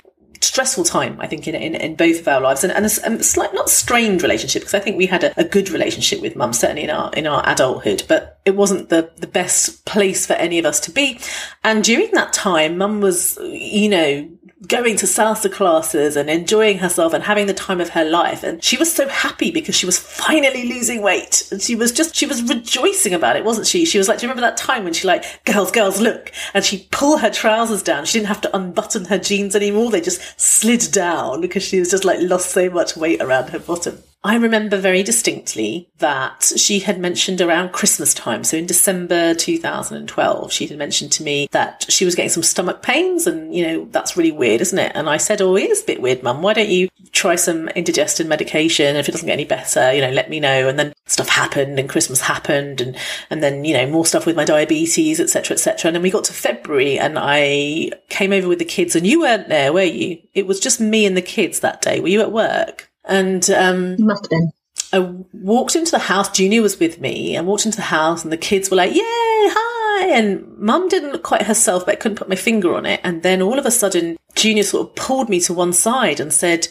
stressful 0.58 0.86
time, 0.86 1.22
I 1.22 1.28
think, 1.28 1.48
in, 1.48 1.54
in, 1.54 1.76
in 1.76 1.96
both 1.96 2.20
of 2.20 2.28
our 2.28 2.42
lives, 2.42 2.64
and, 2.64 2.74
and 2.74 2.84
a, 2.84 3.20
a 3.20 3.24
slight, 3.24 3.54
not 3.54 3.70
strained 3.70 4.24
relationship, 4.24 4.64
because 4.64 4.74
I 4.74 4.80
think 4.80 4.98
we 4.98 5.06
had 5.06 5.24
a, 5.24 5.40
a, 5.40 5.44
good 5.44 5.70
relationship 5.70 6.20
with 6.20 6.36
mum, 6.36 6.52
certainly 6.52 6.82
in 6.82 6.90
our 6.90 7.14
in 7.14 7.28
our 7.28 7.48
adulthood, 7.48 8.02
but 8.08 8.40
it 8.44 8.56
wasn't 8.56 8.90
the 8.90 9.12
the 9.18 9.28
best 9.28 9.86
place 9.86 10.26
for 10.26 10.34
any 10.34 10.58
of 10.58 10.66
us 10.66 10.80
to 10.80 10.92
be. 10.92 11.20
And 11.64 11.84
during 11.84 12.10
that 12.14 12.34
time, 12.34 12.80
mum 12.80 13.02
was, 13.02 13.38
you 13.40 13.88
know, 13.88 14.28
going 14.66 14.98
to 14.98 15.06
salsa 15.06 15.52
classes 15.52 16.16
and 16.16 16.30
enjoying 16.30 16.80
herself 16.80 17.14
and 17.14 17.24
having 17.24 17.46
the 17.46 17.54
time 17.54 17.80
of 17.80 17.90
her 17.90 18.04
life. 18.04 18.44
And 18.44 18.64
she 18.64 18.76
was 18.76 18.92
so 18.92 19.08
happy 19.08 19.52
because 19.52 19.76
she 19.76 19.86
was 19.86 20.00
finally 20.00 20.64
losing 20.68 21.02
weight. 21.04 21.48
And 21.52 21.62
she 21.62 21.76
was 21.76 21.92
just, 21.92 22.16
she 22.16 22.26
was 22.26 22.42
rejoicing 22.42 23.14
about 23.14 23.36
it, 23.36 23.46
wasn't 23.46 23.68
she? 23.68 23.86
She 23.86 24.00
was 24.00 24.08
like, 24.08 24.18
do 24.18 24.26
you 24.26 24.32
remember 24.32 24.48
that 24.48 24.58
time 24.58 24.84
when 24.84 24.94
she 24.94 25.08
like, 25.08 25.44
girls, 25.46 25.72
girls, 25.72 26.02
look. 26.02 26.32
And 26.56 26.66
she'd 26.66 26.90
pull 26.90 27.20
her 27.20 27.30
trousers 27.30 27.84
down. 27.84 28.06
She 28.06 28.18
didn't 28.18 28.30
have 28.30 28.42
to 28.42 28.56
unbutton 28.56 29.06
her 29.06 29.20
jeans 29.20 29.56
anymore. 29.56 29.92
They 29.92 30.02
just 30.02 30.40
slid 30.40 30.92
down 30.92 31.42
because 31.42 31.62
she 31.62 31.80
was 31.80 31.92
just 31.92 32.06
like 32.06 32.20
lost 32.22 32.50
so 32.50 32.70
much 32.70 32.98
weight 32.98 33.22
around 33.22 33.50
her 33.50 33.60
bottom. 33.60 34.02
I 34.24 34.36
remember 34.36 34.78
very 34.78 35.04
distinctly 35.04 35.90
that 36.00 36.52
she 36.58 36.80
had 36.80 37.00
mentioned 37.00 37.40
around 37.40 37.72
Christmas 37.72 38.14
time, 38.14 38.44
so 38.44 38.58
in 38.58 38.66
December 38.66 39.36
2012, 39.36 40.52
she 40.52 40.68
had 40.68 40.78
mentioned 40.78 41.12
to 41.14 41.24
me 41.24 41.48
that 41.52 41.86
she 41.88 42.04
was 42.04 42.16
getting 42.16 42.32
some 42.32 42.44
stomach 42.44 42.82
pains, 42.82 43.28
and 43.28 43.54
you 43.54 43.66
know, 43.66 43.88
that's 43.92 44.18
really 44.18 44.32
weird, 44.32 44.60
isn't 44.60 44.80
it? 44.80 44.92
And 44.96 45.08
I 45.08 45.18
said, 45.18 45.42
Oh, 45.42 45.56
it 45.56 45.70
is 45.70 45.84
a 45.84 45.86
bit 45.86 46.02
weird, 46.02 46.24
mum. 46.24 46.42
Why 46.42 46.54
don't 46.54 46.68
you 46.68 46.90
try 47.12 47.36
some 47.36 47.70
indigestion 47.70 48.28
medication? 48.28 48.96
If 48.96 49.08
it 49.08 49.12
doesn't 49.12 49.28
get 49.28 49.34
any 49.34 49.46
better, 49.46 49.94
you 49.94 50.02
know, 50.02 50.12
let 50.12 50.30
me 50.30 50.40
know. 50.40 50.68
And 50.68 50.80
then 50.80 50.94
stuff 51.06 51.30
happened, 51.30 51.78
and 51.80 51.88
Christmas 51.88 52.20
happened, 52.20 52.82
and, 52.82 52.98
and 53.30 53.44
then, 53.44 53.66
you 53.66 53.74
know, 53.76 53.88
more 53.88 54.06
stuff 54.06 54.26
with 54.26 54.36
my 54.36 54.46
diabetes, 54.46 55.20
etc., 55.20 55.54
etc. 55.54 55.90
And 55.90 55.96
then 55.96 56.02
we 56.02 56.10
got 56.10 56.24
to 56.26 56.34
February, 56.34 56.98
and 56.98 57.18
I 57.20 57.92
came 58.10 58.34
over 58.34 58.48
with 58.48 58.60
the 58.60 58.66
kids, 58.66 58.96
and 58.96 59.06
you 59.06 59.22
weren't 59.22 59.48
there, 59.48 59.72
were 59.72 59.84
you? 59.84 60.20
It 60.34 60.48
was 60.48 60.60
just 60.60 60.82
me 60.82 61.06
and 61.06 61.16
the 61.16 61.22
kids 61.22 61.60
that 61.60 61.82
day. 61.84 62.00
Were 62.00 62.08
you 62.08 62.22
at 62.22 62.32
work? 62.32 62.87
And 63.08 63.50
um, 63.52 63.96
must 64.00 64.26
have 64.26 64.30
been. 64.30 64.52
I 64.94 65.00
walked 65.34 65.76
into 65.76 65.92
the 65.92 66.00
house. 66.00 66.30
Junior 66.30 66.62
was 66.62 66.80
with 66.80 67.00
me. 67.02 67.38
I 67.38 67.42
walked 67.42 67.66
into 67.66 67.78
the 67.78 67.84
house, 67.84 68.24
and 68.24 68.32
the 68.32 68.38
kids 68.38 68.70
were 68.70 68.78
like, 68.78 68.94
"Yay, 68.94 69.02
hi!" 69.02 70.10
And 70.10 70.58
Mum 70.58 70.88
didn't 70.88 71.12
look 71.12 71.24
quite 71.24 71.44
herself, 71.44 71.86
but 71.86 71.94
I 71.94 71.98
couldn't 71.98 72.18
put 72.18 72.30
my 72.30 72.36
finger 72.36 72.76
on 72.76 72.86
it. 72.86 73.02
And 73.04 73.24
then 73.24 73.42
all 73.42 73.60
of 73.60 73.66
a 73.66 73.72
sudden, 73.72 74.18
Junior 74.36 74.64
sort 74.64 74.88
of 74.88 74.96
pulled 74.96 75.30
me 75.30 75.40
to 75.42 75.54
one 75.54 75.74
side 75.74 76.20
and 76.20 76.32
said, 76.32 76.68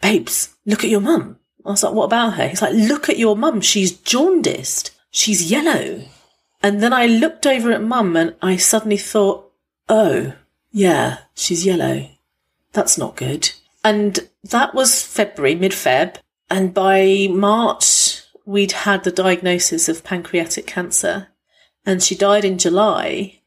"Babes, 0.00 0.54
look 0.66 0.84
at 0.84 0.90
your 0.90 1.00
mum." 1.00 1.38
I 1.66 1.70
was 1.70 1.82
like, 1.82 1.94
"What 1.94 2.04
about 2.04 2.34
her?" 2.34 2.48
He's 2.48 2.62
like, 2.62 2.74
"Look 2.74 3.08
at 3.08 3.18
your 3.18 3.36
mum. 3.36 3.60
She's 3.60 3.92
jaundiced. 3.92 4.90
She's 5.10 5.50
yellow." 5.50 6.02
And 6.62 6.82
then 6.82 6.94
I 6.94 7.04
looked 7.04 7.46
over 7.46 7.72
at 7.72 7.82
Mum, 7.82 8.16
and 8.16 8.34
I 8.40 8.56
suddenly 8.56 8.96
thought, 8.96 9.52
"Oh, 9.86 10.32
yeah, 10.72 11.18
she's 11.34 11.66
yellow. 11.66 12.08
That's 12.72 12.96
not 12.96 13.16
good." 13.16 13.50
And 13.84 14.30
that 14.44 14.74
was 14.74 15.02
February, 15.02 15.54
mid 15.54 15.72
Feb. 15.72 16.16
And 16.50 16.74
by 16.74 17.28
March, 17.30 18.22
we'd 18.44 18.72
had 18.72 19.04
the 19.04 19.10
diagnosis 19.10 19.88
of 19.88 20.04
pancreatic 20.04 20.66
cancer. 20.66 21.28
And 21.86 22.02
she 22.02 22.14
died 22.14 22.44
in 22.44 22.58
July. 22.58 23.40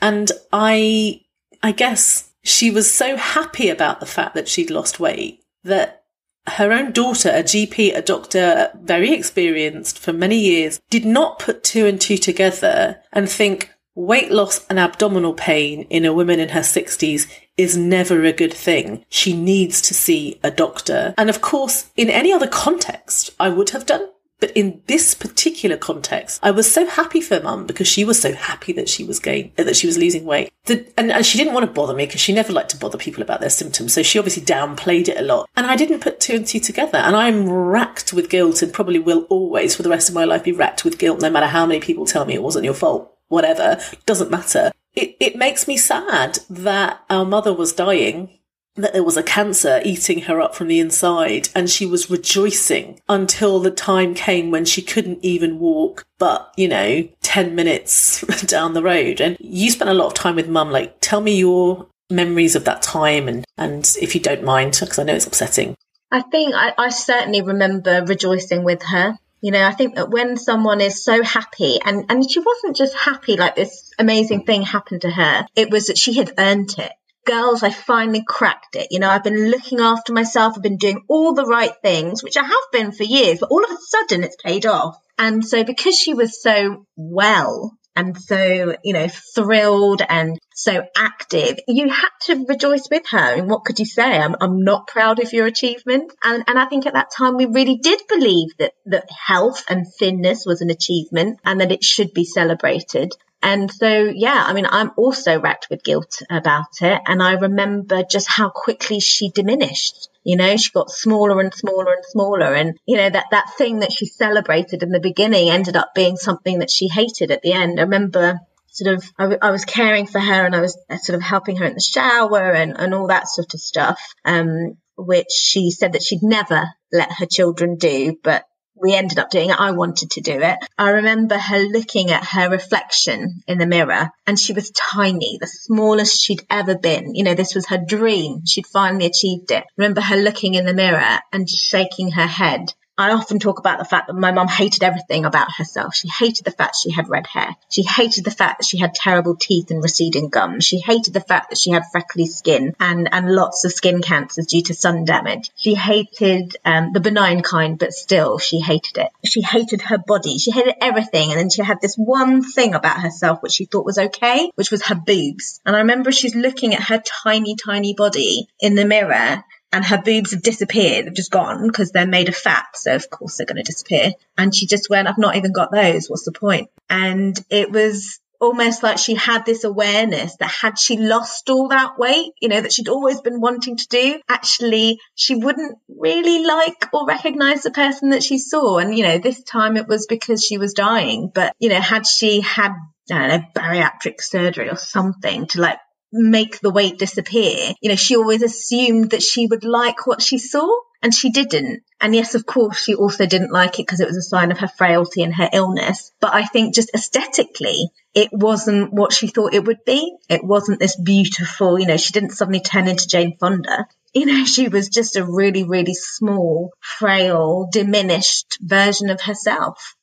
And 0.00 0.30
I, 0.52 1.22
I 1.62 1.72
guess 1.72 2.30
she 2.42 2.70
was 2.70 2.92
so 2.92 3.16
happy 3.16 3.68
about 3.68 4.00
the 4.00 4.06
fact 4.06 4.34
that 4.34 4.48
she'd 4.48 4.70
lost 4.70 5.00
weight 5.00 5.42
that 5.64 6.04
her 6.46 6.72
own 6.72 6.92
daughter, 6.92 7.28
a 7.28 7.42
GP, 7.42 7.94
a 7.94 8.00
doctor, 8.00 8.70
very 8.80 9.12
experienced 9.12 9.98
for 9.98 10.12
many 10.12 10.38
years, 10.38 10.80
did 10.88 11.04
not 11.04 11.38
put 11.38 11.62
two 11.62 11.86
and 11.86 12.00
two 12.00 12.16
together 12.16 13.00
and 13.12 13.28
think 13.28 13.70
weight 13.94 14.30
loss 14.30 14.66
and 14.68 14.78
abdominal 14.78 15.34
pain 15.34 15.82
in 15.90 16.04
a 16.04 16.14
woman 16.14 16.40
in 16.40 16.48
her 16.50 16.60
60s 16.60 17.30
is 17.60 17.76
never 17.76 18.24
a 18.24 18.32
good 18.32 18.54
thing. 18.54 19.04
She 19.08 19.36
needs 19.36 19.80
to 19.82 19.94
see 19.94 20.40
a 20.42 20.50
doctor. 20.50 21.14
And 21.18 21.28
of 21.28 21.40
course, 21.40 21.90
in 21.96 22.10
any 22.10 22.32
other 22.32 22.48
context, 22.48 23.30
I 23.38 23.50
would 23.50 23.70
have 23.70 23.86
done. 23.86 24.08
But 24.40 24.52
in 24.52 24.80
this 24.86 25.14
particular 25.14 25.76
context, 25.76 26.40
I 26.42 26.50
was 26.50 26.72
so 26.72 26.86
happy 26.86 27.20
for 27.20 27.42
mum 27.42 27.66
because 27.66 27.86
she 27.86 28.06
was 28.06 28.18
so 28.18 28.32
happy 28.32 28.72
that 28.72 28.88
she 28.88 29.04
was 29.04 29.18
gain 29.18 29.52
uh, 29.58 29.64
that 29.64 29.76
she 29.76 29.86
was 29.86 29.98
losing 29.98 30.24
weight. 30.24 30.50
The, 30.64 30.90
and, 30.96 31.12
and 31.12 31.26
she 31.26 31.36
didn't 31.36 31.52
want 31.52 31.66
to 31.66 31.72
bother 31.72 31.94
me 31.94 32.06
because 32.06 32.22
she 32.22 32.32
never 32.32 32.50
liked 32.50 32.70
to 32.70 32.78
bother 32.78 32.96
people 32.96 33.22
about 33.22 33.40
their 33.40 33.50
symptoms. 33.50 33.92
So 33.92 34.02
she 34.02 34.18
obviously 34.18 34.42
downplayed 34.42 35.08
it 35.08 35.18
a 35.18 35.22
lot. 35.22 35.46
And 35.56 35.66
I 35.66 35.76
didn't 35.76 36.00
put 36.00 36.20
two 36.20 36.36
and 36.36 36.46
two 36.46 36.58
together. 36.58 36.96
And 36.96 37.14
I'm 37.14 37.50
racked 37.50 38.14
with 38.14 38.30
guilt 38.30 38.62
and 38.62 38.72
probably 38.72 38.98
will 38.98 39.24
always 39.24 39.76
for 39.76 39.82
the 39.82 39.90
rest 39.90 40.08
of 40.08 40.14
my 40.14 40.24
life 40.24 40.44
be 40.44 40.52
racked 40.52 40.86
with 40.86 40.98
guilt 40.98 41.20
no 41.20 41.28
matter 41.28 41.46
how 41.46 41.66
many 41.66 41.80
people 41.80 42.06
tell 42.06 42.24
me 42.24 42.34
it 42.34 42.42
wasn't 42.42 42.64
your 42.64 42.72
fault. 42.72 43.14
Whatever. 43.28 43.78
Doesn't 44.06 44.30
matter 44.30 44.72
it, 45.00 45.16
it 45.20 45.36
makes 45.36 45.66
me 45.66 45.76
sad 45.76 46.38
that 46.48 47.02
our 47.08 47.24
mother 47.24 47.52
was 47.52 47.72
dying, 47.72 48.38
that 48.76 48.92
there 48.92 49.04
was 49.04 49.16
a 49.16 49.22
cancer 49.22 49.80
eating 49.84 50.22
her 50.22 50.40
up 50.40 50.54
from 50.54 50.68
the 50.68 50.80
inside, 50.80 51.48
and 51.54 51.68
she 51.68 51.86
was 51.86 52.10
rejoicing 52.10 53.00
until 53.08 53.60
the 53.60 53.70
time 53.70 54.14
came 54.14 54.50
when 54.50 54.64
she 54.64 54.82
couldn't 54.82 55.24
even 55.24 55.58
walk, 55.58 56.04
but, 56.18 56.52
you 56.56 56.68
know, 56.68 57.08
10 57.22 57.54
minutes 57.54 58.20
down 58.46 58.74
the 58.74 58.82
road. 58.82 59.20
And 59.20 59.36
you 59.40 59.70
spent 59.70 59.90
a 59.90 59.94
lot 59.94 60.06
of 60.06 60.14
time 60.14 60.36
with 60.36 60.48
mum. 60.48 60.70
Like, 60.70 60.96
tell 61.00 61.20
me 61.20 61.38
your 61.38 61.86
memories 62.10 62.56
of 62.56 62.64
that 62.64 62.82
time 62.82 63.28
and, 63.28 63.44
and 63.56 63.96
if 64.00 64.14
you 64.14 64.20
don't 64.20 64.44
mind, 64.44 64.78
because 64.80 64.98
I 64.98 65.04
know 65.04 65.14
it's 65.14 65.26
upsetting. 65.26 65.76
I 66.12 66.22
think 66.22 66.54
I, 66.54 66.72
I 66.76 66.88
certainly 66.88 67.40
remember 67.40 68.04
rejoicing 68.04 68.64
with 68.64 68.82
her. 68.82 69.16
You 69.42 69.52
know, 69.52 69.64
I 69.64 69.72
think 69.72 69.94
that 69.94 70.10
when 70.10 70.36
someone 70.36 70.80
is 70.80 71.02
so 71.02 71.22
happy, 71.22 71.78
and, 71.82 72.04
and 72.08 72.30
she 72.30 72.40
wasn't 72.40 72.76
just 72.76 72.94
happy 72.94 73.36
like 73.36 73.56
this 73.56 73.92
amazing 73.98 74.44
thing 74.44 74.62
happened 74.62 75.02
to 75.02 75.10
her, 75.10 75.46
it 75.56 75.70
was 75.70 75.86
that 75.86 75.98
she 75.98 76.14
had 76.14 76.32
earned 76.38 76.74
it. 76.78 76.92
Girls, 77.26 77.62
I 77.62 77.70
finally 77.70 78.24
cracked 78.26 78.76
it. 78.76 78.88
You 78.90 78.98
know, 78.98 79.08
I've 79.08 79.24
been 79.24 79.50
looking 79.50 79.80
after 79.80 80.12
myself, 80.12 80.54
I've 80.56 80.62
been 80.62 80.78
doing 80.78 81.04
all 81.08 81.34
the 81.34 81.44
right 81.44 81.72
things, 81.82 82.22
which 82.22 82.36
I 82.36 82.44
have 82.44 82.70
been 82.72 82.92
for 82.92 83.04
years, 83.04 83.40
but 83.40 83.50
all 83.50 83.64
of 83.64 83.70
a 83.70 83.76
sudden 83.78 84.24
it's 84.24 84.36
paid 84.42 84.66
off. 84.66 84.98
And 85.18 85.44
so 85.44 85.64
because 85.64 85.98
she 85.98 86.14
was 86.14 86.42
so 86.42 86.86
well 86.96 87.78
and 87.96 88.16
so, 88.16 88.76
you 88.84 88.92
know, 88.92 89.08
thrilled 89.34 90.02
and 90.08 90.38
so 90.54 90.84
active, 90.96 91.58
you 91.66 91.88
had 91.88 92.10
to 92.22 92.44
rejoice 92.46 92.88
with 92.90 93.02
her. 93.10 93.34
And 93.34 93.48
what 93.48 93.64
could 93.64 93.78
you 93.78 93.86
say? 93.86 94.18
I'm, 94.18 94.36
I'm 94.40 94.62
not 94.62 94.86
proud 94.86 95.20
of 95.20 95.32
your 95.32 95.46
achievement. 95.46 96.12
And, 96.22 96.44
and 96.46 96.58
I 96.58 96.66
think 96.66 96.86
at 96.86 96.92
that 96.92 97.10
time 97.16 97.36
we 97.36 97.46
really 97.46 97.76
did 97.76 98.00
believe 98.08 98.56
that, 98.58 98.72
that 98.86 99.08
health 99.10 99.64
and 99.68 99.86
thinness 99.98 100.44
was 100.46 100.60
an 100.60 100.70
achievement 100.70 101.40
and 101.44 101.60
that 101.60 101.72
it 101.72 101.82
should 101.82 102.12
be 102.14 102.24
celebrated. 102.24 103.12
And 103.42 103.70
so, 103.72 104.12
yeah, 104.14 104.44
I 104.46 104.52
mean, 104.52 104.66
I'm 104.68 104.90
also 104.96 105.40
racked 105.40 105.68
with 105.70 105.82
guilt 105.82 106.22
about 106.28 106.82
it. 106.82 107.00
And 107.06 107.22
I 107.22 107.32
remember 107.32 108.02
just 108.08 108.28
how 108.28 108.50
quickly 108.50 109.00
she 109.00 109.30
diminished. 109.30 110.09
You 110.24 110.36
know, 110.36 110.56
she 110.56 110.70
got 110.72 110.90
smaller 110.90 111.40
and 111.40 111.52
smaller 111.54 111.92
and 111.92 112.04
smaller. 112.04 112.54
And, 112.54 112.78
you 112.86 112.96
know, 112.96 113.08
that, 113.08 113.26
that 113.30 113.52
thing 113.56 113.80
that 113.80 113.92
she 113.92 114.06
celebrated 114.06 114.82
in 114.82 114.90
the 114.90 115.00
beginning 115.00 115.50
ended 115.50 115.76
up 115.76 115.94
being 115.94 116.16
something 116.16 116.58
that 116.58 116.70
she 116.70 116.88
hated 116.88 117.30
at 117.30 117.42
the 117.42 117.52
end. 117.52 117.78
I 117.78 117.84
remember 117.84 118.38
sort 118.68 118.94
of, 118.94 119.04
I, 119.18 119.22
w- 119.24 119.38
I 119.40 119.50
was 119.50 119.64
caring 119.64 120.06
for 120.06 120.20
her 120.20 120.46
and 120.46 120.54
I 120.54 120.60
was 120.60 120.78
uh, 120.88 120.98
sort 120.98 121.16
of 121.16 121.22
helping 121.22 121.56
her 121.56 121.64
in 121.64 121.74
the 121.74 121.80
shower 121.80 122.52
and, 122.52 122.78
and 122.78 122.94
all 122.94 123.08
that 123.08 123.28
sort 123.28 123.54
of 123.54 123.60
stuff. 123.60 124.00
Um, 124.24 124.76
which 124.96 125.30
she 125.30 125.70
said 125.70 125.92
that 125.92 126.02
she'd 126.02 126.22
never 126.22 126.68
let 126.92 127.10
her 127.12 127.26
children 127.26 127.76
do, 127.76 128.16
but 128.22 128.44
we 128.80 128.94
ended 128.94 129.18
up 129.18 129.30
doing 129.30 129.50
it. 129.50 129.60
I 129.60 129.72
wanted 129.72 130.12
to 130.12 130.20
do 130.20 130.40
it. 130.40 130.58
I 130.78 130.90
remember 130.90 131.36
her 131.36 131.58
looking 131.58 132.10
at 132.10 132.24
her 132.24 132.50
reflection 132.50 133.42
in 133.46 133.58
the 133.58 133.66
mirror 133.66 134.10
and 134.26 134.38
she 134.38 134.52
was 134.52 134.70
tiny, 134.70 135.38
the 135.40 135.46
smallest 135.46 136.22
she'd 136.22 136.46
ever 136.50 136.76
been. 136.76 137.14
You 137.14 137.24
know, 137.24 137.34
this 137.34 137.54
was 137.54 137.66
her 137.68 137.78
dream. 137.78 138.46
She'd 138.46 138.66
finally 138.66 139.06
achieved 139.06 139.50
it. 139.50 139.64
I 139.64 139.72
remember 139.76 140.00
her 140.00 140.16
looking 140.16 140.54
in 140.54 140.66
the 140.66 140.74
mirror 140.74 141.18
and 141.32 141.48
shaking 141.48 142.12
her 142.12 142.26
head 142.26 142.72
I 143.00 143.12
often 143.12 143.38
talk 143.38 143.58
about 143.58 143.78
the 143.78 143.84
fact 143.84 144.08
that 144.08 144.14
my 144.14 144.30
mum 144.30 144.46
hated 144.46 144.82
everything 144.82 145.24
about 145.24 145.48
herself. 145.56 145.94
She 145.94 146.08
hated 146.08 146.44
the 146.44 146.50
fact 146.50 146.76
she 146.76 146.90
had 146.90 147.08
red 147.08 147.26
hair. 147.26 147.56
She 147.70 147.82
hated 147.82 148.24
the 148.24 148.30
fact 148.30 148.58
that 148.58 148.66
she 148.66 148.78
had 148.78 148.94
terrible 148.94 149.36
teeth 149.36 149.70
and 149.70 149.82
receding 149.82 150.28
gums. 150.28 150.64
She 150.64 150.80
hated 150.80 151.14
the 151.14 151.20
fact 151.20 151.48
that 151.48 151.58
she 151.58 151.70
had 151.70 151.84
freckly 151.90 152.26
skin 152.26 152.74
and, 152.78 153.08
and 153.10 153.34
lots 153.34 153.64
of 153.64 153.72
skin 153.72 154.02
cancers 154.02 154.46
due 154.46 154.62
to 154.64 154.74
sun 154.74 155.04
damage. 155.06 155.50
She 155.56 155.74
hated 155.74 156.56
um, 156.64 156.92
the 156.92 157.00
benign 157.00 157.42
kind, 157.42 157.78
but 157.78 157.94
still, 157.94 158.38
she 158.38 158.60
hated 158.60 158.98
it. 158.98 159.08
She 159.24 159.40
hated 159.40 159.80
her 159.82 159.98
body. 159.98 160.38
She 160.38 160.50
hated 160.50 160.74
everything. 160.82 161.30
And 161.30 161.40
then 161.40 161.50
she 161.50 161.62
had 161.62 161.80
this 161.80 161.96
one 161.96 162.42
thing 162.42 162.74
about 162.74 163.00
herself 163.00 163.42
which 163.42 163.52
she 163.52 163.64
thought 163.64 163.86
was 163.86 163.98
okay, 163.98 164.50
which 164.56 164.70
was 164.70 164.84
her 164.86 164.94
boobs. 164.94 165.60
And 165.64 165.74
I 165.74 165.80
remember 165.80 166.12
she's 166.12 166.34
looking 166.34 166.74
at 166.74 166.82
her 166.82 167.02
tiny, 167.24 167.56
tiny 167.56 167.94
body 167.94 168.48
in 168.60 168.74
the 168.74 168.84
mirror 168.84 169.42
and 169.72 169.84
her 169.84 170.00
boobs 170.02 170.32
have 170.32 170.42
disappeared. 170.42 171.06
They've 171.06 171.14
just 171.14 171.30
gone 171.30 171.66
because 171.66 171.92
they're 171.92 172.06
made 172.06 172.28
of 172.28 172.36
fat. 172.36 172.66
So 172.74 172.94
of 172.94 173.08
course 173.10 173.36
they're 173.36 173.46
going 173.46 173.62
to 173.62 173.62
disappear. 173.62 174.12
And 174.36 174.54
she 174.54 174.66
just 174.66 174.90
went, 174.90 175.08
I've 175.08 175.18
not 175.18 175.36
even 175.36 175.52
got 175.52 175.70
those. 175.72 176.08
What's 176.08 176.24
the 176.24 176.32
point? 176.32 176.70
And 176.88 177.38
it 177.50 177.70
was 177.70 178.20
almost 178.40 178.82
like 178.82 178.98
she 178.98 179.14
had 179.14 179.44
this 179.44 179.64
awareness 179.64 180.36
that 180.36 180.48
had 180.48 180.78
she 180.78 180.96
lost 180.96 181.50
all 181.50 181.68
that 181.68 181.98
weight, 181.98 182.32
you 182.40 182.48
know, 182.48 182.60
that 182.60 182.72
she'd 182.72 182.88
always 182.88 183.20
been 183.20 183.40
wanting 183.40 183.76
to 183.76 183.86
do, 183.88 184.18
actually 184.28 184.98
she 185.14 185.34
wouldn't 185.34 185.76
really 185.88 186.44
like 186.44 186.88
or 186.94 187.06
recognize 187.06 187.62
the 187.62 187.70
person 187.70 188.10
that 188.10 188.22
she 188.22 188.38
saw. 188.38 188.78
And, 188.78 188.96
you 188.96 189.04
know, 189.04 189.18
this 189.18 189.42
time 189.42 189.76
it 189.76 189.86
was 189.86 190.06
because 190.06 190.42
she 190.42 190.56
was 190.56 190.72
dying. 190.72 191.30
But, 191.32 191.54
you 191.58 191.68
know, 191.68 191.80
had 191.80 192.06
she 192.06 192.40
had, 192.40 192.72
I 193.10 193.18
don't 193.18 193.28
know, 193.28 193.44
bariatric 193.54 194.20
surgery 194.22 194.70
or 194.70 194.76
something 194.76 195.46
to 195.48 195.60
like 195.60 195.78
make 196.12 196.60
the 196.60 196.70
weight 196.70 196.98
disappear. 196.98 197.72
You 197.80 197.90
know, 197.90 197.96
she 197.96 198.16
always 198.16 198.42
assumed 198.42 199.10
that 199.10 199.22
she 199.22 199.46
would 199.46 199.64
like 199.64 200.06
what 200.06 200.22
she 200.22 200.38
saw 200.38 200.68
and 201.02 201.14
she 201.14 201.30
didn't. 201.30 201.82
And 202.00 202.14
yes, 202.14 202.34
of 202.34 202.46
course, 202.46 202.82
she 202.82 202.94
also 202.94 203.26
didn't 203.26 203.52
like 203.52 203.78
it 203.78 203.86
because 203.86 204.00
it 204.00 204.06
was 204.06 204.16
a 204.16 204.22
sign 204.22 204.50
of 204.50 204.58
her 204.58 204.68
frailty 204.68 205.22
and 205.22 205.34
her 205.34 205.48
illness. 205.52 206.12
But 206.20 206.34
I 206.34 206.44
think 206.44 206.74
just 206.74 206.90
aesthetically, 206.94 207.90
it 208.14 208.30
wasn't 208.32 208.92
what 208.92 209.12
she 209.12 209.28
thought 209.28 209.54
it 209.54 209.64
would 209.64 209.84
be. 209.84 210.16
It 210.28 210.44
wasn't 210.44 210.80
this 210.80 210.96
beautiful, 210.96 211.78
you 211.78 211.86
know, 211.86 211.96
she 211.96 212.12
didn't 212.12 212.30
suddenly 212.30 212.60
turn 212.60 212.88
into 212.88 213.08
Jane 213.08 213.36
Fonda. 213.38 213.86
You 214.12 214.26
know, 214.26 214.44
she 214.44 214.66
was 214.66 214.88
just 214.88 215.14
a 215.14 215.24
really, 215.24 215.62
really 215.62 215.94
small, 215.94 216.72
frail, 216.80 217.68
diminished 217.70 218.58
version 218.60 219.08
of 219.08 219.20
herself. 219.20 219.94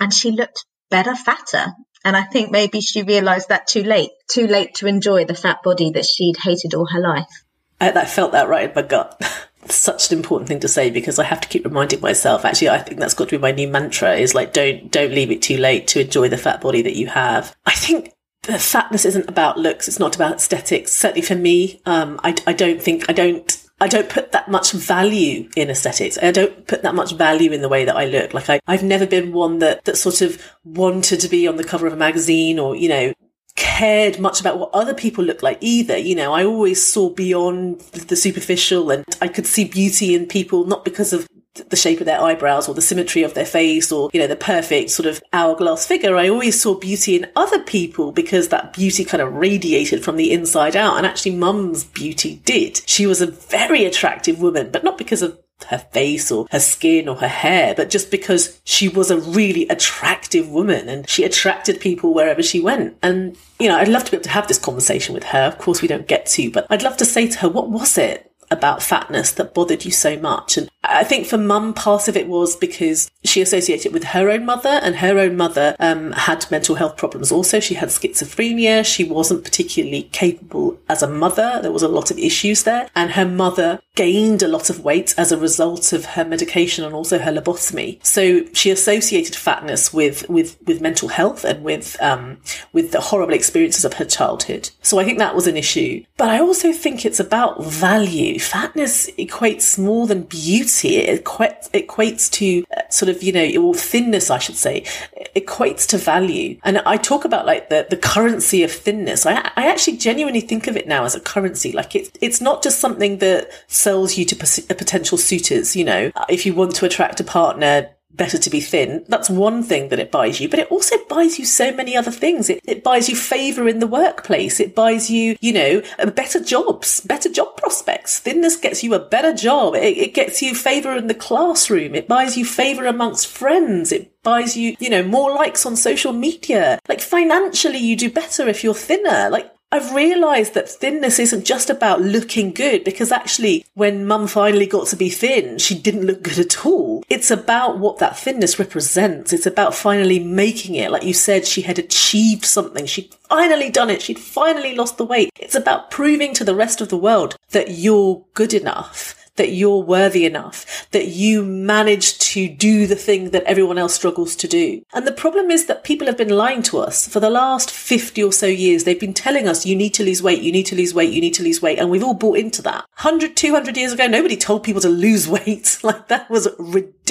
And 0.00 0.10
she 0.10 0.30
looked 0.30 0.64
better, 0.88 1.14
fatter. 1.14 1.74
And 2.04 2.16
I 2.16 2.22
think 2.22 2.50
maybe 2.50 2.80
she 2.80 3.02
realised 3.02 3.48
that 3.48 3.66
too 3.66 3.82
late, 3.82 4.10
too 4.28 4.46
late 4.46 4.74
to 4.76 4.86
enjoy 4.86 5.24
the 5.24 5.34
fat 5.34 5.62
body 5.62 5.90
that 5.90 6.04
she'd 6.04 6.36
hated 6.42 6.74
all 6.74 6.86
her 6.86 7.00
life. 7.00 7.44
I, 7.80 7.90
I 7.92 8.04
felt 8.04 8.32
that 8.32 8.48
right 8.48 8.68
in 8.68 8.74
my 8.74 8.82
gut. 8.82 9.20
such 9.66 10.10
an 10.10 10.18
important 10.18 10.48
thing 10.48 10.60
to 10.60 10.68
say 10.68 10.90
because 10.90 11.18
I 11.18 11.24
have 11.24 11.40
to 11.40 11.48
keep 11.48 11.64
reminding 11.64 12.00
myself. 12.00 12.44
Actually, 12.44 12.70
I 12.70 12.78
think 12.78 12.98
that's 12.98 13.14
got 13.14 13.28
to 13.28 13.38
be 13.38 13.42
my 13.42 13.52
new 13.52 13.68
mantra 13.68 14.14
is 14.14 14.34
like, 14.34 14.52
don't, 14.52 14.90
don't 14.90 15.12
leave 15.12 15.30
it 15.30 15.42
too 15.42 15.56
late 15.56 15.86
to 15.88 16.00
enjoy 16.00 16.28
the 16.28 16.36
fat 16.36 16.60
body 16.60 16.82
that 16.82 16.96
you 16.96 17.06
have. 17.08 17.54
I 17.64 17.72
think 17.72 18.12
the 18.42 18.58
fatness 18.58 19.04
isn't 19.04 19.28
about 19.28 19.58
looks. 19.58 19.86
It's 19.86 20.00
not 20.00 20.16
about 20.16 20.36
aesthetics. 20.36 20.92
Certainly 20.92 21.22
for 21.22 21.36
me, 21.36 21.80
um, 21.86 22.20
I, 22.24 22.34
I 22.46 22.52
don't 22.52 22.82
think, 22.82 23.08
I 23.08 23.12
don't, 23.12 23.56
I 23.82 23.88
don't 23.88 24.08
put 24.08 24.30
that 24.30 24.48
much 24.48 24.70
value 24.70 25.48
in 25.56 25.68
aesthetics. 25.68 26.16
I 26.22 26.30
don't 26.30 26.68
put 26.68 26.84
that 26.84 26.94
much 26.94 27.14
value 27.14 27.50
in 27.50 27.62
the 27.62 27.68
way 27.68 27.84
that 27.84 27.96
I 27.96 28.04
look. 28.04 28.32
Like 28.32 28.48
I, 28.48 28.60
I've 28.68 28.84
never 28.84 29.06
been 29.08 29.32
one 29.32 29.58
that, 29.58 29.86
that 29.86 29.96
sort 29.96 30.20
of 30.20 30.40
wanted 30.62 31.18
to 31.18 31.28
be 31.28 31.48
on 31.48 31.56
the 31.56 31.64
cover 31.64 31.88
of 31.88 31.92
a 31.92 31.96
magazine 31.96 32.60
or, 32.60 32.76
you 32.76 32.88
know, 32.88 33.12
cared 33.56 34.20
much 34.20 34.40
about 34.40 34.60
what 34.60 34.70
other 34.72 34.94
people 34.94 35.24
look 35.24 35.42
like 35.42 35.58
either. 35.60 35.98
You 35.98 36.14
know, 36.14 36.32
I 36.32 36.44
always 36.44 36.80
saw 36.80 37.10
beyond 37.10 37.80
the 37.80 38.14
superficial 38.14 38.88
and 38.92 39.04
I 39.20 39.26
could 39.26 39.48
see 39.48 39.64
beauty 39.64 40.14
in 40.14 40.26
people, 40.26 40.64
not 40.64 40.84
because 40.84 41.12
of 41.12 41.26
the 41.54 41.76
shape 41.76 42.00
of 42.00 42.06
their 42.06 42.20
eyebrows 42.20 42.68
or 42.68 42.74
the 42.74 42.82
symmetry 42.82 43.22
of 43.22 43.34
their 43.34 43.44
face 43.46 43.92
or, 43.92 44.10
you 44.12 44.20
know, 44.20 44.26
the 44.26 44.36
perfect 44.36 44.90
sort 44.90 45.06
of 45.06 45.22
hourglass 45.32 45.86
figure. 45.86 46.16
I 46.16 46.28
always 46.28 46.60
saw 46.60 46.74
beauty 46.74 47.16
in 47.16 47.30
other 47.36 47.60
people 47.60 48.12
because 48.12 48.48
that 48.48 48.72
beauty 48.72 49.04
kind 49.04 49.22
of 49.22 49.34
radiated 49.34 50.02
from 50.02 50.16
the 50.16 50.32
inside 50.32 50.76
out. 50.76 50.96
And 50.96 51.06
actually 51.06 51.36
mum's 51.36 51.84
beauty 51.84 52.40
did. 52.44 52.82
She 52.86 53.06
was 53.06 53.20
a 53.20 53.26
very 53.26 53.84
attractive 53.84 54.40
woman, 54.40 54.70
but 54.70 54.84
not 54.84 54.96
because 54.98 55.22
of 55.22 55.38
her 55.68 55.78
face 55.78 56.32
or 56.32 56.46
her 56.50 56.58
skin 56.58 57.08
or 57.08 57.16
her 57.16 57.28
hair, 57.28 57.74
but 57.74 57.90
just 57.90 58.10
because 58.10 58.60
she 58.64 58.88
was 58.88 59.10
a 59.10 59.20
really 59.20 59.68
attractive 59.68 60.48
woman 60.48 60.88
and 60.88 61.08
she 61.08 61.22
attracted 61.22 61.80
people 61.80 62.14
wherever 62.14 62.42
she 62.42 62.60
went. 62.60 62.96
And, 63.02 63.36
you 63.60 63.68
know, 63.68 63.76
I'd 63.76 63.88
love 63.88 64.04
to 64.04 64.10
be 64.10 64.16
able 64.16 64.24
to 64.24 64.30
have 64.30 64.48
this 64.48 64.58
conversation 64.58 65.14
with 65.14 65.24
her. 65.24 65.42
Of 65.42 65.58
course, 65.58 65.82
we 65.82 65.88
don't 65.88 66.08
get 66.08 66.26
to, 66.26 66.50
but 66.50 66.66
I'd 66.70 66.82
love 66.82 66.96
to 66.96 67.04
say 67.04 67.28
to 67.28 67.38
her, 67.40 67.48
what 67.48 67.70
was 67.70 67.96
it 67.98 68.31
about 68.52 68.82
fatness 68.82 69.32
that 69.32 69.54
bothered 69.54 69.84
you 69.84 69.90
so 69.90 70.16
much? 70.18 70.56
And 70.56 70.68
I 70.84 71.04
think 71.04 71.26
for 71.26 71.38
mum, 71.38 71.74
part 71.74 72.08
of 72.08 72.16
it 72.16 72.28
was 72.28 72.56
because 72.56 73.10
she 73.24 73.40
associated 73.40 73.92
with 73.92 74.04
her 74.04 74.30
own 74.30 74.44
mother, 74.44 74.80
and 74.82 74.96
her 74.96 75.18
own 75.18 75.36
mother 75.36 75.74
um, 75.80 76.12
had 76.12 76.50
mental 76.50 76.74
health 76.76 76.96
problems 76.96 77.32
also. 77.32 77.60
She 77.60 77.74
had 77.74 77.88
schizophrenia. 77.88 78.84
She 78.84 79.04
wasn't 79.04 79.44
particularly 79.44 80.04
capable 80.04 80.78
as 80.88 81.02
a 81.02 81.08
mother. 81.08 81.60
There 81.62 81.72
was 81.72 81.82
a 81.82 81.88
lot 81.88 82.10
of 82.10 82.18
issues 82.18 82.64
there. 82.64 82.88
And 82.94 83.12
her 83.12 83.26
mother 83.26 83.80
gained 83.94 84.42
a 84.42 84.48
lot 84.48 84.70
of 84.70 84.82
weight 84.82 85.14
as 85.18 85.32
a 85.32 85.36
result 85.36 85.92
of 85.92 86.06
her 86.06 86.24
medication 86.24 86.84
and 86.84 86.94
also 86.94 87.18
her 87.18 87.32
lobotomy. 87.32 88.04
So 88.04 88.44
she 88.54 88.70
associated 88.70 89.36
fatness 89.36 89.92
with, 89.92 90.28
with, 90.30 90.56
with 90.66 90.80
mental 90.80 91.08
health 91.08 91.44
and 91.44 91.62
with, 91.62 92.00
um, 92.00 92.38
with 92.72 92.92
the 92.92 93.00
horrible 93.00 93.34
experiences 93.34 93.84
of 93.84 93.94
her 93.94 94.06
childhood. 94.06 94.70
So 94.80 94.98
I 94.98 95.04
think 95.04 95.18
that 95.18 95.34
was 95.34 95.46
an 95.46 95.58
issue. 95.58 96.04
But 96.16 96.30
I 96.30 96.40
also 96.40 96.72
think 96.72 97.04
it's 97.04 97.20
about 97.20 97.62
value. 97.62 98.38
Fatness 98.38 99.10
equates 99.18 99.78
more 99.78 100.06
than 100.06 100.22
beauty. 100.22 100.96
It 100.96 101.22
equates, 101.24 101.70
equates 101.72 102.30
to 102.32 102.64
uh, 102.74 102.88
sort 102.88 103.10
of, 103.10 103.22
you 103.22 103.32
know, 103.32 103.62
or 103.62 103.74
thinness, 103.74 104.30
I 104.30 104.38
should 104.38 104.56
say, 104.56 104.86
equates 105.34 105.86
to 105.88 105.98
value. 105.98 106.58
And 106.64 106.78
I 106.78 106.96
talk 106.96 107.24
about 107.24 107.46
like 107.46 107.68
the, 107.68 107.86
the 107.88 107.96
currency 107.96 108.62
of 108.62 108.70
thinness. 108.70 109.26
I, 109.26 109.50
I 109.56 109.70
actually 109.70 109.96
genuinely 109.96 110.40
think 110.40 110.66
of 110.66 110.76
it 110.76 110.86
now 110.86 111.04
as 111.04 111.14
a 111.14 111.20
currency. 111.20 111.72
Like 111.72 111.94
it's, 111.94 112.10
it's 112.20 112.40
not 112.40 112.62
just 112.62 112.80
something 112.80 113.18
that 113.18 113.50
sells 113.68 114.16
you 114.16 114.24
to 114.26 114.36
potential 114.36 115.18
suitors. 115.18 115.74
You 115.76 115.84
know, 115.84 116.12
if 116.28 116.44
you 116.46 116.54
want 116.54 116.74
to 116.76 116.86
attract 116.86 117.20
a 117.20 117.24
partner, 117.24 117.90
better 118.14 118.38
to 118.38 118.50
be 118.50 118.60
thin. 118.60 119.04
That's 119.08 119.30
one 119.30 119.62
thing 119.62 119.88
that 119.88 119.98
it 119.98 120.10
buys 120.10 120.40
you, 120.40 120.48
but 120.48 120.58
it 120.58 120.70
also 120.70 120.96
buys 121.08 121.38
you 121.38 121.44
so 121.44 121.72
many 121.72 121.96
other 121.96 122.10
things. 122.10 122.50
It, 122.50 122.60
it 122.64 122.84
buys 122.84 123.08
you 123.08 123.16
favor 123.16 123.68
in 123.68 123.78
the 123.78 123.86
workplace. 123.86 124.60
It 124.60 124.74
buys 124.74 125.10
you, 125.10 125.36
you 125.40 125.52
know, 125.52 125.82
uh, 125.98 126.10
better 126.10 126.42
jobs, 126.42 127.00
better 127.00 127.28
job 127.28 127.56
prospects. 127.56 128.20
Thinness 128.20 128.56
gets 128.56 128.82
you 128.82 128.94
a 128.94 129.00
better 129.00 129.32
job. 129.32 129.74
It, 129.74 129.96
it 129.98 130.14
gets 130.14 130.42
you 130.42 130.54
favor 130.54 130.94
in 130.96 131.06
the 131.06 131.14
classroom. 131.14 131.94
It 131.94 132.08
buys 132.08 132.36
you 132.36 132.44
favor 132.44 132.86
amongst 132.86 133.26
friends. 133.26 133.92
It 133.92 134.22
buys 134.22 134.56
you, 134.56 134.76
you 134.78 134.90
know, 134.90 135.02
more 135.02 135.34
likes 135.34 135.66
on 135.66 135.76
social 135.76 136.12
media. 136.12 136.78
Like 136.88 137.00
financially, 137.00 137.78
you 137.78 137.96
do 137.96 138.10
better 138.10 138.48
if 138.48 138.62
you're 138.62 138.74
thinner. 138.74 139.30
Like 139.30 139.52
I've 139.72 139.94
realised 139.94 140.52
that 140.52 140.68
thinness 140.68 141.18
isn't 141.18 141.46
just 141.46 141.70
about 141.70 142.02
looking 142.02 142.52
good 142.52 142.84
because 142.84 143.10
actually 143.10 143.64
when 143.72 144.06
mum 144.06 144.26
finally 144.26 144.66
got 144.66 144.86
to 144.88 144.96
be 144.96 145.08
thin, 145.08 145.56
she 145.56 145.74
didn't 145.74 146.04
look 146.04 146.22
good 146.22 146.38
at 146.38 146.66
all. 146.66 147.02
It's 147.08 147.30
about 147.30 147.78
what 147.78 147.96
that 147.96 148.18
thinness 148.18 148.58
represents. 148.58 149.32
It's 149.32 149.46
about 149.46 149.74
finally 149.74 150.18
making 150.18 150.74
it. 150.74 150.90
Like 150.90 151.04
you 151.04 151.14
said, 151.14 151.46
she 151.46 151.62
had 151.62 151.78
achieved 151.78 152.44
something. 152.44 152.84
She'd 152.84 153.14
finally 153.30 153.70
done 153.70 153.88
it. 153.88 154.02
She'd 154.02 154.18
finally 154.18 154.74
lost 154.74 154.98
the 154.98 155.06
weight. 155.06 155.30
It's 155.40 155.54
about 155.54 155.90
proving 155.90 156.34
to 156.34 156.44
the 156.44 156.54
rest 156.54 156.82
of 156.82 156.90
the 156.90 156.98
world 156.98 157.36
that 157.52 157.70
you're 157.70 158.22
good 158.34 158.52
enough 158.52 159.21
that 159.36 159.52
you're 159.52 159.82
worthy 159.82 160.24
enough, 160.24 160.86
that 160.90 161.08
you 161.08 161.44
manage 161.44 162.18
to 162.18 162.48
do 162.48 162.86
the 162.86 162.96
thing 162.96 163.30
that 163.30 163.44
everyone 163.44 163.78
else 163.78 163.94
struggles 163.94 164.36
to 164.36 164.48
do. 164.48 164.84
And 164.92 165.06
the 165.06 165.12
problem 165.12 165.50
is 165.50 165.66
that 165.66 165.84
people 165.84 166.06
have 166.06 166.16
been 166.18 166.28
lying 166.28 166.62
to 166.64 166.78
us 166.78 167.08
for 167.08 167.20
the 167.20 167.30
last 167.30 167.70
50 167.70 168.22
or 168.22 168.32
so 168.32 168.46
years. 168.46 168.84
They've 168.84 168.98
been 168.98 169.14
telling 169.14 169.48
us, 169.48 169.66
you 169.66 169.74
need 169.74 169.94
to 169.94 170.04
lose 170.04 170.22
weight, 170.22 170.42
you 170.42 170.52
need 170.52 170.66
to 170.66 170.76
lose 170.76 170.94
weight, 170.94 171.12
you 171.12 171.20
need 171.20 171.34
to 171.34 171.42
lose 171.42 171.62
weight. 171.62 171.78
And 171.78 171.90
we've 171.90 172.04
all 172.04 172.14
bought 172.14 172.38
into 172.38 172.62
that. 172.62 172.84
100, 173.00 173.36
200 173.36 173.76
years 173.76 173.92
ago, 173.92 174.06
nobody 174.06 174.36
told 174.36 174.62
people 174.62 174.82
to 174.82 174.88
lose 174.88 175.28
weight. 175.32 175.78
like 175.82 176.08
that 176.08 176.30
was 176.30 176.48
ridiculous. 176.58 177.01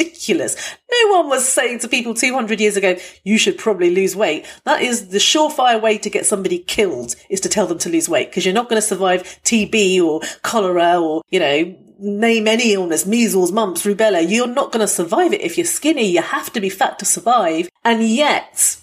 No 0.91 1.17
one 1.17 1.29
was 1.29 1.47
saying 1.47 1.79
to 1.79 1.87
people 1.87 2.13
200 2.13 2.59
years 2.59 2.77
ago, 2.77 2.97
you 3.23 3.37
should 3.37 3.57
probably 3.57 3.93
lose 3.93 4.15
weight. 4.15 4.45
That 4.65 4.81
is 4.81 5.09
the 5.09 5.17
surefire 5.17 5.81
way 5.81 5.97
to 5.97 6.09
get 6.09 6.25
somebody 6.25 6.59
killed 6.59 7.15
is 7.29 7.41
to 7.41 7.49
tell 7.49 7.67
them 7.67 7.77
to 7.79 7.89
lose 7.89 8.09
weight 8.09 8.29
because 8.29 8.45
you're 8.45 8.53
not 8.53 8.69
going 8.69 8.81
to 8.81 8.87
survive 8.87 9.23
TB 9.43 10.01
or 10.01 10.21
cholera 10.41 10.99
or, 10.99 11.21
you 11.29 11.39
know, 11.39 11.75
name 12.01 12.47
any 12.47 12.73
illness, 12.73 13.05
measles, 13.05 13.51
mumps, 13.51 13.85
rubella, 13.85 14.27
you're 14.27 14.47
not 14.47 14.71
going 14.71 14.81
to 14.81 14.87
survive 14.87 15.33
it 15.33 15.41
if 15.41 15.57
you're 15.57 15.65
skinny. 15.65 16.07
You 16.07 16.21
have 16.21 16.51
to 16.53 16.59
be 16.59 16.69
fat 16.69 16.97
to 16.99 17.05
survive. 17.05 17.69
And 17.83 18.03
yet, 18.03 18.77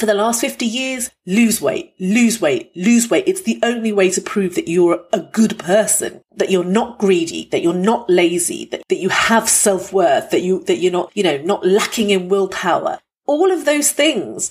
for 0.00 0.06
the 0.06 0.14
last 0.14 0.40
50 0.40 0.64
years, 0.64 1.10
lose 1.26 1.60
weight, 1.60 1.92
lose 2.00 2.40
weight, 2.40 2.72
lose 2.74 3.10
weight. 3.10 3.24
It's 3.26 3.42
the 3.42 3.60
only 3.62 3.92
way 3.92 4.10
to 4.10 4.22
prove 4.22 4.54
that 4.54 4.66
you're 4.66 5.04
a 5.12 5.20
good 5.20 5.58
person, 5.58 6.22
that 6.36 6.50
you're 6.50 6.64
not 6.64 6.98
greedy, 6.98 7.48
that 7.52 7.62
you're 7.62 7.74
not 7.74 8.08
lazy, 8.08 8.64
that, 8.66 8.82
that 8.88 8.96
you 8.96 9.10
have 9.10 9.46
self-worth, 9.46 10.30
that 10.30 10.40
you, 10.40 10.64
that 10.64 10.78
you're 10.78 10.90
not, 10.90 11.12
you 11.14 11.22
know, 11.22 11.36
not 11.42 11.66
lacking 11.66 12.08
in 12.08 12.30
willpower. 12.30 12.98
All 13.26 13.52
of 13.52 13.66
those 13.66 13.92
things 13.92 14.50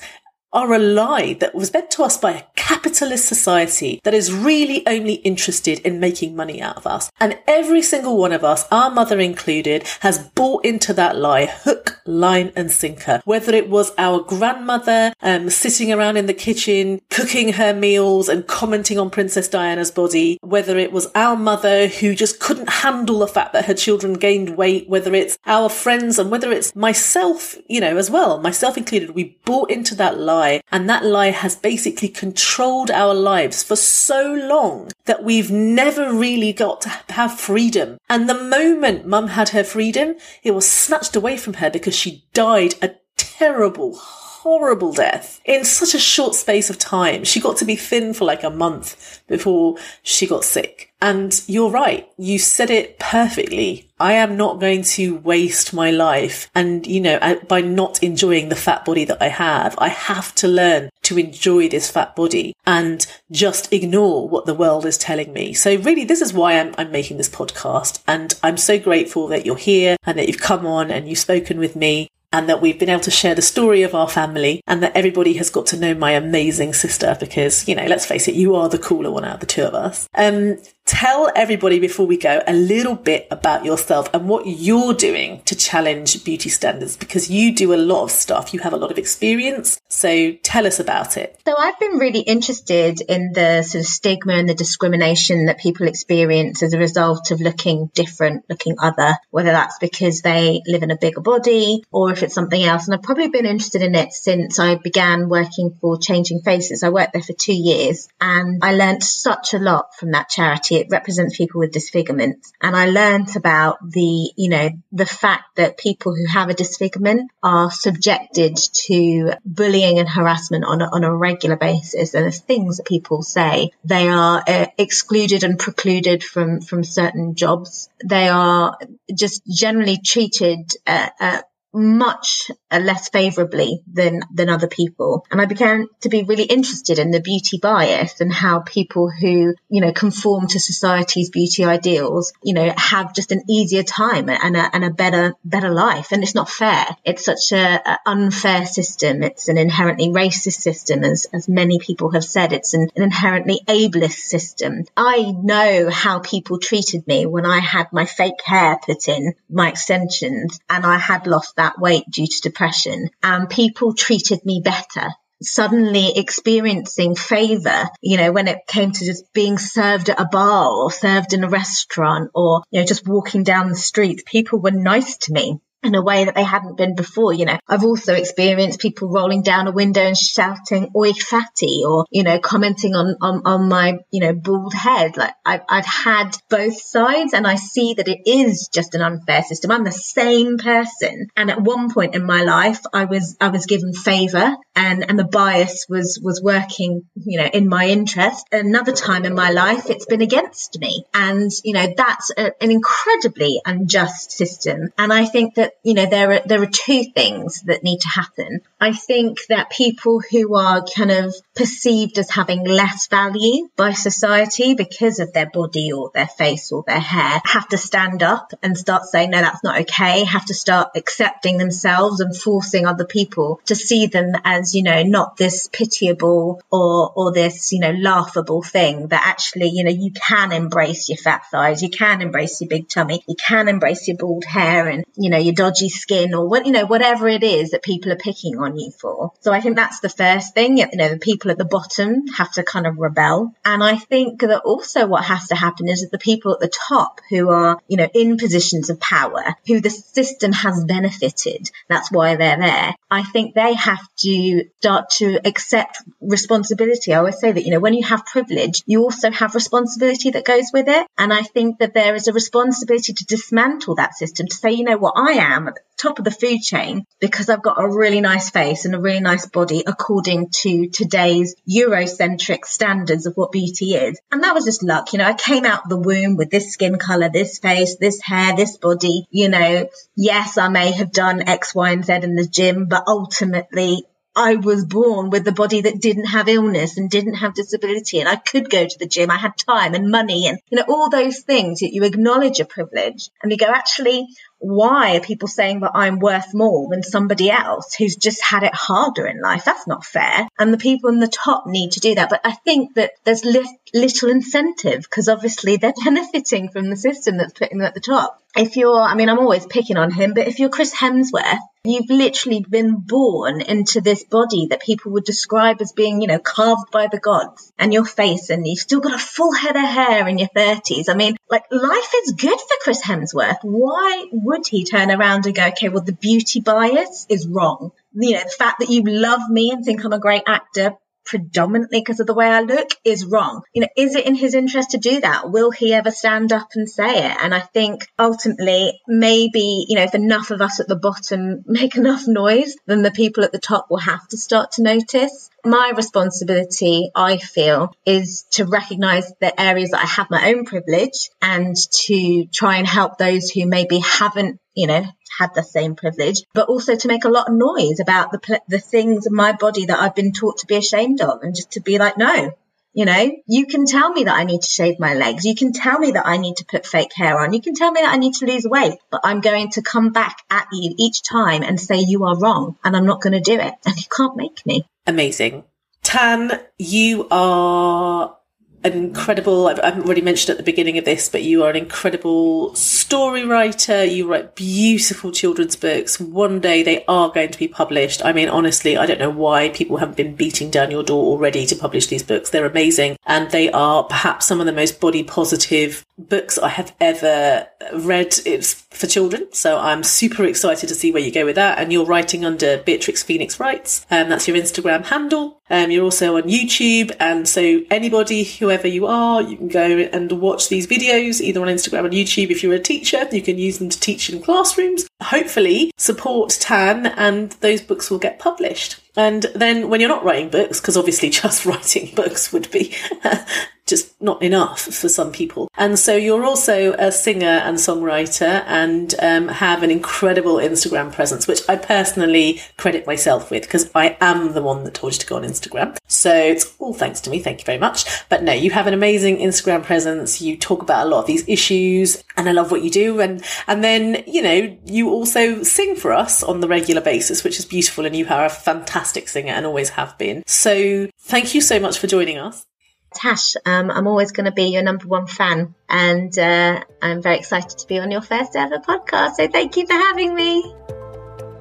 are 0.52 0.74
a 0.74 0.80
lie 0.80 1.34
that 1.34 1.54
was 1.54 1.70
fed 1.70 1.92
to 1.92 2.04
us 2.04 2.18
by 2.18 2.32
a 2.32 2.44
capitalist 2.56 3.26
society 3.26 4.00
that 4.04 4.14
is 4.14 4.34
really 4.34 4.86
only 4.88 5.16
interested 5.16 5.80
in 5.80 6.00
making 6.00 6.36
money 6.36 6.62
out 6.62 6.78
of 6.78 6.88
us. 6.88 7.12
And 7.20 7.38
every 7.48 7.82
single 7.82 8.18
one 8.18 8.32
of 8.32 8.44
us, 8.44 8.66
our 8.72 8.90
mother 8.90 9.20
included, 9.20 9.88
has 10.02 10.20
bought 10.20 10.66
into 10.66 10.94
that 10.94 11.16
lie 11.16 11.46
hook, 11.46 12.02
line 12.06 12.52
and 12.56 12.72
sinker. 12.72 13.22
Whether 13.26 13.54
it 13.54 13.70
was 13.70 13.92
our 13.98 14.22
grandmother 14.22 15.14
um, 15.22 15.50
sitting 15.50 15.94
around 15.94 16.18
in 16.18 16.26
the 16.26 16.34
kitchen, 16.34 17.02
cooking 17.10 17.54
her 17.54 17.74
meals 17.74 18.30
and 18.30 18.48
commenting 18.48 18.98
on 18.98 19.10
Princess 19.10 19.48
Diana's 19.48 19.92
body, 19.92 20.38
whether 20.42 20.78
it 20.78 20.92
was 20.92 21.08
our 21.14 21.36
mother 21.36 21.88
who 21.88 22.16
just 22.16 22.40
couldn't 22.40 22.70
handle 22.70 23.20
the 23.20 23.28
fact 23.28 23.54
that 23.54 23.66
her 23.66 23.74
children 23.74 24.14
gained 24.14 24.58
weight, 24.58 24.90
whether 24.90 25.14
it's 25.14 25.38
our 25.46 25.70
friends 25.70 26.18
and 26.18 26.32
whether 26.32 26.52
it's 26.52 26.76
myself, 26.76 27.56
you 27.68 27.80
know, 27.80 27.98
as 27.98 28.10
well, 28.10 28.40
myself 28.40 28.78
included, 28.78 29.12
we 29.12 29.38
bought 29.46 29.70
into 29.70 29.94
that 29.96 30.18
lie 30.18 30.39
lie. 30.40 30.62
And 30.72 30.90
that 30.90 31.06
lie 31.06 31.32
has 31.32 31.56
basically 31.56 32.10
controlled 32.10 32.92
our 32.92 33.14
lives 33.14 33.64
for 33.64 33.76
so 33.76 34.34
long 34.34 34.92
that 35.06 35.24
we've 35.24 35.52
never 35.52 36.14
really 36.14 36.54
got 36.54 36.82
to 36.82 37.14
have 37.14 37.40
freedom. 37.40 37.98
And 38.10 38.28
the 38.28 38.42
moment 38.42 39.06
mum 39.06 39.28
had 39.30 39.50
her 39.50 39.64
freedom, 39.64 40.16
it 40.44 40.52
was 40.52 40.70
snatched 40.70 41.16
away 41.16 41.38
from 41.38 41.56
her 41.56 41.70
because 41.70 41.96
she 41.96 42.24
died 42.34 42.76
a 42.82 42.96
terrible, 43.18 44.00
horrible 44.42 44.94
death 44.94 45.42
in 45.44 45.66
such 45.66 45.94
a 45.94 46.00
short 46.00 46.34
space 46.34 46.70
of 46.70 46.78
time. 46.78 47.26
She 47.26 47.42
got 47.42 47.58
to 47.58 47.66
be 47.66 47.76
thin 47.76 48.14
for 48.14 48.24
like 48.24 48.44
a 48.44 48.50
month 48.50 49.22
before 49.28 49.76
she 50.02 50.28
got 50.28 50.46
sick. 50.46 50.94
And 51.02 51.42
you're 51.46 51.70
right. 51.70 52.10
You 52.18 52.40
said 52.40 52.70
it 52.70 53.00
perfectly. 53.00 53.90
I 54.00 54.14
am 54.14 54.38
not 54.38 54.62
going 54.62 54.84
to 54.84 55.18
waste 55.18 55.74
my 55.74 55.92
life. 55.92 56.50
And, 56.56 56.88
you 56.88 57.02
know, 57.02 57.16
uh, 57.16 57.36
by 57.48 57.60
not 57.60 58.02
enjoying 58.02 58.48
the 58.48 58.56
fat 58.56 58.86
body 58.86 59.04
that 59.06 59.22
I 59.22 59.28
have, 59.28 59.76
I 59.78 59.90
have 59.90 60.34
to 60.36 60.48
learn 60.48 60.90
to 61.04 61.18
enjoy 61.18 61.68
this 61.68 61.92
fat 61.92 62.16
body 62.16 62.54
and 62.66 63.06
just 63.32 63.74
ignore 63.74 64.30
what 64.30 64.46
the 64.46 64.54
world 64.54 64.86
is 64.86 64.98
telling 64.98 65.34
me. 65.34 65.54
So 65.54 65.76
really, 65.76 66.06
this 66.06 66.22
is 66.22 66.34
why 66.34 66.60
I'm, 66.60 66.74
I'm 66.78 66.92
making 66.92 67.18
this 67.18 67.30
podcast. 67.30 68.02
And 68.08 68.34
I'm 68.42 68.58
so 68.58 68.80
grateful 68.80 69.28
that 69.28 69.46
you're 69.46 69.58
here 69.58 69.98
and 70.06 70.18
that 70.18 70.28
you've 70.28 70.40
come 70.40 70.66
on 70.66 70.92
and 70.92 71.10
you've 71.10 71.20
spoken 71.20 71.60
with 71.60 71.76
me 71.76 72.10
and 72.32 72.48
that 72.50 72.62
we've 72.62 72.80
been 72.80 72.90
able 72.90 73.02
to 73.02 73.12
share 73.12 73.36
the 73.36 73.42
story 73.42 73.82
of 73.82 73.96
our 73.96 74.08
family 74.08 74.62
and 74.68 74.84
that 74.84 74.96
everybody 74.96 75.34
has 75.34 75.50
got 75.50 75.66
to 75.68 75.78
know 75.78 75.94
my 75.94 76.12
amazing 76.12 76.74
sister 76.74 77.18
because, 77.20 77.68
you 77.68 77.76
know, 77.76 77.86
let's 77.86 78.06
face 78.06 78.28
it, 78.28 78.36
you 78.36 78.56
are 78.56 78.70
the 78.70 78.78
cooler 78.78 79.12
one 79.12 79.26
out 79.26 79.36
of 79.36 79.40
the 79.40 79.46
two 79.46 79.64
of 79.64 79.74
us. 79.74 80.08
Um, 80.16 80.58
Tell 80.90 81.32
everybody 81.36 81.78
before 81.78 82.08
we 82.08 82.18
go 82.18 82.42
a 82.48 82.52
little 82.52 82.96
bit 82.96 83.28
about 83.30 83.64
yourself 83.64 84.10
and 84.12 84.28
what 84.28 84.48
you're 84.48 84.96
doing 84.96 85.44
to 85.44 85.56
challenge 85.56 86.24
beauty 86.24 86.50
standards 86.50 86.98
because 86.98 87.30
you 87.30 87.54
do 87.54 87.76
a 87.76 87.78
lot 87.78 88.06
of 88.06 88.12
stuff. 88.12 88.56
You 88.56 88.62
have 88.62 88.74
a 88.74 88.78
lot 88.78 88.90
of 88.90 88.98
experience. 88.98 89.80
So 89.88 90.32
tell 90.42 90.66
us 90.66 90.80
about 90.80 91.16
it. 91.16 91.40
So 91.46 91.56
I've 91.56 91.80
been 91.80 92.00
really 92.00 92.22
interested 92.22 93.02
in 93.02 93.34
the 93.34 93.62
sort 93.62 93.82
of 93.82 93.88
stigma 93.88 94.34
and 94.34 94.50
the 94.50 94.56
discrimination 94.56 95.46
that 95.46 95.60
people 95.60 95.88
experience 95.88 96.64
as 96.64 96.74
a 96.74 96.80
result 96.80 97.30
of 97.30 97.40
looking 97.40 97.92
different, 97.94 98.46
looking 98.50 98.78
other, 98.82 99.14
whether 99.30 99.52
that's 99.52 99.78
because 99.78 100.22
they 100.22 100.64
live 100.66 100.82
in 100.82 100.90
a 100.90 100.98
bigger 100.98 101.22
body 101.22 101.84
or 101.92 102.12
if 102.12 102.24
it's 102.24 102.34
something 102.34 102.64
else. 102.64 102.88
And 102.88 102.96
I've 102.96 103.04
probably 103.04 103.30
been 103.30 103.46
interested 103.46 103.84
in 103.84 103.94
it 103.94 104.12
since 104.12 104.58
I 104.58 104.74
began 104.74 105.30
working 105.30 105.78
for 105.80 106.00
Changing 106.00 106.42
Faces. 106.42 106.82
I 106.82 106.90
worked 106.90 107.14
there 107.14 107.22
for 107.22 107.34
two 107.34 107.54
years 107.54 108.08
and 108.20 108.64
I 108.64 108.74
learned 108.74 109.04
such 109.04 109.54
a 109.54 109.60
lot 109.60 109.94
from 109.94 110.14
that 110.14 110.30
charity 110.30 110.79
it 110.80 110.88
represents 110.90 111.38
people 111.38 111.60
with 111.60 111.72
disfigurements. 111.72 112.54
And 112.62 112.76
I 112.76 112.88
learned 112.88 113.36
about 113.36 113.78
the, 113.88 114.32
you 114.36 114.50
know, 114.50 114.70
the 114.92 115.06
fact 115.06 115.56
that 115.58 115.78
people 115.78 116.16
who 116.16 116.26
have 116.28 116.50
a 116.50 116.54
disfigurement 116.54 117.32
are 117.44 117.72
subjected 117.72 118.58
to 118.86 119.34
bullying 119.46 120.00
and 120.00 120.10
harassment 120.10 120.64
on 120.66 120.82
a, 120.82 120.86
on 120.86 121.04
a 121.04 121.16
regular 121.16 121.56
basis. 121.56 122.14
And 122.14 122.26
the 122.26 122.32
things 122.32 122.78
that 122.78 122.88
people 122.88 123.22
say, 123.22 123.72
they 123.84 124.08
are 124.10 124.44
uh, 124.48 124.68
excluded 124.78 125.44
and 125.44 125.60
precluded 125.60 126.24
from, 126.24 126.62
from 126.62 126.84
certain 126.84 127.36
jobs. 127.36 127.90
They 128.04 128.30
are 128.30 128.78
just 129.14 129.42
generally 129.48 129.98
treated 129.98 130.72
uh, 130.88 131.10
uh, 131.20 131.42
much 131.74 132.52
uh, 132.72 132.80
less 132.80 133.10
favorably 133.10 133.82
than 133.92 134.22
than 134.34 134.50
other 134.50 134.68
people. 134.68 135.26
And 135.32 135.42
i 135.42 135.46
began 135.46 135.88
to 136.02 136.10
be 136.10 136.24
really 136.24 136.44
interested 136.44 137.00
in 137.00 137.12
the 137.12 137.22
beauty 137.22 137.60
bias 137.62 138.22
and 138.22 138.34
how 138.34 138.60
people 138.60 139.10
who 139.10 139.54
you 139.70 139.82
know 139.82 139.94
conform 139.94 140.48
to 140.48 140.60
society's 140.60 141.30
beauty 141.30 141.64
ideals 141.64 142.34
you 142.44 142.54
know 142.54 142.74
have 142.76 143.14
just 143.14 143.32
an 143.32 143.44
easier 143.50 143.84
time 143.84 144.30
and 144.30 144.58
a, 144.58 144.70
and 144.74 144.84
a 144.84 144.90
better 144.90 145.36
better 145.44 145.70
life. 145.70 146.12
And 146.12 146.24
it's 146.24 146.36
not 146.36 146.50
fair. 146.50 146.86
It's 147.06 147.26
such 147.26 147.52
a, 147.52 147.82
a 147.86 148.00
unfair 148.06 148.66
system. 148.66 149.24
It's 149.24 149.48
an 149.48 149.58
inherently 149.58 150.10
racist 150.10 150.62
system 150.62 151.04
as 151.04 151.28
as 151.34 151.48
many 151.48 151.80
people 151.80 152.12
have 152.12 152.24
said. 152.24 152.54
It's 152.54 152.74
an, 152.74 152.90
an 152.96 153.04
inherently 153.04 153.62
ableist 153.68 154.14
system. 154.14 154.86
I 154.98 155.32
know 155.32 155.90
how 155.90 156.20
people 156.20 156.60
treated 156.60 157.06
me 157.08 157.26
when 157.26 157.46
i 157.46 157.60
had 157.60 157.92
my 157.92 158.06
fake 158.06 158.42
hair 158.44 158.80
put 158.84 159.08
in 159.08 159.34
my 159.50 159.70
extensions 159.70 160.60
and 160.70 160.86
i 160.86 160.98
had 160.98 161.28
lost 161.28 161.56
that 161.60 161.80
weight 161.80 162.06
due 162.10 162.26
to 162.26 162.42
depression 162.42 163.10
and 163.22 163.50
people 163.50 163.94
treated 163.94 164.46
me 164.46 164.62
better. 164.64 165.10
Suddenly 165.42 166.18
experiencing 166.18 167.16
favor, 167.16 167.90
you 168.02 168.18
know, 168.18 168.32
when 168.34 168.50
it 168.50 168.68
came 168.68 168.92
to 168.92 169.06
just 169.06 169.32
being 169.32 169.58
served 169.58 170.10
at 170.10 170.20
a 170.20 170.26
bar 170.26 170.70
or 170.70 170.92
served 170.92 171.34
in 171.34 171.46
a 171.46 171.50
restaurant 171.50 172.32
or, 172.34 172.64
you 172.72 172.82
know, 172.82 172.86
just 172.86 173.08
walking 173.08 173.44
down 173.44 173.70
the 173.70 173.76
street, 173.76 174.26
people 174.26 174.60
were 174.60 174.72
nice 174.72 175.18
to 175.20 175.34
me 175.34 175.60
in 175.84 175.96
a 175.96 176.02
way 176.02 176.26
that 176.26 176.36
they 176.36 176.44
hadn't 176.44 176.78
been 176.78 176.96
before. 176.96 177.34
You 177.34 177.46
know, 177.46 177.60
I've 177.68 177.84
also 177.84 178.14
experienced 178.14 178.80
people 178.80 179.10
rolling 179.10 179.44
down 179.44 179.68
a 179.68 179.72
window 179.72 180.02
and 180.02 180.18
shouting 180.18 180.92
"Oi, 180.96 181.14
fatty," 181.14 181.84
or 181.86 182.06
you 182.12 182.24
know, 182.24 182.40
commenting 182.40 182.96
on 182.96 183.16
on, 183.22 183.42
on 183.46 183.70
my 183.70 184.00
you 184.12 184.22
know 184.22 184.34
bald 184.34 184.74
head. 184.74 185.18
Like 185.18 185.34
I've, 185.46 185.62
I've 185.70 185.86
had 185.86 186.32
both 186.50 186.82
sides, 186.82 187.34
and 187.34 187.48
I 187.48 187.56
see 187.56 187.94
that 187.96 188.08
it 188.08 188.22
is 188.26 188.70
just 188.72 188.96
an 188.96 189.02
unfair 189.02 189.44
system. 189.44 189.72
I'm 189.72 189.84
the 189.84 189.92
same 189.92 190.58
person, 190.58 191.28
and 191.36 191.50
at 191.50 191.62
one 191.62 191.92
point 191.94 192.16
in 192.16 192.26
my 192.26 192.44
life, 192.44 192.82
I 192.94 193.06
was 193.06 193.38
I 193.40 193.50
was 193.50 193.66
given 193.66 193.94
favour, 193.94 194.56
and 194.76 195.10
and 195.10 195.18
the 195.18 195.26
bias 195.26 195.86
was 195.90 196.20
was 196.22 196.42
working, 196.42 197.04
you 197.16 197.40
know, 197.40 197.48
in 197.48 197.68
my 197.68 197.88
interest. 197.88 198.46
Another 198.52 198.92
time 198.92 199.26
in 199.26 199.34
my 199.34 199.52
life, 199.52 199.90
it's 199.90 200.06
been 200.06 200.22
against 200.22 200.80
me, 200.80 201.06
and 201.14 201.52
you 201.64 201.74
know, 201.74 201.88
that's 201.96 202.32
a, 202.38 202.52
an 202.62 202.72
incredibly 202.72 203.62
unjust 203.66 204.32
system. 204.32 204.90
And 204.98 205.14
I 205.14 205.26
think 205.26 205.56
that 205.56 205.69
you 205.84 205.94
know 205.94 206.06
there 206.06 206.32
are 206.32 206.42
there 206.46 206.62
are 206.62 206.68
two 206.72 207.04
things 207.16 207.62
that 207.64 207.84
need 207.84 208.00
to 208.02 208.10
happen. 208.10 208.62
I 208.80 208.94
think 208.94 209.40
that 209.50 209.70
people 209.70 210.22
who 210.22 210.56
are 210.56 210.86
kind 210.86 211.12
of 211.12 211.36
perceived 211.56 212.18
as 212.18 212.30
having 212.30 212.64
less 212.64 213.08
value 213.08 213.70
by 213.76 213.92
society 213.92 214.74
because 214.74 215.20
of 215.20 215.34
their 215.34 215.50
body 215.50 215.92
or 215.92 216.12
their 216.14 216.28
face 216.28 216.72
or 216.72 216.84
their 216.88 217.00
hair 217.00 217.42
have 217.44 217.68
to 217.70 217.78
stand 217.78 218.24
up 218.24 218.54
and 218.64 218.78
start 218.78 219.04
saying 219.04 219.32
no 219.32 219.42
that's 219.42 219.64
not 219.64 219.82
okay, 219.82 220.24
have 220.24 220.46
to 220.46 220.54
start 220.54 220.90
accepting 220.96 221.58
themselves 221.58 222.20
and 222.20 222.36
forcing 222.36 222.86
other 222.86 223.06
people 223.06 223.62
to 223.66 223.76
see 223.76 224.08
them 224.08 224.34
as, 224.44 224.76
you 224.76 224.84
know, 224.84 225.04
not 225.04 225.38
this 225.38 225.70
pitiable 225.72 226.62
or 226.72 227.12
or 227.16 227.34
this, 227.34 227.72
you 227.72 227.80
know, 227.80 227.92
laughable 227.92 228.62
thing 228.62 229.08
that 229.08 229.24
actually, 229.26 229.70
you 229.70 229.84
know, 229.84 229.92
you 229.92 230.12
can 230.12 230.52
embrace 230.52 231.10
your 231.10 231.18
fat 231.18 231.44
thighs, 231.52 231.82
you 231.82 231.90
can 231.90 232.22
embrace 232.22 232.62
your 232.62 232.70
big 232.70 232.88
tummy, 232.88 233.22
you 233.28 233.36
can 233.36 233.68
embrace 233.68 234.08
your 234.08 234.18
bald 234.18 234.46
hair 234.46 234.88
and, 234.88 235.04
you 235.16 235.30
know, 235.30 235.38
your 235.38 235.54
dodgy 235.60 235.90
skin 235.90 236.34
or 236.34 236.48
what, 236.48 236.66
you 236.66 236.72
know, 236.72 236.86
whatever 236.86 237.28
it 237.28 237.44
is 237.44 237.72
that 237.72 237.84
people 237.84 238.14
are 238.14 238.16
picking 238.16 238.58
on 238.58 238.78
you 238.78 238.92
for. 238.92 239.34
So 239.42 239.52
I 239.52 239.60
think 239.60 239.76
that's 239.76 240.00
the 240.00 240.08
first 240.08 240.54
thing. 240.54 240.78
You 240.78 240.88
know, 240.94 241.10
the 241.10 241.20
people 241.20 241.52
at 241.52 241.58
the 241.58 241.66
bottom 241.66 242.28
have 242.28 242.52
to 242.54 242.64
kind 242.64 242.88
of 242.88 242.98
rebel. 242.98 243.54
And 243.66 243.84
I 243.84 243.98
think 243.98 244.40
that 244.40 244.62
also 244.62 245.06
what 245.06 245.26
has 245.26 245.50
to 245.50 245.56
happen 245.56 245.90
is 245.90 246.02
that 246.02 246.12
the 246.12 246.18
people 246.18 246.54
at 246.54 246.62
the 246.62 246.72
top 246.88 247.20
who 247.30 247.50
are, 247.50 247.82
you 247.90 247.98
know, 247.98 248.08
in 248.14 248.38
positions 248.38 248.90
of 248.90 249.02
power, 249.02 249.56
who 249.68 249.82
the 249.82 249.90
system 249.90 250.54
has 250.54 250.86
benefited, 250.86 251.70
that's 251.90 252.10
why 252.10 252.38
they're 252.38 252.58
there. 252.58 252.96
I 253.12 253.24
think 253.24 253.54
they 253.54 253.74
have 253.74 254.08
to 254.20 254.64
start 254.78 255.10
to 255.18 255.40
accept 255.46 255.98
responsibility. 256.22 257.14
I 257.14 257.18
always 257.18 257.40
say 257.40 257.52
that, 257.52 257.66
you 257.66 257.72
know, 257.72 257.80
when 257.80 257.96
you 257.96 258.06
have 258.06 258.26
privilege, 258.26 258.82
you 258.86 259.04
also 259.04 259.30
have 259.32 259.56
responsibility 259.56 260.32
that 260.32 260.46
goes 260.46 260.70
with 260.72 260.88
it. 260.88 261.06
And 261.18 261.34
I 261.34 261.42
think 261.42 261.80
that 261.80 261.94
there 261.94 262.16
is 262.16 262.28
a 262.28 262.34
responsibility 262.34 263.12
to 263.14 263.26
dismantle 263.26 263.96
that 263.96 264.14
system, 264.14 264.48
to 264.48 264.56
say, 264.56 264.72
you 264.72 264.86
know 264.86 264.98
what, 264.98 265.16
I 265.18 265.34
am 265.34 265.49
at 265.50 265.76
the 265.76 265.82
top 265.98 266.20
of 266.20 266.26
the 266.26 266.32
food 266.32 266.62
chain 266.62 267.06
because 267.20 267.50
I've 267.50 267.62
got 267.62 267.82
a 267.82 267.88
really 267.88 268.22
nice 268.22 268.50
face 268.50 268.86
and 268.86 268.96
a 268.96 269.00
really 269.00 269.20
nice 269.20 269.46
body 269.48 269.84
according 269.86 270.50
to 270.62 270.90
today's 270.90 271.56
Eurocentric 271.70 272.66
standards 272.66 273.26
of 273.26 273.34
what 273.36 273.52
beauty 273.52 273.96
is. 273.96 274.20
And 274.32 274.44
that 274.44 274.54
was 274.54 274.66
just 274.66 274.84
luck. 274.84 275.14
You 275.14 275.20
know, 275.20 275.26
I 275.26 275.34
came 275.34 275.66
out 275.66 275.90
the 275.90 276.00
womb 276.00 276.38
with 276.38 276.50
this 276.50 276.72
skin 276.72 276.98
color, 276.98 277.30
this 277.30 277.60
face, 277.60 277.98
this 277.98 278.22
hair, 278.22 278.56
this 278.56 278.78
body. 278.78 279.28
You 279.30 279.50
know, 279.50 279.90
yes, 280.16 280.58
I 280.58 280.70
may 280.70 280.92
have 280.92 281.12
done 281.12 281.48
X, 281.48 281.76
Y, 281.76 281.92
and 281.92 282.06
Z 282.06 282.14
in 282.24 282.36
the 282.36 282.48
gym, 282.48 282.88
but 282.88 283.04
ultimately 283.08 284.06
I 284.40 284.56
was 284.56 284.86
born 284.86 285.32
with 285.32 285.46
a 285.50 285.52
body 285.52 285.82
that 285.82 286.00
didn't 286.00 286.28
have 286.28 286.48
illness 286.48 286.98
and 286.98 287.10
didn't 287.10 287.34
have 287.34 287.54
disability 287.54 288.22
and 288.22 288.30
I 288.30 288.38
could 288.38 288.70
go 288.70 288.88
to 288.88 288.98
the 288.98 289.06
gym. 289.06 289.30
I 289.30 289.36
had 289.36 289.58
time 289.58 289.96
and 289.96 290.10
money 290.10 290.48
and, 290.48 290.60
you 290.70 290.78
know, 290.78 290.86
all 290.88 291.10
those 291.10 291.42
things 291.42 291.82
that 291.82 291.94
you 291.94 292.06
acknowledge 292.06 292.62
a 292.62 292.66
privilege 292.66 293.30
and 293.44 293.52
you 293.52 293.58
go, 293.58 293.66
actually, 293.66 294.28
why 294.60 295.18
are 295.18 295.20
people 295.20 295.50
saying 295.50 295.82
that 295.82 295.92
I'm 295.94 296.20
worth 296.20 296.54
more 296.54 296.88
than 296.90 297.04
somebody 297.04 297.52
else 297.52 297.94
who's 297.96 298.16
just 298.16 298.42
had 298.42 298.64
it 298.64 298.74
harder 298.74 299.28
in 299.28 299.42
life? 299.42 299.66
That's 299.66 299.88
not 299.88 300.06
fair. 300.06 300.48
And 300.58 300.74
the 300.74 300.78
people 300.78 301.10
in 301.10 301.20
the 301.20 301.28
top 301.28 301.66
need 301.68 301.92
to 301.94 302.00
do 302.00 302.16
that. 302.16 302.30
But 302.30 302.42
I 302.46 302.54
think 302.54 302.96
that 302.96 303.12
there's 303.26 303.44
li- 303.44 303.78
little 303.94 304.30
incentive 304.30 305.02
because 305.02 305.28
obviously 305.28 305.76
they're 305.76 305.94
benefiting 306.06 306.70
from 306.70 306.90
the 306.90 306.98
system 306.98 307.36
that's 307.36 307.60
putting 307.60 307.80
them 307.80 307.88
at 307.88 307.94
the 307.94 308.00
top. 308.00 308.42
If 308.56 308.78
you're, 308.78 309.02
I 309.02 309.16
mean, 309.16 309.30
I'm 309.30 309.40
always 309.40 309.66
picking 309.66 309.98
on 309.98 310.12
him, 310.12 310.34
but 310.34 310.48
if 310.48 310.60
you're 310.60 310.70
Chris 310.70 310.96
Hemsworth, 310.96 311.60
you've 311.92 312.10
literally 312.10 312.66
been 312.68 312.98
born 312.98 313.62
into 313.62 314.02
this 314.02 314.24
body 314.24 314.68
that 314.68 314.82
people 314.82 315.14
would 315.14 315.24
describe 315.24 315.82
as 315.82 315.92
being, 315.92 316.22
you 316.22 316.28
know, 316.28 316.40
carved 316.40 316.92
by 316.92 317.08
the 317.08 317.20
gods 317.20 317.72
and 317.78 317.94
your 317.94 318.06
face 318.06 318.50
and 318.50 318.68
you've 318.68 318.80
still 318.80 319.00
got 319.00 319.16
a 319.16 319.20
full 319.20 319.54
head 319.54 319.76
of 319.76 319.84
hair 319.84 320.28
in 320.28 320.38
your 320.38 320.50
30s. 320.50 321.10
I 321.10 321.14
mean, 321.14 321.36
like 321.50 321.64
life 321.72 322.12
is 322.24 322.34
good 322.34 322.60
for 322.60 322.78
Chris 322.82 323.04
Hemsworth. 323.04 323.60
Why 323.64 324.26
would 324.32 324.68
he 324.68 324.86
turn 324.86 325.12
around 325.12 325.46
and 325.46 325.56
go, 325.56 325.68
okay, 325.68 325.90
well, 325.90 326.04
the 326.04 326.14
beauty 326.14 326.62
bias 326.62 327.26
is 327.30 327.48
wrong? 327.48 327.92
You 328.14 328.34
know, 328.34 328.44
the 328.44 328.56
fact 328.58 328.80
that 328.80 328.90
you 328.90 329.04
love 329.06 329.42
me 329.50 329.72
and 329.72 329.86
think 329.86 330.04
I'm 330.04 330.14
a 330.14 330.20
great 330.20 330.44
actor 330.48 330.98
predominantly 331.30 332.02
because 332.02 332.20
of 332.20 332.26
the 332.26 332.34
way 332.34 332.48
I 332.48 332.62
look 332.62 332.90
is 333.06 333.24
wrong. 333.24 333.62
You 333.74 333.82
know, 333.82 333.88
is 333.96 334.16
it 334.16 334.26
in 334.26 334.34
his 334.34 334.56
interest 334.56 334.92
to 334.92 334.98
do 334.98 335.22
that? 335.22 335.52
Will 335.52 335.70
he 335.70 335.94
ever 335.94 336.10
stand 336.10 336.52
up 336.52 336.70
and 336.74 336.90
say 336.90 337.26
it? 337.26 337.38
And 337.40 337.54
I 337.54 337.60
think 337.60 338.08
ultimately, 338.18 339.00
maybe, 339.08 339.86
you 339.88 339.96
know, 339.96 340.04
if 340.04 340.16
enough 340.16 340.50
of 340.50 340.62
us 340.62 340.80
at 340.80 340.88
the 340.88 340.96
bottom 340.96 341.64
make 341.68 341.96
enough 341.96 342.28
noise, 342.28 342.76
then 342.88 343.04
the 343.04 343.12
people 343.12 343.44
at 343.44 343.52
the 343.52 343.60
top 343.60 343.88
will 343.90 344.00
have 344.00 344.28
to 344.30 344.38
start 344.38 344.72
to 344.74 344.84
notice. 344.84 345.50
My 345.64 345.92
responsibility, 345.96 347.12
I 347.16 347.38
feel, 347.38 347.94
is 348.06 348.46
to 348.52 348.66
recognize 348.66 349.32
the 349.40 349.60
areas 349.60 349.92
that 349.92 350.02
I 350.02 350.08
have 350.08 350.32
my 350.32 350.50
own 350.50 350.66
privilege 350.66 351.30
and 351.42 351.76
to 352.06 352.46
try 352.46 352.78
and 352.78 352.88
help 352.88 353.18
those 353.18 353.52
who 353.52 353.68
maybe 353.68 354.00
haven't 354.00 354.60
you 354.80 354.88
know, 354.88 355.04
had 355.38 355.54
the 355.54 355.64
same 355.64 355.96
privilege, 355.96 356.44
but 356.54 356.70
also 356.70 356.96
to 356.96 357.08
make 357.08 357.26
a 357.26 357.30
lot 357.30 357.48
of 357.48 357.56
noise 357.56 358.00
about 358.00 358.32
the 358.32 358.62
the 358.68 358.80
things 358.80 359.26
in 359.28 359.34
my 359.34 359.52
body 359.54 359.86
that 359.86 360.00
I've 360.00 360.16
been 360.16 360.34
taught 360.34 360.60
to 360.60 360.68
be 360.68 360.76
ashamed 360.76 361.22
of, 361.22 361.44
and 361.44 361.56
just 361.56 361.72
to 361.72 361.82
be 361.82 361.98
like, 361.98 362.18
no, 362.18 362.52
you 362.94 363.06
know, 363.06 363.32
you 363.48 363.68
can 363.68 363.86
tell 363.86 364.12
me 364.12 364.24
that 364.24 364.36
I 364.36 364.44
need 364.44 364.62
to 364.62 364.70
shave 364.70 365.00
my 365.00 365.14
legs. 365.14 365.46
You 365.46 365.56
can 365.56 365.74
tell 365.74 366.00
me 366.00 366.12
that 366.12 366.26
I 366.26 366.38
need 366.38 366.58
to 366.58 366.66
put 366.66 366.86
fake 366.86 367.14
hair 367.14 367.40
on. 367.40 367.54
You 367.54 367.62
can 367.62 367.76
tell 367.76 367.92
me 367.92 368.02
that 368.02 368.14
I 368.14 368.18
need 368.18 368.34
to 368.36 368.46
lose 368.46 368.66
weight, 368.68 368.98
but 369.12 369.22
I'm 369.24 369.42
going 369.42 369.70
to 369.72 369.82
come 369.82 370.12
back 370.12 370.38
at 370.50 370.68
you 370.72 370.96
each 370.98 371.22
time 371.22 371.62
and 371.64 371.80
say 371.80 372.00
you 372.00 372.26
are 372.26 372.40
wrong, 372.40 372.78
and 372.84 372.96
I'm 372.96 373.06
not 373.06 373.22
going 373.22 373.34
to 373.34 373.40
do 373.40 373.60
it, 373.60 373.74
and 373.86 373.96
you 373.96 374.06
can't 374.16 374.36
make 374.36 374.66
me. 374.66 374.86
Amazing. 375.06 375.66
Tan, 376.02 376.60
you 376.78 377.28
are 377.30 378.36
an 378.84 378.94
incredible, 378.94 379.68
I've, 379.68 379.80
already 379.80 380.22
mentioned 380.22 380.52
at 380.52 380.58
the 380.58 380.64
beginning 380.64 380.98
of 380.98 381.06
this, 381.06 381.28
but 381.28 381.44
you 381.44 381.64
are 381.64 381.70
an 381.70 381.76
incredible 381.76 382.74
story 382.76 383.44
writer. 383.44 384.06
You 384.06 384.30
write 384.30 384.56
beautiful 384.56 385.32
children's 385.32 385.76
books. 385.76 386.20
One 386.20 386.60
day 386.60 386.84
they 386.84 387.04
are 387.06 387.30
going 387.30 387.52
to 387.52 387.60
be 387.60 387.68
published. 387.68 388.24
I 388.24 388.32
mean, 388.32 388.48
honestly, 388.48 388.96
I 388.96 389.06
don't 389.06 389.20
know 389.20 389.30
why 389.30 389.70
people 389.70 389.98
haven't 389.98 390.18
been 390.18 390.36
beating 390.36 390.70
down 390.70 390.92
your 390.92 391.04
door 391.04 391.26
already 391.26 391.66
to 391.66 391.76
publish 391.76 392.08
these 392.08 392.24
books. 392.24 392.50
They're 392.50 392.66
amazing. 392.66 393.18
And 393.26 393.52
they 393.52 393.70
are 393.72 394.04
perhaps 394.04 394.46
some 394.46 394.60
of 394.60 394.66
the 394.66 394.72
most 394.72 395.02
body 395.02 395.24
positive 395.24 396.06
books 396.28 396.58
I 396.58 396.70
have 396.70 396.94
ever 397.00 397.68
read 397.94 398.36
it's 398.46 398.74
for 398.92 399.08
children. 399.08 399.48
So 399.52 399.78
I'm 399.78 400.04
super 400.04 400.44
excited 400.44 400.90
to 400.90 400.96
see 400.96 401.12
where 401.12 401.24
you 401.24 401.32
go 401.32 401.46
with 401.46 401.56
that. 401.56 401.80
And 401.80 401.94
you're 401.94 402.06
writing 402.06 402.44
under 402.46 402.78
Beatrix 402.80 403.24
Phoenix 403.24 403.60
Writes. 403.60 404.06
and 404.10 404.24
um, 404.24 404.30
that's 404.30 404.48
your 404.48 404.58
Instagram 404.58 405.06
handle. 405.06 405.62
Um, 405.70 405.92
you're 405.92 406.04
also 406.04 406.38
on 406.38 406.44
YouTube. 406.44 407.16
And 407.20 407.48
so 407.48 407.82
anybody, 407.90 408.44
whoever 408.44 408.88
you 408.88 409.06
are, 409.08 409.42
you 409.42 409.56
can 409.56 409.68
go 409.68 409.82
and 409.82 410.32
watch 410.34 410.70
these 410.70 410.88
videos 410.88 411.42
either 411.42 411.62
on 411.62 411.68
Instagram 411.68 412.06
or 412.06 412.10
YouTube. 412.10 412.50
If 412.50 412.64
you're 412.64 412.74
a 412.74 412.80
teacher, 412.80 413.28
you 413.32 413.42
can 413.42 413.58
use 413.58 413.78
them 413.78 413.90
to 413.90 414.00
teach 414.00 414.30
in 414.30 414.42
classrooms. 414.42 415.08
Hopefully 415.22 415.92
support 415.98 416.58
Tan 416.60 417.06
and 417.06 417.52
those 417.62 417.82
books 417.82 418.10
will 418.10 418.20
get 418.20 418.40
published. 418.40 419.00
And 419.16 419.46
then 419.54 419.90
when 419.90 420.00
you're 420.00 420.10
not 420.10 420.24
writing 420.24 420.50
books, 420.50 420.80
because 420.80 420.98
obviously 420.98 421.30
just 421.42 421.66
writing 421.66 422.14
books 422.16 422.52
would 422.52 422.70
be 422.72 422.96
just 423.90 424.20
not 424.22 424.42
enough 424.42 424.82
for 424.82 425.10
some 425.10 425.32
people. 425.32 425.70
And 425.78 425.98
so 425.98 426.16
you're 426.16 426.46
also 426.46 426.94
a 426.94 427.12
singer 427.12 427.48
and 427.48 427.78
songwriter 427.78 428.64
and 428.68 429.14
um, 429.22 429.48
have 429.48 429.84
an 429.84 429.92
incredible 429.92 430.56
Instagram 430.56 431.12
presence, 431.12 431.48
which 431.48 431.62
I 431.68 431.76
personally 431.76 432.62
credit 432.78 433.08
myself 433.08 433.52
with 433.52 433.64
because 433.64 433.90
I 433.96 434.18
am 434.22 434.54
the 434.54 434.62
one 434.62 434.84
that 434.84 434.94
told 434.94 435.14
you 435.14 435.20
to 435.20 435.28
go 435.28 435.38
on 435.38 435.44
Instagram. 435.44 435.98
So 436.08 436.34
it's 436.34 436.76
all 436.80 436.94
thanks 436.94 437.22
to 437.22 437.30
me. 437.30 437.40
Thank 437.40 437.60
you 437.60 437.66
very 437.66 437.78
much. 437.78 438.06
But 438.30 438.44
no, 438.44 438.54
you 438.54 438.72
have 438.72 438.88
an 438.88 438.94
amazing 438.94 439.38
Instagram 439.38 439.84
presence. 439.84 440.42
You 440.42 440.58
talk 440.58 440.82
about 440.82 441.06
a 441.06 441.10
lot 441.10 441.22
of 441.22 441.28
these 441.28 441.48
issues 441.48 442.24
and 442.38 442.48
I 442.48 442.52
love 442.52 442.72
what 442.72 442.84
you 442.84 442.90
do. 442.90 443.20
And, 443.20 443.44
and 443.68 443.84
then, 443.84 444.24
you 444.28 444.42
know, 444.42 444.78
you 444.86 445.10
also 445.10 445.64
sing 445.64 445.96
for 445.96 446.14
us 446.14 446.44
on 446.44 446.60
the 446.60 446.68
regular 446.68 447.02
basis, 447.02 447.44
which 447.44 447.60
is 447.60 447.66
beautiful. 447.66 448.06
And 448.06 448.16
you 448.16 448.28
are 448.28 448.46
a 448.46 448.50
fantastic 448.50 449.28
singer 449.28 449.54
and 449.54 449.66
always 449.66 449.90
have 449.90 450.18
been. 450.18 450.44
So 450.46 451.08
thank 451.20 451.56
you 451.56 451.62
so 451.62 451.80
much 451.80 452.00
for 452.00 452.08
joining 452.08 452.38
us. 452.38 452.66
Tash, 453.14 453.56
um, 453.66 453.90
I'm 453.90 454.08
always 454.08 454.32
going 454.32 454.46
to 454.46 454.52
be 454.52 454.66
your 454.66 454.84
number 454.84 455.08
one 455.08 455.28
fan, 455.28 455.74
and 455.90 456.38
uh, 456.38 456.84
I'm 457.02 457.22
very 457.22 457.38
excited 457.38 457.80
to 457.80 457.88
be 457.88 458.00
on 458.00 458.12
your 458.12 458.22
first 458.22 458.56
ever 458.56 458.78
podcast. 458.78 459.36
So 459.36 459.48
thank 459.48 459.78
you 459.78 459.88
for 459.88 459.94
having 459.94 460.36
me. 460.36 460.76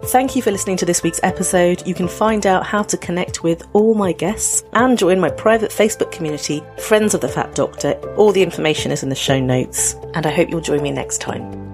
Thank 0.04 0.36
you 0.36 0.42
for 0.42 0.50
listening 0.50 0.76
to 0.78 0.86
this 0.86 1.02
week's 1.02 1.20
episode. 1.22 1.86
You 1.86 1.94
can 1.94 2.08
find 2.08 2.46
out 2.46 2.64
how 2.64 2.82
to 2.84 2.96
connect 2.96 3.42
with 3.42 3.62
all 3.72 3.94
my 3.94 4.12
guests 4.12 4.62
and 4.72 4.96
join 4.96 5.20
my 5.20 5.30
private 5.30 5.70
Facebook 5.70 6.12
community, 6.12 6.62
Friends 6.78 7.14
of 7.14 7.20
the 7.20 7.28
Fat 7.28 7.54
Doctor. 7.54 7.92
All 8.16 8.32
the 8.32 8.42
information 8.42 8.92
is 8.92 9.02
in 9.02 9.08
the 9.08 9.14
show 9.14 9.40
notes, 9.40 9.94
and 10.14 10.24
I 10.24 10.30
hope 10.30 10.50
you'll 10.50 10.60
join 10.60 10.82
me 10.82 10.92
next 10.92 11.20
time. 11.20 11.67